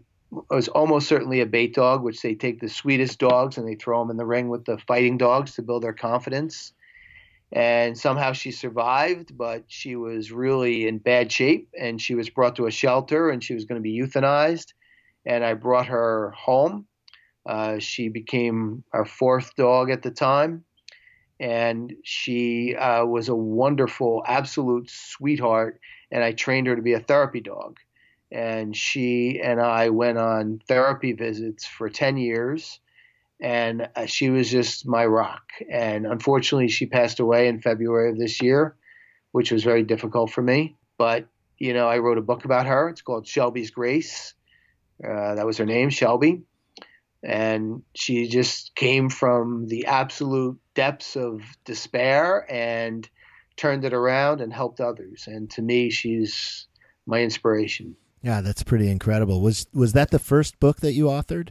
was 0.51 0.67
almost 0.67 1.07
certainly 1.07 1.43
a 1.43 1.47
bait 1.47 1.75
dog, 1.75 2.03
which 2.03 2.23
they 2.23 2.35
take 2.35 2.59
the 2.59 2.69
sweetest 2.69 3.21
dogs 3.21 3.57
and 3.57 3.69
they 3.69 3.77
throw 3.77 4.01
them 4.01 4.11
in 4.11 4.17
the 4.17 4.27
ring 4.27 4.49
with 4.49 4.65
the 4.65 4.79
fighting 4.79 5.17
dogs 5.17 5.55
to 5.55 5.63
build 5.63 5.85
their 5.85 5.93
confidence. 5.93 6.73
And 7.53 7.99
somehow 7.99 8.33
she 8.33 8.53
survived, 8.53 9.37
but 9.37 9.65
she 9.67 9.97
was 9.97 10.31
really 10.31 10.87
in 10.87 10.99
bad 10.99 11.33
shape 11.33 11.69
and 11.79 12.01
she 12.01 12.15
was 12.15 12.31
brought 12.31 12.57
to 12.57 12.67
a 12.67 12.71
shelter 12.71 13.31
and 13.31 13.43
she 13.43 13.55
was 13.55 13.65
going 13.65 13.81
to 13.81 13.83
be 13.83 13.99
euthanized. 13.99 14.73
And 15.27 15.45
I 15.45 15.55
brought 15.55 15.87
her 15.87 16.31
home. 16.31 16.87
Uh, 17.45 17.79
she 17.79 18.09
became 18.09 18.85
our 18.93 19.05
fourth 19.05 19.57
dog 19.57 19.91
at 19.91 20.03
the 20.03 20.11
time. 20.11 20.65
And 21.41 21.95
she 22.05 22.77
uh, 22.77 23.05
was 23.07 23.29
a 23.29 23.35
wonderful, 23.35 24.23
absolute 24.27 24.89
sweetheart. 24.91 25.81
And 26.13 26.23
I 26.23 26.33
trained 26.33 26.69
her 26.69 26.77
to 26.77 26.83
be 26.83 26.93
a 26.93 27.01
therapy 27.01 27.41
dog 27.41 27.79
and 28.33 28.77
she 28.77 29.41
and 29.43 29.61
I 29.61 29.91
went 29.91 30.19
on 30.19 30.61
therapy 30.69 31.13
visits 31.13 31.67
for 31.67 31.89
10 31.89 32.17
years 32.17 32.79
and 33.41 33.89
uh, 33.97 34.07
she 34.07 34.31
was 34.31 34.51
just 34.51 34.87
my 34.87 35.05
rock. 35.07 35.43
And 35.71 36.07
unfortunately 36.07 36.69
she 36.69 36.87
passed 36.87 37.21
away 37.21 37.49
in 37.49 37.61
February 37.61 38.11
of 38.11 38.19
this 38.19 38.43
year 38.43 38.77
which 39.33 39.53
was 39.53 39.65
very 39.65 39.83
difficult 39.83 40.31
for 40.31 40.43
me. 40.43 40.77
But 40.99 41.27
you 41.59 41.75
know 41.75 41.89
I 41.89 41.99
wrote 41.99 42.19
a 42.19 42.23
book 42.23 42.45
about 42.45 42.67
her. 42.67 42.89
It's 42.89 43.03
called 43.03 43.27
Shelby's 43.27 43.71
Grace. 43.71 44.35
Uh, 45.03 45.35
that 45.35 45.47
was 45.47 45.59
her 45.59 45.67
name 45.67 45.91
Shelby. 45.91 46.43
And 47.23 47.83
she 47.95 48.29
just 48.29 48.75
came 48.75 49.11
from 49.11 49.67
the 49.67 49.87
absolute 49.87 50.59
depths 50.75 51.17
of 51.17 51.43
despair 51.65 52.51
and 52.51 53.09
turned 53.57 53.85
it 53.85 53.93
around 53.93 54.41
and 54.41 54.53
helped 54.53 54.81
others. 54.81 55.27
And 55.27 55.51
to 55.51 55.63
me 55.63 55.91
she's 55.91 56.67
my 57.07 57.21
inspiration. 57.21 57.97
Yeah, 58.23 58.41
that's 58.43 58.63
pretty 58.63 58.91
incredible. 58.91 59.41
Was 59.41 59.67
was 59.73 59.93
that 59.95 60.11
the 60.11 60.19
first 60.19 60.61
book 60.61 60.81
that 60.81 60.93
you 60.93 61.07
authored? 61.07 61.49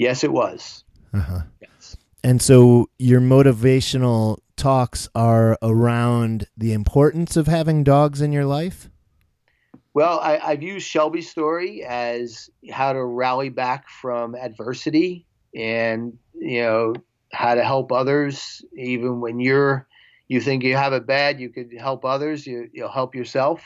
Yes, 0.00 0.24
it 0.24 0.32
was. 0.32 0.82
Uh-huh. 1.12 1.40
Yes. 1.60 1.98
And 2.24 2.40
so 2.40 2.88
your 2.98 3.20
motivational 3.20 4.38
talks 4.56 5.10
are 5.14 5.58
around 5.60 6.46
the 6.56 6.72
importance 6.72 7.36
of 7.36 7.46
having 7.46 7.84
dogs 7.84 8.22
in 8.22 8.32
your 8.32 8.46
life? 8.46 8.88
Well, 9.92 10.18
I, 10.20 10.38
have 10.52 10.62
used 10.62 10.86
Shelby's 10.86 11.30
story 11.30 11.84
as 11.84 12.48
how 12.70 12.94
to 12.94 13.04
rally 13.04 13.50
back 13.50 13.90
from 13.90 14.34
adversity 14.34 15.26
and, 15.54 16.16
you 16.34 16.62
know, 16.62 16.94
how 17.34 17.54
to 17.54 17.62
help 17.62 17.92
others 17.92 18.64
even 18.78 19.20
when 19.20 19.38
you're 19.38 19.86
you 20.28 20.40
think 20.40 20.62
you 20.62 20.76
have 20.76 20.94
it 20.94 21.06
bad, 21.06 21.40
you 21.40 21.50
could 21.50 21.74
help 21.78 22.06
others, 22.06 22.46
you, 22.46 22.70
you'll 22.72 22.88
help 22.88 23.14
yourself 23.14 23.62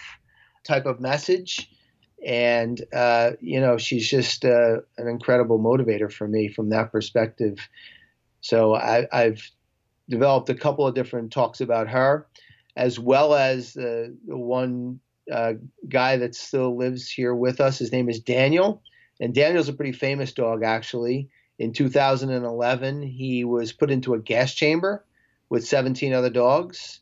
type 0.64 0.86
of 0.86 0.98
message. 0.98 1.70
And, 2.24 2.80
uh, 2.92 3.32
you 3.40 3.60
know, 3.60 3.76
she's 3.76 4.08
just 4.08 4.44
uh, 4.44 4.78
an 4.96 5.08
incredible 5.08 5.58
motivator 5.58 6.10
for 6.10 6.26
me 6.26 6.48
from 6.48 6.70
that 6.70 6.90
perspective. 6.90 7.58
So 8.40 8.74
I, 8.74 9.06
have 9.12 9.42
developed 10.08 10.48
a 10.48 10.54
couple 10.54 10.86
of 10.86 10.94
different 10.94 11.32
talks 11.32 11.60
about 11.60 11.88
her, 11.88 12.26
as 12.76 12.98
well 12.98 13.34
as 13.34 13.76
uh, 13.76 14.08
the 14.26 14.36
one 14.36 15.00
uh, 15.30 15.54
guy 15.88 16.16
that 16.16 16.34
still 16.34 16.76
lives 16.76 17.10
here 17.10 17.34
with 17.34 17.60
us. 17.60 17.78
His 17.78 17.92
name 17.92 18.08
is 18.08 18.20
Daniel. 18.20 18.82
And 19.20 19.34
Daniel's 19.34 19.68
a 19.68 19.74
pretty 19.74 19.92
famous 19.92 20.32
dog, 20.32 20.62
actually. 20.64 21.28
In 21.58 21.72
2011, 21.72 23.02
he 23.02 23.44
was 23.44 23.72
put 23.72 23.90
into 23.90 24.14
a 24.14 24.18
gas 24.18 24.54
chamber 24.54 25.04
with 25.48 25.66
17 25.66 26.12
other 26.12 26.30
dogs 26.30 27.00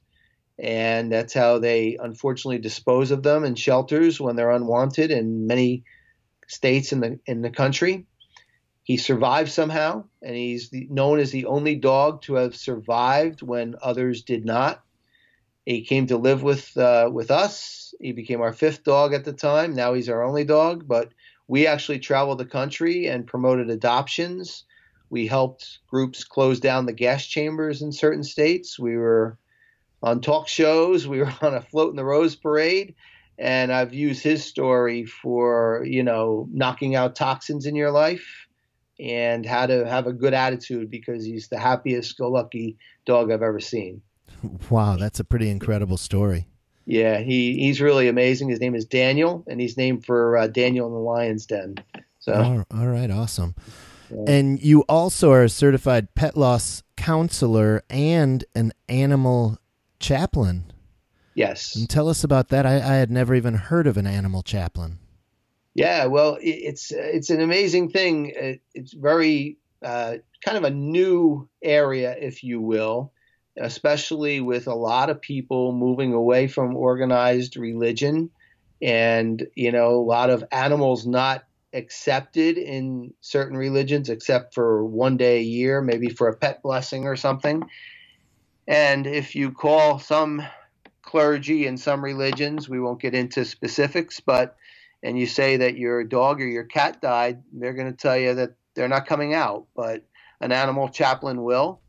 and 0.62 1.10
that's 1.10 1.34
how 1.34 1.58
they 1.58 1.98
unfortunately 2.00 2.58
dispose 2.58 3.10
of 3.10 3.24
them 3.24 3.42
in 3.42 3.56
shelters 3.56 4.20
when 4.20 4.36
they're 4.36 4.52
unwanted 4.52 5.10
in 5.10 5.48
many 5.48 5.82
states 6.46 6.92
in 6.92 7.00
the 7.00 7.18
in 7.26 7.42
the 7.42 7.50
country. 7.50 8.06
He 8.84 8.96
survived 8.96 9.50
somehow, 9.50 10.04
and 10.22 10.36
he's 10.36 10.70
the, 10.70 10.86
known 10.88 11.18
as 11.18 11.32
the 11.32 11.46
only 11.46 11.74
dog 11.74 12.22
to 12.22 12.34
have 12.34 12.54
survived 12.54 13.42
when 13.42 13.74
others 13.82 14.22
did 14.22 14.44
not. 14.44 14.82
He 15.66 15.84
came 15.84 16.06
to 16.06 16.16
live 16.16 16.44
with 16.44 16.76
uh, 16.76 17.10
with 17.12 17.32
us. 17.32 17.92
He 18.00 18.12
became 18.12 18.40
our 18.40 18.52
fifth 18.52 18.84
dog 18.84 19.14
at 19.14 19.24
the 19.24 19.32
time. 19.32 19.74
Now 19.74 19.94
he's 19.94 20.08
our 20.08 20.22
only 20.22 20.44
dog, 20.44 20.86
but 20.86 21.08
we 21.48 21.66
actually 21.66 21.98
traveled 21.98 22.38
the 22.38 22.44
country 22.44 23.06
and 23.06 23.26
promoted 23.26 23.68
adoptions. 23.68 24.64
We 25.10 25.26
helped 25.26 25.80
groups 25.88 26.22
close 26.22 26.60
down 26.60 26.86
the 26.86 26.92
gas 26.92 27.26
chambers 27.26 27.82
in 27.82 27.90
certain 27.90 28.22
states. 28.22 28.78
We 28.78 28.96
were 28.96 29.38
on 30.02 30.20
talk 30.20 30.48
shows. 30.48 31.06
We 31.06 31.18
were 31.20 31.32
on 31.42 31.54
a 31.54 31.62
float 31.62 31.90
in 31.90 31.96
the 31.96 32.04
rose 32.04 32.36
parade, 32.36 32.94
and 33.38 33.72
I've 33.72 33.94
used 33.94 34.22
his 34.22 34.44
story 34.44 35.04
for 35.04 35.84
you 35.86 36.02
know 36.02 36.48
knocking 36.52 36.94
out 36.94 37.16
toxins 37.16 37.66
in 37.66 37.76
your 37.76 37.90
life 37.90 38.46
and 39.00 39.44
how 39.44 39.66
to 39.66 39.86
have 39.86 40.06
a 40.06 40.12
good 40.12 40.34
attitude 40.34 40.90
because 40.90 41.24
he's 41.24 41.48
the 41.48 41.58
happiest 41.58 42.16
go 42.18 42.30
lucky 42.30 42.76
dog 43.04 43.32
I've 43.32 43.42
ever 43.42 43.60
seen. 43.60 44.02
Wow, 44.70 44.96
that's 44.96 45.20
a 45.20 45.24
pretty 45.24 45.50
incredible 45.50 45.96
story. 45.96 46.46
Yeah, 46.84 47.18
he, 47.18 47.58
he's 47.58 47.80
really 47.80 48.08
amazing. 48.08 48.48
His 48.48 48.60
name 48.60 48.74
is 48.74 48.84
Daniel, 48.84 49.44
and 49.46 49.60
he's 49.60 49.76
named 49.76 50.04
for 50.04 50.36
uh, 50.36 50.46
Daniel 50.48 50.88
in 50.88 50.92
the 50.92 50.98
Lion's 50.98 51.46
Den. 51.46 51.76
So, 52.18 52.32
all, 52.32 52.64
all 52.76 52.88
right, 52.88 53.10
awesome. 53.10 53.54
Yeah. 54.10 54.24
And 54.26 54.62
you 54.62 54.82
also 54.82 55.30
are 55.32 55.44
a 55.44 55.48
certified 55.48 56.14
pet 56.14 56.36
loss 56.36 56.82
counselor 56.96 57.82
and 57.88 58.44
an 58.54 58.72
animal 58.88 59.58
chaplain. 60.02 60.72
Yes. 61.34 61.74
And 61.74 61.88
tell 61.88 62.08
us 62.08 62.24
about 62.24 62.48
that. 62.48 62.66
I, 62.66 62.74
I 62.74 62.94
had 62.96 63.10
never 63.10 63.34
even 63.34 63.54
heard 63.54 63.86
of 63.86 63.96
an 63.96 64.06
animal 64.06 64.42
chaplain. 64.42 64.98
Yeah, 65.74 66.04
well, 66.06 66.36
it's 66.42 66.92
it's 66.92 67.30
an 67.30 67.40
amazing 67.40 67.90
thing. 67.90 68.60
It's 68.74 68.92
very 68.92 69.56
uh, 69.82 70.16
kind 70.44 70.58
of 70.58 70.64
a 70.64 70.70
new 70.70 71.48
area, 71.62 72.14
if 72.20 72.44
you 72.44 72.60
will, 72.60 73.12
especially 73.58 74.40
with 74.40 74.66
a 74.66 74.74
lot 74.74 75.08
of 75.08 75.22
people 75.22 75.72
moving 75.72 76.12
away 76.12 76.46
from 76.46 76.76
organized 76.76 77.56
religion, 77.56 78.28
and 78.82 79.46
you 79.54 79.72
know, 79.72 79.94
a 79.94 80.04
lot 80.04 80.28
of 80.28 80.44
animals 80.52 81.06
not 81.06 81.44
accepted 81.72 82.58
in 82.58 83.14
certain 83.22 83.56
religions, 83.56 84.10
except 84.10 84.52
for 84.52 84.84
one 84.84 85.16
day 85.16 85.38
a 85.38 85.42
year, 85.42 85.80
maybe 85.80 86.10
for 86.10 86.28
a 86.28 86.36
pet 86.36 86.62
blessing 86.62 87.06
or 87.06 87.16
something. 87.16 87.62
And 88.66 89.06
if 89.06 89.34
you 89.34 89.50
call 89.50 89.98
some 89.98 90.42
clergy 91.02 91.66
in 91.66 91.76
some 91.76 92.02
religions, 92.04 92.68
we 92.68 92.80
won't 92.80 93.00
get 93.00 93.14
into 93.14 93.44
specifics, 93.44 94.20
but 94.20 94.56
and 95.02 95.18
you 95.18 95.26
say 95.26 95.56
that 95.56 95.76
your 95.76 96.04
dog 96.04 96.40
or 96.40 96.46
your 96.46 96.64
cat 96.64 97.00
died, 97.00 97.42
they're 97.52 97.72
going 97.72 97.90
to 97.90 97.96
tell 97.96 98.16
you 98.16 98.34
that 98.34 98.54
they're 98.74 98.88
not 98.88 99.06
coming 99.06 99.34
out, 99.34 99.66
but 99.74 100.04
an 100.40 100.52
animal 100.52 100.88
chaplain 100.88 101.42
will. 101.42 101.80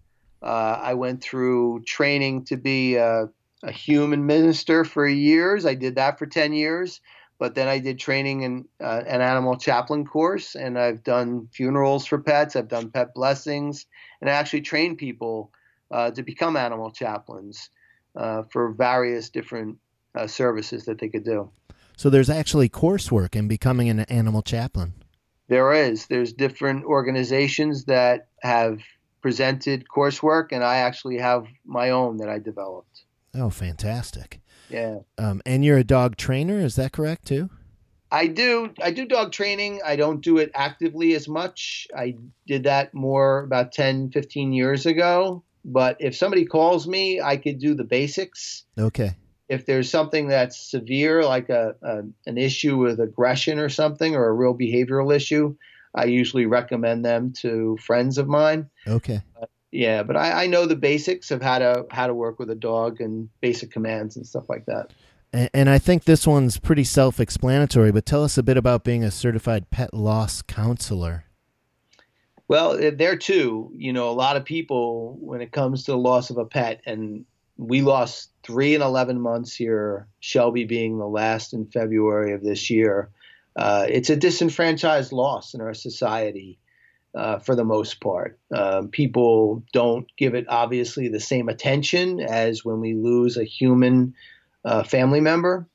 Uh, 0.42 0.80
I 0.82 0.96
went 0.96 1.24
through 1.24 1.84
training 1.86 2.46
to 2.46 2.58
be 2.58 2.96
a, 2.96 3.30
a, 3.62 3.72
human 3.72 4.26
minister 4.26 4.84
for 4.84 5.08
years. 5.08 5.66
I 5.66 5.76
did 5.76 5.96
that 5.96 6.20
for 6.20 6.26
10 6.26 6.52
years, 6.54 7.00
but 7.40 7.56
then 7.56 7.68
I 7.68 7.80
did 7.80 7.98
training 7.98 8.42
in 8.42 8.66
uh, 8.82 9.04
an 9.08 9.22
animal 9.22 9.58
chaplain 9.58 10.06
course, 10.06 10.56
and 10.56 10.78
I've 10.78 11.04
done 11.04 11.48
funerals 11.54 12.06
for 12.06 12.18
pets, 12.18 12.56
I've 12.56 12.68
done 12.68 12.92
pet 12.92 13.14
blessings, 13.14 13.86
and 14.20 14.30
I 14.30 14.34
actually 14.34 14.62
train 14.62 14.98
people 14.98 15.52
uh, 15.94 16.10
to 16.10 16.24
become 16.24 16.58
animal 16.58 16.90
chaplains 16.90 17.70
uh, 18.16 18.42
for 18.52 18.74
various 18.74 19.30
different 19.30 19.78
uh, 20.16 20.26
services 20.26 20.86
that 20.86 20.98
they 20.98 21.08
could 21.08 21.24
do. 21.24 21.50
So 21.96 22.10
there's 22.10 22.32
actually 22.32 22.68
coursework 22.68 23.36
in 23.36 23.48
becoming 23.48 23.90
an 23.90 24.00
animal 24.02 24.42
chaplain. 24.42 24.94
There 25.48 25.72
is. 25.72 26.08
There's 26.08 26.34
different 26.34 26.84
organizations 26.86 27.86
that 27.86 28.28
have 28.42 28.80
presented 29.22 29.86
coursework, 29.88 30.48
and 30.52 30.64
I 30.64 30.78
actually 30.78 31.20
have 31.20 31.46
my 31.64 31.92
own 31.92 32.18
that 32.18 32.28
I 32.28 32.40
developed. 32.40 33.04
Oh, 33.36 33.52
fantastic! 33.52 34.42
Yeah. 34.70 35.00
Um, 35.20 35.42
and 35.46 35.64
you're 35.64 35.78
a 35.78 35.84
dog 35.84 36.18
trainer, 36.18 36.60
is 36.60 36.76
that 36.76 36.92
correct 36.92 37.28
too? 37.28 37.52
I 38.12 38.28
do. 38.28 38.74
I 38.82 38.92
do 38.92 39.06
dog 39.06 39.32
training. 39.32 39.82
I 39.86 39.96
don't 39.96 40.22
do 40.22 40.38
it 40.38 40.52
actively 40.56 41.14
as 41.14 41.28
much. 41.28 41.88
I 41.96 42.16
did 42.48 42.64
that 42.64 42.94
more 42.94 43.44
about 43.44 43.72
10, 43.72 44.12
15 44.12 44.54
years 44.54 44.86
ago. 44.86 45.44
But 45.66 45.98
if 46.00 46.16
somebody 46.16 46.46
calls 46.46 46.88
me, 46.88 47.22
I 47.22 47.38
could 47.38 47.60
do 47.60 47.74
the 47.74 47.84
basics. 47.86 48.64
Okay. 48.78 49.16
If 49.50 49.66
there's 49.66 49.90
something 49.90 50.28
that's 50.28 50.72
severe, 50.72 51.24
like 51.24 51.50
a, 51.50 51.76
a 51.82 52.04
an 52.26 52.38
issue 52.38 52.78
with 52.78 53.00
aggression 53.00 53.60
or 53.60 53.70
something, 53.70 54.16
or 54.16 54.28
a 54.28 54.34
real 54.34 54.58
behavioral 54.58 55.16
issue, 55.16 55.56
I 55.96 56.06
usually 56.06 56.46
recommend 56.46 57.06
them 57.06 57.34
to 57.42 57.78
friends 57.78 58.18
of 58.18 58.28
mine. 58.28 58.70
Okay. 58.88 59.22
Uh, 59.42 59.46
yeah, 59.72 60.04
but 60.04 60.18
I, 60.18 60.44
I 60.44 60.48
know 60.48 60.66
the 60.66 60.76
basics 60.76 61.32
of 61.32 61.42
how 61.42 61.60
to 61.60 61.86
how 61.92 62.08
to 62.08 62.14
work 62.14 62.40
with 62.40 62.50
a 62.50 62.56
dog 62.56 63.00
and 63.00 63.30
basic 63.42 63.72
commands 63.72 64.16
and 64.18 64.26
stuff 64.26 64.50
like 64.50 64.66
that. 64.66 64.92
And, 65.32 65.50
and 65.54 65.70
I 65.70 65.80
think 65.80 66.04
this 66.04 66.28
one's 66.28 66.58
pretty 66.58 66.84
self-explanatory. 66.84 67.92
But 67.92 68.06
tell 68.06 68.24
us 68.24 68.38
a 68.38 68.44
bit 68.44 68.58
about 68.58 68.84
being 68.84 69.04
a 69.04 69.12
certified 69.12 69.70
pet 69.70 69.94
loss 69.94 70.42
counselor. 70.42 71.26
Well, 72.48 72.78
there 72.92 73.18
too, 73.18 73.72
you 73.76 73.94
know, 73.94 74.10
a 74.10 74.12
lot 74.12 74.38
of 74.38 74.46
people 74.46 75.18
when 75.22 75.42
it 75.42 75.52
comes 75.52 75.86
to 75.86 75.92
the 75.92 75.98
loss 75.98 76.30
of 76.30 76.38
a 76.38 76.46
pet, 76.46 76.82
and 76.86 77.26
we 77.58 77.82
lost 77.82 78.32
three 78.44 78.74
and 78.74 78.84
eleven 78.84 79.20
months 79.20 79.56
here. 79.56 80.08
Shelby 80.20 80.66
being 80.66 80.98
the 80.98 81.08
last 81.08 81.54
in 81.54 81.66
February 81.68 82.34
of 82.34 82.44
this 82.44 82.70
year. 82.70 83.10
Uh, 83.56 83.86
it's 83.88 84.10
a 84.10 84.16
disenfranchised 84.16 85.12
loss 85.12 85.54
in 85.54 85.62
our 85.62 85.74
society. 85.74 86.60
Uh, 87.16 87.38
for 87.38 87.56
the 87.56 87.64
most 87.64 88.02
part. 88.02 88.40
Um, 88.52 88.88
people 88.88 89.64
don't 89.72 90.08
give 90.18 90.34
it 90.34 90.48
obviously 90.50 91.10
the 91.10 91.20
same 91.20 91.48
attention 91.48 92.20
as 92.20 92.66
when 92.66 92.80
we 92.80 92.96
lose 92.96 93.38
a 93.38 93.44
human 93.44 94.16
uh, 94.66 94.82
family 94.82 95.22
member, 95.22 95.68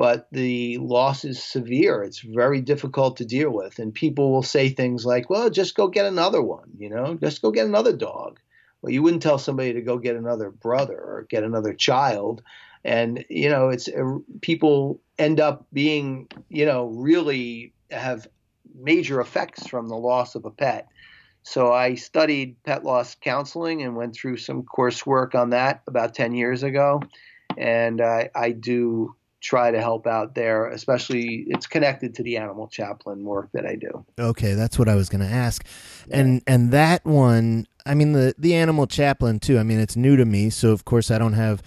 but 0.00 0.28
the 0.32 0.78
loss 0.78 1.26
is 1.26 1.44
severe. 1.44 2.02
It's 2.02 2.20
very 2.20 2.62
difficult 2.62 3.18
to 3.18 3.26
deal 3.26 3.50
with. 3.50 3.78
And 3.78 3.92
people 3.92 4.32
will 4.32 4.42
say 4.42 4.70
things 4.70 5.04
like, 5.04 5.28
well, 5.28 5.50
just 5.50 5.74
go 5.74 5.88
get 5.88 6.06
another 6.06 6.40
one, 6.40 6.70
you 6.78 6.88
know, 6.88 7.16
just 7.16 7.42
go 7.42 7.50
get 7.50 7.66
another 7.66 7.94
dog. 7.94 8.40
Well, 8.80 8.94
you 8.94 9.02
wouldn't 9.02 9.22
tell 9.22 9.36
somebody 9.36 9.74
to 9.74 9.82
go 9.82 9.98
get 9.98 10.16
another 10.16 10.48
brother 10.48 10.94
or 10.94 11.26
get 11.28 11.44
another 11.44 11.74
child. 11.74 12.40
And, 12.82 13.26
you 13.28 13.50
know, 13.50 13.68
it's 13.68 13.88
uh, 13.88 14.20
people 14.40 15.02
end 15.18 15.38
up 15.38 15.66
being, 15.70 16.28
you 16.48 16.64
know, 16.64 16.86
really 16.86 17.74
have 17.90 18.26
major 18.74 19.20
effects 19.20 19.66
from 19.66 19.88
the 19.88 19.98
loss 19.98 20.34
of 20.34 20.46
a 20.46 20.50
pet. 20.50 20.88
So 21.42 21.74
I 21.74 21.96
studied 21.96 22.56
pet 22.62 22.86
loss 22.86 23.16
counseling 23.16 23.82
and 23.82 23.96
went 23.96 24.14
through 24.14 24.38
some 24.38 24.62
coursework 24.62 25.34
on 25.34 25.50
that 25.50 25.82
about 25.86 26.14
10 26.14 26.32
years 26.32 26.62
ago. 26.62 27.02
And 27.58 28.00
I, 28.00 28.30
I 28.34 28.52
do 28.52 29.14
try 29.40 29.70
to 29.70 29.80
help 29.80 30.06
out 30.06 30.34
there, 30.34 30.66
especially 30.68 31.44
it's 31.48 31.66
connected 31.66 32.14
to 32.14 32.22
the 32.22 32.36
animal 32.36 32.68
chaplain 32.68 33.24
work 33.24 33.48
that 33.52 33.66
I 33.66 33.74
do. 33.74 34.04
Okay, 34.18 34.54
that's 34.54 34.78
what 34.78 34.88
I 34.88 34.94
was 34.94 35.08
going 35.08 35.26
to 35.26 35.32
ask. 35.32 35.66
Yeah. 36.08 36.20
And 36.20 36.42
and 36.46 36.70
that 36.72 37.04
one, 37.04 37.66
I 37.86 37.94
mean 37.94 38.12
the 38.12 38.34
the 38.38 38.54
animal 38.54 38.86
chaplain 38.86 39.40
too. 39.40 39.58
I 39.58 39.62
mean 39.62 39.80
it's 39.80 39.96
new 39.96 40.16
to 40.16 40.24
me, 40.24 40.50
so 40.50 40.70
of 40.70 40.84
course 40.84 41.10
I 41.10 41.18
don't 41.18 41.32
have 41.32 41.62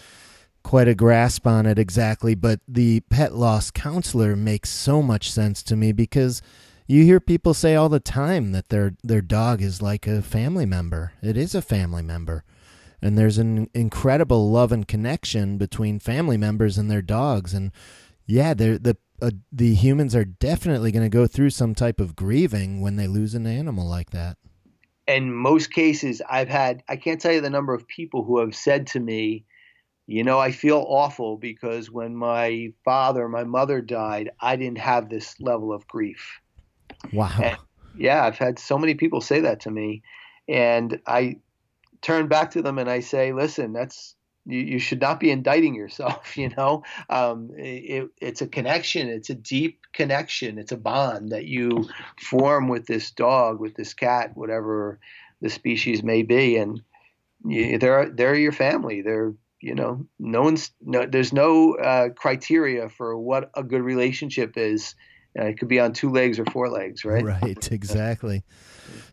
quite 0.63 0.87
a 0.87 0.95
grasp 0.95 1.45
on 1.45 1.65
it 1.65 1.77
exactly, 1.77 2.35
but 2.35 2.59
the 2.67 3.01
pet 3.09 3.33
loss 3.33 3.69
counselor 3.69 4.35
makes 4.35 4.69
so 4.69 5.01
much 5.01 5.29
sense 5.31 5.61
to 5.63 5.75
me 5.75 5.91
because 5.91 6.41
you 6.87 7.03
hear 7.03 7.19
people 7.19 7.53
say 7.53 7.75
all 7.75 7.89
the 7.89 7.99
time 7.99 8.51
that 8.51 8.69
their 8.69 8.95
their 9.03 9.21
dog 9.21 9.61
is 9.61 9.81
like 9.81 10.07
a 10.07 10.21
family 10.21 10.65
member. 10.65 11.13
It 11.21 11.37
is 11.37 11.55
a 11.55 11.61
family 11.61 12.03
member. 12.03 12.43
And 13.03 13.17
there's 13.17 13.37
an 13.37 13.69
incredible 13.73 14.49
love 14.49 14.71
and 14.71 14.87
connection 14.87 15.57
between 15.57 15.99
family 15.99 16.37
members 16.37 16.77
and 16.77 16.89
their 16.89 17.01
dogs 17.01 17.53
and 17.53 17.71
yeah, 18.25 18.53
the 18.53 18.97
uh, 19.21 19.31
the 19.51 19.73
humans 19.73 20.15
are 20.15 20.25
definitely 20.25 20.91
going 20.91 21.05
to 21.05 21.09
go 21.09 21.27
through 21.27 21.49
some 21.49 21.73
type 21.73 21.99
of 22.01 22.15
grieving 22.15 22.81
when 22.81 22.97
they 22.97 23.07
lose 23.07 23.35
an 23.35 23.47
animal 23.47 23.87
like 23.87 24.09
that. 24.11 24.37
In 25.07 25.33
most 25.33 25.71
cases, 25.71 26.21
I've 26.29 26.49
had 26.49 26.83
I 26.89 26.95
can't 26.95 27.21
tell 27.21 27.31
you 27.31 27.41
the 27.41 27.49
number 27.49 27.73
of 27.73 27.87
people 27.87 28.23
who 28.23 28.39
have 28.39 28.55
said 28.55 28.87
to 28.87 28.99
me, 28.99 29.45
you 30.07 30.23
know, 30.23 30.39
I 30.39 30.51
feel 30.51 30.85
awful 30.87 31.37
because 31.37 31.89
when 31.89 32.15
my 32.15 32.73
father, 32.83 33.27
my 33.29 33.43
mother 33.43 33.81
died, 33.81 34.31
I 34.39 34.55
didn't 34.55 34.79
have 34.79 35.09
this 35.09 35.39
level 35.39 35.73
of 35.73 35.87
grief. 35.87 36.39
Wow. 37.11 37.31
And 37.41 37.57
yeah, 37.97 38.25
I've 38.25 38.37
had 38.37 38.59
so 38.59 38.77
many 38.77 38.95
people 38.95 39.21
say 39.21 39.41
that 39.41 39.61
to 39.61 39.71
me. 39.71 40.03
And 40.47 40.99
I 41.07 41.37
turn 42.03 42.27
back 42.27 42.51
to 42.51 42.61
them 42.61 42.77
and 42.77 42.89
I 42.89 42.99
say, 42.99 43.33
listen, 43.33 43.73
that's 43.73 44.15
you, 44.45 44.59
you 44.59 44.79
should 44.79 45.01
not 45.01 45.19
be 45.19 45.31
indicting 45.31 45.73
yourself. 45.73 46.37
You 46.37 46.49
know, 46.57 46.83
um, 47.09 47.51
it, 47.55 48.09
it's 48.19 48.41
a 48.41 48.47
connection. 48.47 49.07
It's 49.07 49.29
a 49.29 49.35
deep 49.35 49.79
connection. 49.93 50.57
It's 50.57 50.71
a 50.71 50.77
bond 50.77 51.31
that 51.31 51.45
you 51.45 51.87
form 52.19 52.67
with 52.67 52.85
this 52.85 53.11
dog, 53.11 53.59
with 53.59 53.75
this 53.75 53.93
cat, 53.93 54.35
whatever 54.35 54.99
the 55.41 55.49
species 55.49 56.03
may 56.03 56.23
be, 56.23 56.57
and 56.57 56.81
you, 57.45 57.77
they're 57.77 58.09
they're 58.09 58.35
your 58.35 58.51
family. 58.51 59.01
They're 59.01 59.33
you 59.61 59.75
know, 59.75 60.05
no 60.19 60.41
one's 60.41 60.71
no. 60.81 61.05
There's 61.05 61.31
no 61.31 61.75
uh, 61.75 62.09
criteria 62.09 62.89
for 62.89 63.17
what 63.17 63.49
a 63.55 63.63
good 63.63 63.81
relationship 63.81 64.57
is 64.57 64.95
uh, 65.37 65.45
it 65.45 65.57
could 65.57 65.67
be 65.67 65.79
on 65.79 65.93
two 65.93 66.11
legs 66.11 66.39
or 66.39 66.45
four 66.45 66.69
legs, 66.69 67.03
right? 67.03 67.23
Right, 67.23 67.71
exactly. 67.71 68.43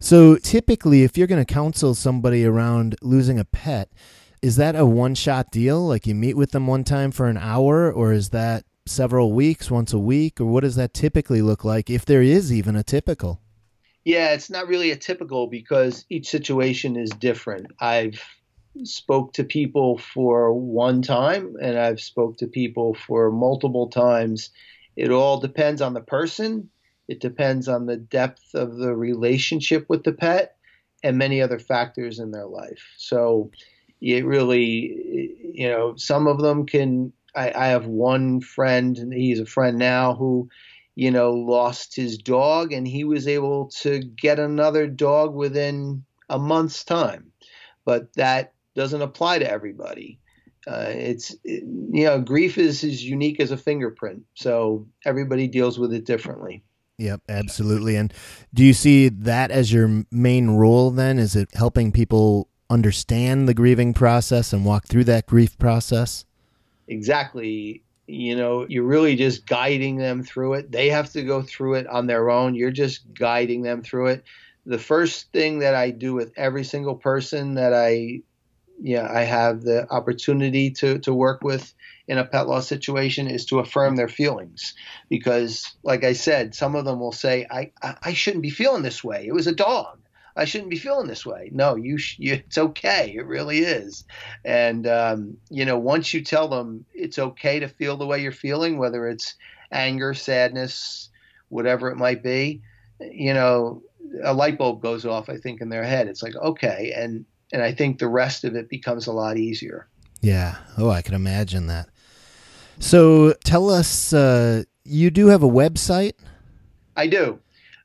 So 0.01 0.37
typically, 0.37 1.03
if 1.03 1.17
you're 1.17 1.27
going 1.27 1.45
to 1.45 1.53
counsel 1.53 1.95
somebody 1.95 2.45
around 2.45 2.97
losing 3.03 3.39
a 3.39 3.45
pet, 3.45 3.91
is 4.43 4.57
that 4.57 4.75
a 4.75 4.87
one 4.87 5.15
shot 5.15 5.51
deal? 5.51 5.87
Like 5.87 6.07
you 6.07 6.15
meet 6.15 6.37
with 6.37 6.53
them 6.53 6.67
one 6.67 6.85
time 6.85 7.11
for 7.11 7.27
an 7.27 7.37
hour, 7.37 7.93
or 7.93 8.13
is 8.13 8.31
that 8.31 8.65
several 8.87 9.33
weeks, 9.33 9.71
once 9.71 9.93
a 9.93 9.99
week, 9.99 10.41
or 10.41 10.47
what 10.47 10.63
does 10.63 10.77
that 10.77 10.95
typically 10.95 11.43
look 11.43 11.65
like 11.65 11.91
if 11.91 12.05
there 12.05 12.23
is 12.23 12.53
even 12.53 12.77
a 12.77 12.83
typical? 12.83 13.41
Yeah, 14.05 14.33
it's 14.33 14.49
not 14.49 14.67
really 14.67 14.91
a 14.91 14.97
typical 14.97 15.47
because 15.47 16.07
each 16.09 16.29
situation 16.29 16.97
is 16.97 17.11
different. 17.11 17.67
I've 17.79 18.23
spoke 18.85 19.35
to 19.35 19.45
people 19.45 19.99
for 19.99 20.55
one 20.55 21.03
time 21.03 21.57
and 21.61 21.79
I've 21.79 22.01
spoke 22.01 22.39
to 22.39 22.47
people 22.47 22.95
for 22.95 23.31
multiple 23.31 23.89
times 23.89 24.51
it 24.97 25.11
all 25.11 25.41
depends 25.41 25.81
on 25.81 25.95
the 25.95 26.01
person. 26.01 26.71
It 27.11 27.21
depends 27.21 27.67
on 27.67 27.87
the 27.87 27.97
depth 27.97 28.55
of 28.55 28.77
the 28.77 28.95
relationship 28.95 29.87
with 29.89 30.05
the 30.05 30.13
pet 30.13 30.57
and 31.03 31.19
many 31.19 31.43
other 31.43 31.59
factors 31.59 32.21
in 32.21 32.31
their 32.31 32.47
life. 32.47 32.87
So 32.99 33.51
it 34.01 34.25
really, 34.25 35.35
you 35.53 35.69
know, 35.69 35.97
some 35.97 36.29
of 36.29 36.41
them 36.41 36.67
can. 36.67 37.13
I, 37.35 37.53
I 37.53 37.67
have 37.67 37.87
one 37.87 38.41
friend, 38.41 38.97
and 38.97 39.13
he's 39.13 39.41
a 39.41 39.47
friend 39.47 39.77
now, 39.77 40.15
who, 40.15 40.49
you 40.95 41.11
know, 41.11 41.33
lost 41.33 41.97
his 41.97 42.17
dog 42.17 42.73
and 42.73 42.87
he 42.87 43.05
was 43.05 43.27
able 43.27 43.71
to 43.83 43.99
get 44.01 44.39
another 44.39 44.87
dog 44.87 45.35
within 45.35 46.05
a 46.29 46.39
month's 46.39 46.85
time. 46.85 47.33
But 47.85 48.13
that 48.15 48.55
doesn't 48.75 49.03
apply 49.03 49.41
to 49.41 49.51
everybody 49.51 50.21
uh, 50.67 50.87
it's 50.89 51.31
it, 51.45 51.65
you 51.93 52.05
know 52.05 52.21
grief 52.21 52.59
is 52.59 52.85
as 52.85 53.03
unique 53.03 53.41
as 53.41 53.51
a 53.51 53.57
fingerprint 53.57 54.23
so 54.35 54.87
everybody 55.05 55.49
deals 55.49 55.79
with 55.79 55.93
it 55.93 56.05
differently 56.05 56.63
yep 57.01 57.21
absolutely. 57.29 57.97
And 57.97 58.13
do 58.53 58.65
you 58.65 58.73
see 58.73 59.09
that 59.09 59.51
as 59.51 59.73
your 59.73 60.05
main 60.11 60.51
role 60.51 60.91
then? 60.91 61.19
Is 61.19 61.35
it 61.35 61.49
helping 61.55 61.93
people 61.93 62.49
understand 62.69 63.49
the 63.49 63.55
grieving 63.55 63.95
process 63.95 64.53
and 64.53 64.65
walk 64.65 64.87
through 64.87 65.05
that 65.05 65.27
grief 65.27 65.59
process? 65.59 66.25
Exactly. 66.89 67.83
You 68.07 68.37
know 68.37 68.67
you're 68.69 68.85
really 68.85 69.17
just 69.17 69.47
guiding 69.47 69.97
them 69.97 70.23
through 70.23 70.55
it. 70.55 70.71
They 70.71 70.89
have 70.91 71.11
to 71.13 71.23
go 71.23 71.43
through 71.43 71.75
it 71.75 71.87
on 71.87 72.07
their 72.07 72.31
own. 72.31 72.55
You're 72.55 72.71
just 72.71 73.13
guiding 73.15 73.63
them 73.63 73.83
through 73.83 74.09
it. 74.09 74.25
The 74.67 74.79
first 74.79 75.33
thing 75.33 75.61
that 75.61 75.75
i 75.75 75.91
do 75.91 76.13
with 76.15 76.33
every 76.37 76.65
single 76.65 76.95
person 76.95 77.55
that 77.55 77.73
i 77.73 78.21
yeah, 78.83 79.09
I 79.11 79.23
have 79.23 79.63
the 79.63 79.91
opportunity 79.91 80.71
to, 80.73 80.99
to 81.01 81.15
work 81.15 81.43
with 81.43 81.73
in 82.09 82.19
a 82.19 82.25
pet 82.25 82.49
loss 82.49 82.67
situation 82.67 83.29
is 83.29 83.45
to 83.47 83.61
affirm 83.61 83.97
their 83.97 84.09
feelings. 84.09 84.75
Because, 85.09 85.75
like 85.83 86.03
I 86.03 86.15
said, 86.15 86.55
some 86.55 86.75
of 86.75 86.85
them 86.85 86.99
will 86.99 87.13
say, 87.13 87.47
I, 87.51 87.73
I, 88.03 88.15
shouldn't 88.15 88.43
be 88.43 88.51
feeling 88.51 88.83
this 88.83 89.05
way. 89.05 89.27
It 89.27 89.35
was 89.35 89.47
a 89.47 89.55
dog. 89.55 89.99
I 90.35 90.45
shouldn't 90.45 90.71
be 90.71 90.79
feeling 90.79 91.07
this 91.07 91.27
way. 91.27 91.51
No, 91.53 91.77
you, 91.77 91.99
you 92.17 92.35
it's 92.35 92.59
okay. 92.59 93.15
It 93.15 93.27
really 93.27 93.59
is. 93.59 94.05
And, 94.45 94.87
um, 94.87 95.37
you 95.51 95.65
know, 95.65 95.79
once 95.79 96.15
you 96.15 96.23
tell 96.23 96.49
them 96.49 96.85
it's 96.95 97.19
okay 97.19 97.61
to 97.61 97.69
feel 97.69 97.97
the 97.97 98.07
way 98.07 98.23
you're 98.23 98.33
feeling, 98.33 98.79
whether 98.79 99.09
it's 99.09 99.35
anger, 99.71 100.15
sadness, 100.15 101.11
whatever 101.49 101.91
it 101.91 101.97
might 101.97 102.23
be, 102.23 102.63
you 103.01 103.35
know, 103.35 103.83
a 104.25 104.33
light 104.33 104.59
bulb 104.59 104.83
goes 104.83 105.05
off, 105.05 105.29
I 105.29 105.37
think, 105.37 105.61
in 105.61 105.69
their 105.69 105.85
head. 105.85 106.09
It's 106.09 106.23
like, 106.23 106.35
okay. 106.37 106.93
And, 106.97 107.25
and 107.53 107.63
I 107.63 107.73
think 107.73 107.99
the 107.99 108.09
rest 108.09 108.45
of 108.45 108.55
it 108.55 108.69
becomes 108.69 109.07
a 109.07 109.13
lot 109.13 109.39
easier. 109.39 109.89
Yeah. 110.21 110.57
Oh, 110.77 110.91
I 110.91 111.03
can 111.03 111.15
imagine 111.15 111.69
that. 111.69 111.89
So 112.79 113.35
tell 113.45 113.71
us, 113.71 114.13
uh, 114.13 114.65
you 114.85 115.11
do 115.11 115.29
have 115.29 115.43
a 115.43 115.49
website? 115.49 116.13
I 116.97 117.07
do. 117.07 117.39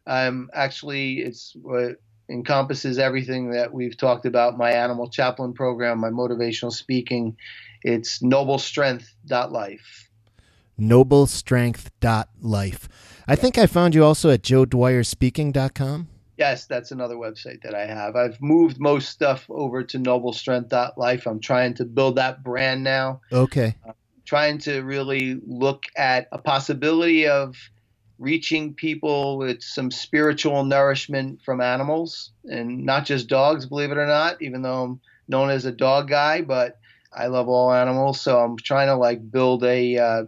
Um, 0.08 0.50
actually, 0.54 1.20
it's 1.20 1.56
what 1.62 2.02
encompasses 2.30 2.98
everything 2.98 3.52
that 3.52 3.74
we've 3.74 3.98
talked 3.98 4.26
about 4.26 4.58
my 4.58 4.72
animal 4.72 5.10
chaplain 5.10 5.54
program, 5.54 6.00
my 6.00 6.10
motivational 6.10 6.72
speaking. 6.72 7.36
It's 7.84 8.20
noblestrength.life. 8.20 10.10
Noblestrength.life. 10.80 12.90
I 13.28 13.36
think 13.36 13.58
I 13.58 13.66
found 13.66 13.96
you 13.96 14.04
also 14.04 14.30
at 14.30 14.42
joedwyerspeaking.com. 14.42 16.08
Yes, 16.38 16.66
that's 16.66 16.92
another 16.92 17.16
website 17.16 17.62
that 17.64 17.74
I 17.74 17.86
have. 17.86 18.16
I've 18.16 18.42
moved 18.42 18.80
most 18.80 19.10
stuff 19.10 19.46
over 19.50 19.84
to 19.84 19.98
noblestrength.life. 19.98 21.26
I'm 21.28 21.40
trying 21.40 21.76
to 21.76 21.86
build 21.86 22.18
that 22.18 22.44
brand 22.44 22.84
now. 22.84 23.22
Okay. 23.32 23.76
Uh, 23.88 23.94
trying 24.26 24.58
to 24.58 24.82
really 24.82 25.40
look 25.46 25.84
at 25.96 26.28
a 26.32 26.38
possibility 26.38 27.28
of 27.28 27.56
reaching 28.18 28.74
people 28.74 29.38
with 29.38 29.62
some 29.62 29.92
spiritual 29.92 30.64
nourishment 30.64 31.42
from 31.44 31.62
animals 31.62 32.32
and 32.46 32.84
not 32.86 33.06
just 33.06 33.28
dogs, 33.28 33.66
believe 33.66 33.92
it 33.92 33.98
or 33.98 34.08
not, 34.08 34.42
even 34.42 34.62
though 34.62 34.84
I'm 34.84 35.02
known 35.28 35.50
as 35.50 35.66
a 35.66 35.72
dog 35.72 36.10
guy, 36.10 36.42
but 36.42 36.78
I 37.16 37.28
love 37.28 37.48
all 37.48 37.72
animals. 37.72 38.22
So 38.22 38.40
I'm 38.40 38.58
trying 38.58 38.88
to 38.88 38.96
like 38.96 39.32
build 39.32 39.64
a 39.64 39.98
uh, 39.98 40.24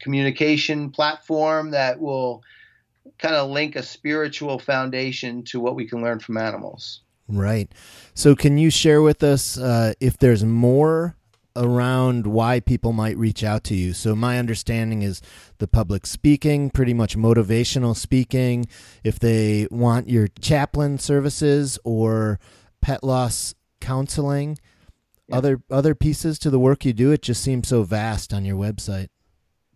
communication 0.00 0.90
platform 0.90 1.70
that 1.72 2.00
will 2.00 2.42
kind 3.18 3.34
of 3.34 3.50
link 3.50 3.76
a 3.76 3.82
spiritual 3.82 4.58
foundation 4.58 5.42
to 5.44 5.60
what 5.60 5.74
we 5.74 5.86
can 5.86 6.02
learn 6.02 6.20
from 6.20 6.36
animals. 6.36 7.00
Right. 7.28 7.70
So, 8.14 8.34
can 8.34 8.56
you 8.56 8.70
share 8.70 9.02
with 9.02 9.22
us 9.22 9.58
uh, 9.58 9.92
if 10.00 10.16
there's 10.16 10.44
more 10.44 11.16
around 11.58 12.26
why 12.26 12.60
people 12.60 12.92
might 12.92 13.18
reach 13.18 13.42
out 13.42 13.64
to 13.64 13.74
you. 13.74 13.92
So 13.92 14.14
my 14.14 14.38
understanding 14.38 15.02
is 15.02 15.20
the 15.58 15.66
public 15.66 16.06
speaking, 16.06 16.70
pretty 16.70 16.94
much 16.94 17.16
motivational 17.16 17.96
speaking, 17.96 18.66
if 19.02 19.18
they 19.18 19.66
want 19.70 20.08
your 20.08 20.28
chaplain 20.40 20.98
services 20.98 21.78
or 21.84 22.38
pet 22.80 23.02
loss 23.02 23.54
counseling, 23.80 24.58
yeah. 25.28 25.36
other 25.36 25.62
other 25.70 25.94
pieces 25.94 26.38
to 26.40 26.50
the 26.50 26.60
work 26.60 26.84
you 26.84 26.92
do, 26.92 27.10
it 27.10 27.22
just 27.22 27.42
seems 27.42 27.68
so 27.68 27.82
vast 27.82 28.32
on 28.32 28.44
your 28.44 28.56
website. 28.56 29.08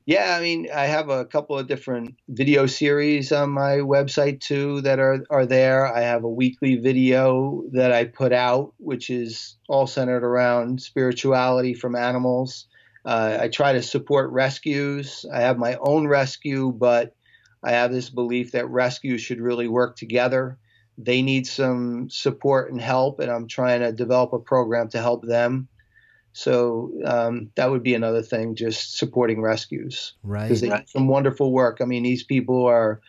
Yeah, 0.04 0.36
I 0.36 0.42
mean, 0.42 0.68
I 0.74 0.86
have 0.86 1.10
a 1.10 1.24
couple 1.24 1.56
of 1.56 1.68
different 1.68 2.16
video 2.28 2.66
series 2.66 3.30
on 3.30 3.50
my 3.50 3.76
website 3.76 4.40
too 4.40 4.80
that 4.80 4.98
are 4.98 5.24
are 5.30 5.46
there. 5.46 5.86
I 5.86 6.00
have 6.00 6.24
a 6.24 6.28
weekly 6.28 6.76
video 6.76 7.62
that 7.72 7.92
I 7.92 8.06
put 8.06 8.32
out, 8.32 8.74
which 8.78 9.10
is 9.10 9.56
all 9.68 9.86
centered 9.86 10.24
around 10.24 10.82
spirituality 10.82 11.74
from 11.74 11.94
animals. 11.94 12.66
Uh, 13.04 13.38
I 13.42 13.48
try 13.48 13.74
to 13.74 13.82
support 13.82 14.32
rescues. 14.32 15.24
I 15.32 15.42
have 15.42 15.58
my 15.58 15.76
own 15.80 16.08
rescue, 16.08 16.72
but 16.72 17.14
I 17.62 17.72
have 17.72 17.92
this 17.92 18.10
belief 18.10 18.52
that 18.52 18.68
rescues 18.68 19.20
should 19.20 19.40
really 19.40 19.68
work 19.68 19.96
together. 19.96 20.58
They 20.98 21.22
need 21.22 21.46
some 21.46 22.10
support 22.10 22.72
and 22.72 22.80
help, 22.80 23.20
and 23.20 23.30
I'm 23.30 23.46
trying 23.46 23.80
to 23.80 23.92
develop 23.92 24.32
a 24.32 24.40
program 24.40 24.88
to 24.90 25.00
help 25.00 25.24
them. 25.24 25.68
So 26.32 26.92
um, 27.04 27.50
that 27.56 27.70
would 27.70 27.82
be 27.82 27.94
another 27.94 28.22
thing, 28.22 28.54
just 28.54 28.96
supporting 28.96 29.42
rescues. 29.42 30.14
Right. 30.22 30.44
Because 30.44 30.60
they 30.60 30.68
do 30.68 30.82
some 30.86 31.08
wonderful 31.08 31.52
work. 31.52 31.78
I 31.80 31.84
mean, 31.84 32.02
these 32.02 32.24
people 32.24 32.66
are 32.66 33.00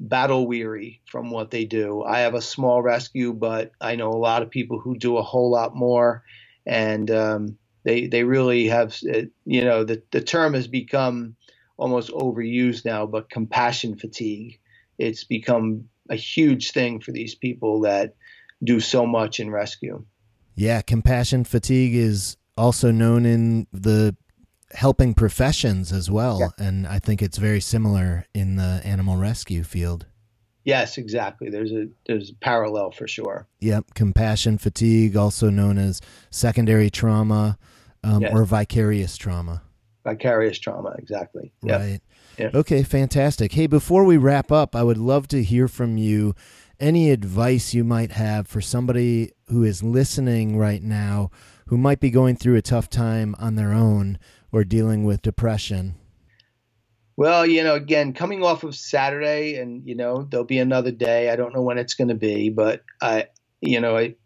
battle 0.00 0.46
weary 0.46 1.00
from 1.06 1.30
what 1.30 1.50
they 1.50 1.64
do. 1.64 2.02
I 2.02 2.20
have 2.20 2.34
a 2.34 2.42
small 2.42 2.82
rescue, 2.82 3.32
but 3.32 3.72
I 3.80 3.96
know 3.96 4.10
a 4.10 4.18
lot 4.18 4.42
of 4.42 4.50
people 4.50 4.78
who 4.78 4.96
do 4.96 5.16
a 5.16 5.22
whole 5.22 5.50
lot 5.50 5.74
more, 5.74 6.24
and 6.66 7.10
um, 7.10 7.58
they 7.84 8.06
they 8.06 8.24
really 8.24 8.66
have. 8.68 8.96
You 9.44 9.64
know, 9.64 9.84
the 9.84 10.02
the 10.10 10.20
term 10.20 10.54
has 10.54 10.66
become 10.66 11.36
almost 11.76 12.10
overused 12.10 12.84
now, 12.84 13.06
but 13.06 13.30
compassion 13.30 13.96
fatigue. 13.96 14.58
It's 14.98 15.24
become 15.24 15.88
a 16.08 16.16
huge 16.16 16.72
thing 16.72 17.00
for 17.00 17.12
these 17.12 17.34
people 17.34 17.82
that 17.82 18.14
do 18.64 18.80
so 18.80 19.06
much 19.06 19.40
in 19.40 19.50
rescue. 19.50 20.04
Yeah, 20.54 20.80
compassion 20.80 21.44
fatigue 21.44 21.94
is 21.94 22.38
also 22.56 22.90
known 22.90 23.26
in 23.26 23.66
the 23.72 24.16
helping 24.72 25.14
professions 25.14 25.92
as 25.92 26.10
well. 26.10 26.40
Yeah. 26.40 26.66
And 26.66 26.86
I 26.86 26.98
think 26.98 27.22
it's 27.22 27.38
very 27.38 27.60
similar 27.60 28.26
in 28.34 28.56
the 28.56 28.80
animal 28.84 29.16
rescue 29.16 29.62
field. 29.62 30.06
Yes, 30.64 30.98
exactly. 30.98 31.48
There's 31.48 31.70
a 31.70 31.86
there's 32.06 32.30
a 32.30 32.34
parallel 32.34 32.90
for 32.90 33.06
sure. 33.06 33.46
Yep, 33.60 33.94
compassion 33.94 34.58
fatigue, 34.58 35.16
also 35.16 35.48
known 35.48 35.78
as 35.78 36.00
secondary 36.30 36.90
trauma 36.90 37.56
um, 38.02 38.22
yes. 38.22 38.32
or 38.34 38.44
vicarious 38.44 39.16
trauma. 39.16 39.62
Vicarious 40.04 40.58
trauma, 40.58 40.94
exactly. 40.98 41.52
Yep. 41.62 41.80
Right. 41.80 42.00
Yep. 42.38 42.54
Okay, 42.56 42.82
fantastic. 42.82 43.52
Hey, 43.52 43.68
before 43.68 44.04
we 44.04 44.16
wrap 44.16 44.50
up, 44.50 44.74
I 44.74 44.82
would 44.82 44.98
love 44.98 45.28
to 45.28 45.42
hear 45.42 45.68
from 45.68 45.98
you 45.98 46.34
any 46.80 47.10
advice 47.10 47.72
you 47.72 47.84
might 47.84 48.10
have 48.10 48.48
for 48.48 48.60
somebody 48.60 49.32
who 49.48 49.62
is 49.62 49.84
listening 49.84 50.58
right 50.58 50.82
now 50.82 51.30
who 51.66 51.76
might 51.76 52.00
be 52.00 52.10
going 52.10 52.36
through 52.36 52.56
a 52.56 52.62
tough 52.62 52.88
time 52.88 53.34
on 53.38 53.56
their 53.56 53.72
own 53.72 54.18
or 54.52 54.64
dealing 54.64 55.04
with 55.04 55.22
depression? 55.22 55.94
Well, 57.16 57.46
you 57.46 57.64
know, 57.64 57.74
again, 57.74 58.12
coming 58.12 58.44
off 58.44 58.62
of 58.62 58.76
Saturday, 58.76 59.56
and 59.56 59.86
you 59.86 59.94
know, 59.94 60.22
there'll 60.22 60.44
be 60.44 60.58
another 60.58 60.90
day. 60.90 61.30
I 61.30 61.36
don't 61.36 61.54
know 61.54 61.62
when 61.62 61.78
it's 61.78 61.94
going 61.94 62.08
to 62.08 62.14
be, 62.14 62.50
but 62.50 62.82
I, 63.00 63.28
you 63.60 63.80
know, 63.80 63.96
I, 63.96 64.16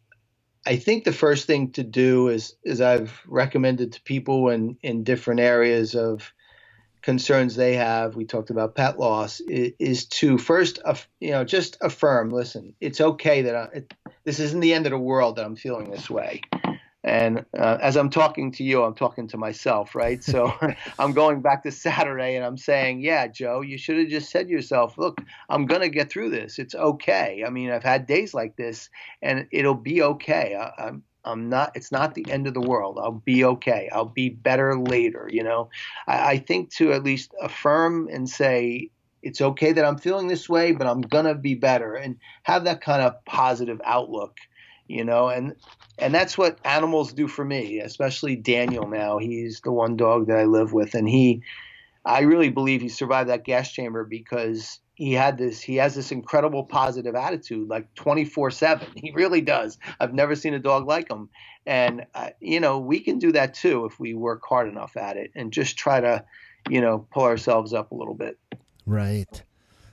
I 0.66 0.76
think 0.76 1.05
the 1.05 1.12
first 1.12 1.47
thing 1.47 1.70
to 1.72 1.84
do 1.84 2.28
is, 2.28 2.55
is 2.64 2.80
I've 2.80 3.20
recommended 3.26 3.93
to 3.93 4.03
people 4.03 4.49
in 4.49 4.76
in 4.82 5.05
different 5.05 5.41
areas 5.41 5.95
of 5.95 6.32
concerns 7.03 7.55
they 7.55 7.74
have. 7.74 8.16
We 8.16 8.24
talked 8.24 8.51
about 8.51 8.74
pet 8.74 8.99
loss. 8.99 9.41
Is, 9.41 9.72
is 9.78 10.07
to 10.07 10.36
first, 10.36 10.80
you 11.20 11.30
know, 11.30 11.45
just 11.45 11.76
affirm. 11.80 12.30
Listen, 12.30 12.74
it's 12.80 13.01
okay 13.01 13.43
that 13.43 13.55
I, 13.55 13.68
it, 13.72 13.95
this 14.24 14.41
isn't 14.41 14.61
the 14.61 14.74
end 14.74 14.86
of 14.86 14.91
the 14.91 14.99
world 14.99 15.36
that 15.36 15.45
I'm 15.45 15.57
feeling 15.57 15.91
this 15.91 16.11
way. 16.11 16.43
And 17.03 17.46
uh, 17.59 17.78
as 17.80 17.96
I'm 17.96 18.11
talking 18.11 18.53
to 18.53 18.64
you, 18.64 18.82
I'm 18.82 18.94
talking 18.94 19.26
to 19.28 19.38
myself, 19.38 19.94
right? 19.94 20.22
So 20.22 20.53
I'm 20.98 21.12
going 21.12 21.40
back 21.40 21.62
to 21.62 21.72
Saturday 21.72 22.36
and 22.36 22.44
I'm 22.44 22.59
saying, 22.59 23.01
yeah, 23.01 23.26
Joe, 23.26 23.62
you 23.62 23.78
should 23.78 23.98
have 23.98 24.09
just 24.09 24.30
said 24.30 24.48
to 24.48 24.53
yourself, 24.53 24.98
look, 24.98 25.20
I'm 25.48 25.64
going 25.66 25.80
to 25.80 25.88
get 25.88 26.11
through 26.11 26.30
this. 26.30 26.59
It's 26.59 26.74
okay. 26.74 27.42
I 27.46 27.51
mean, 27.51 27.70
I've 27.70 27.82
had 27.82 28.07
days 28.07 28.34
like 28.34 28.57
this 28.57 28.90
and 29.22 29.46
it'll 29.51 29.74
be 29.74 30.03
okay. 30.03 30.57
I, 30.57 30.88
I'm, 30.88 31.03
I'm 31.24 31.48
not, 31.48 31.72
it's 31.74 31.92
not 31.92 32.14
the 32.14 32.30
end 32.30 32.46
of 32.46 32.55
the 32.55 32.61
world. 32.61 32.98
I'll 33.01 33.12
be 33.12 33.44
okay. 33.44 33.88
I'll 33.92 34.05
be 34.05 34.28
better 34.28 34.78
later. 34.78 35.28
You 35.30 35.44
know, 35.44 35.70
I, 36.07 36.32
I 36.32 36.38
think 36.38 36.70
to 36.74 36.92
at 36.92 37.03
least 37.03 37.32
affirm 37.40 38.09
and 38.09 38.28
say, 38.28 38.90
it's 39.22 39.40
okay 39.40 39.72
that 39.72 39.84
I'm 39.84 39.98
feeling 39.98 40.28
this 40.28 40.48
way, 40.48 40.72
but 40.72 40.86
I'm 40.86 41.03
going 41.03 41.26
to 41.26 41.34
be 41.34 41.55
better 41.55 41.94
and 41.94 42.16
have 42.44 42.64
that 42.64 42.80
kind 42.80 43.03
of 43.03 43.22
positive 43.26 43.80
outlook 43.84 44.38
you 44.91 45.05
know 45.05 45.28
and 45.28 45.55
and 45.99 46.14
that's 46.14 46.36
what 46.36 46.59
animals 46.64 47.12
do 47.12 47.28
for 47.28 47.45
me 47.45 47.80
especially 47.80 48.36
daniel 48.36 48.88
now. 48.88 49.18
He's 49.18 49.61
the 49.61 49.72
one 49.72 49.97
dog 49.97 50.26
that 50.26 50.38
i 50.38 50.45
live 50.45 50.72
with 50.72 50.95
and 50.95 51.09
he 51.09 51.43
i 52.05 52.20
really 52.20 52.51
believe 52.51 52.80
he 52.80 52.88
survived 52.88 53.30
that 53.30 53.45
gas 53.45 53.70
chamber 53.72 54.05
because 54.05 54.80
he 55.01 55.14
had 55.14 55.38
this 55.38 55.62
he 55.62 55.76
has 55.76 55.95
this 55.95 56.12
incredible 56.12 56.62
positive 56.62 57.14
attitude 57.14 57.66
like 57.68 57.95
24 57.95 58.51
7 58.51 58.86
he 58.97 59.12
really 59.12 59.41
does. 59.41 59.78
I've 59.99 60.12
never 60.12 60.36
seen 60.36 60.53
a 60.53 60.59
dog 60.59 60.86
like 60.86 61.11
him. 61.11 61.30
And 61.64 62.05
uh, 62.14 62.30
you 62.41 62.61
know 62.61 62.78
we 62.78 63.01
can 63.01 63.18
do 63.18 63.32
that 63.32 63.55
too 63.55 63.86
if 63.86 63.99
we 63.99 64.12
work 64.12 64.43
hard 64.47 64.68
enough 64.68 64.99
at 64.99 65.16
it 65.16 65.30
and 65.34 65.55
just 65.55 65.78
try 65.78 66.01
to 66.01 66.22
you 66.68 66.82
know 66.82 67.07
pull 67.12 67.22
ourselves 67.22 67.72
up 67.72 67.93
a 67.93 67.95
little 67.95 68.12
bit. 68.12 68.38
Right. 68.84 69.43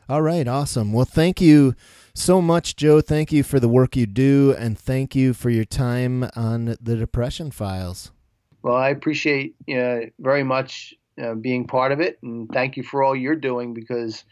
All 0.09 0.21
right. 0.21 0.45
Awesome. 0.45 0.91
Well 0.91 1.05
thank 1.05 1.39
you 1.39 1.73
so 2.17 2.41
much, 2.41 2.75
Joe. 2.75 3.01
Thank 3.01 3.31
you 3.31 3.43
for 3.43 3.59
the 3.59 3.69
work 3.69 3.95
you 3.95 4.05
do, 4.05 4.55
and 4.57 4.77
thank 4.77 5.15
you 5.15 5.33
for 5.33 5.49
your 5.49 5.65
time 5.65 6.29
on 6.35 6.77
the 6.81 6.95
Depression 6.95 7.51
Files. 7.51 8.11
Well, 8.63 8.75
I 8.75 8.89
appreciate 8.89 9.55
uh, 9.73 10.07
very 10.19 10.43
much 10.43 10.93
uh, 11.21 11.35
being 11.35 11.67
part 11.67 11.91
of 11.91 11.99
it, 11.99 12.17
and 12.23 12.49
thank 12.49 12.77
you 12.77 12.83
for 12.83 13.03
all 13.03 13.15
you're 13.15 13.35
doing 13.35 13.73
because 13.73 14.25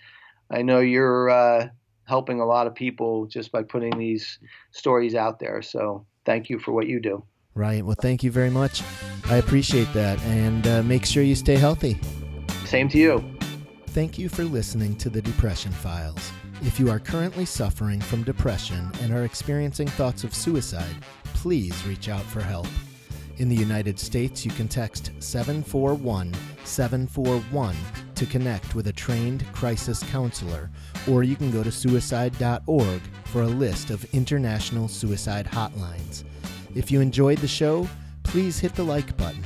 I 0.50 0.62
know 0.62 0.80
you're 0.80 1.30
uh, 1.30 1.70
helping 2.06 2.42
a 2.42 2.46
lot 2.46 2.68
of 2.68 2.76
people 2.76 3.28
just 3.28 3.52
by 3.52 3.64
putting 3.64 3.98
these 3.98 4.40
stories 4.72 5.16
out 5.16 5.40
there. 5.40 5.62
So, 5.62 6.06
thank 6.26 6.50
you 6.50 6.60
for 6.60 6.72
what 6.72 6.88
you 6.88 7.00
do. 7.00 7.24
Right. 7.54 7.86
Well, 7.86 7.96
thank 8.00 8.24
you 8.24 8.32
very 8.32 8.50
much. 8.50 8.84
I 9.30 9.38
appreciate 9.38 9.92
that, 9.94 10.22
and 10.24 10.68
uh, 10.68 10.84
make 10.84 11.06
sure 11.06 11.24
you 11.24 11.36
stay 11.36 11.56
healthy. 11.56 11.98
Same 12.66 12.90
to 12.90 12.98
you. 12.98 13.38
Thank 13.88 14.20
you 14.20 14.28
for 14.28 14.44
listening 14.44 14.98
to 14.98 15.10
the 15.10 15.22
Depression 15.22 15.72
Files. 15.72 16.32
If 16.62 16.80
you 16.80 16.90
are 16.90 17.00
currently 17.00 17.46
suffering 17.46 18.00
from 18.00 18.24
depression 18.24 18.90
and 19.02 19.14
are 19.14 19.26
experiencing 19.26 19.88
thoughts 19.88 20.24
of 20.24 20.34
suicide, 20.34 20.96
please 21.34 21.86
reach 21.86 22.10
out 22.10 22.24
for 22.24 22.42
help. 22.42 22.68
In 23.38 23.50
the 23.50 23.56
United 23.56 24.00
States, 24.00 24.46
you 24.46 24.52
can 24.52 24.70
text 24.70 25.12
741 25.20 26.34
741 26.64 27.76
to 28.16 28.26
connect 28.26 28.74
with 28.74 28.88
a 28.88 28.94
trained 28.94 29.46
crisis 29.52 30.02
counselor, 30.04 30.72
or 31.10 31.24
you 31.24 31.36
can 31.36 31.52
go 31.52 31.62
to 31.62 31.72
suicide.org 31.72 33.02
for 33.26 33.42
a 33.42 33.48
list 33.48 33.90
of 33.90 34.06
international 34.14 34.88
suicide 34.88 35.46
hotlines. 35.48 36.24
If 36.74 36.90
you 36.90 37.02
enjoyed 37.02 37.40
the 37.40 37.48
show, 37.48 37.88
please 38.24 38.58
hit 38.58 38.74
the 38.76 38.84
like 38.84 39.16
button. 39.18 39.44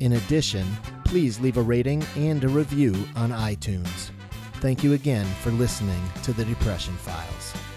In 0.00 0.14
addition, 0.14 0.66
please 1.04 1.38
leave 1.38 1.56
a 1.56 1.62
rating 1.62 2.04
and 2.16 2.42
a 2.42 2.48
review 2.48 2.94
on 3.14 3.30
iTunes. 3.30 4.10
Thank 4.60 4.82
you 4.82 4.94
again 4.94 5.26
for 5.42 5.52
listening 5.52 6.02
to 6.24 6.32
the 6.32 6.44
Depression 6.44 6.94
Files. 6.96 7.67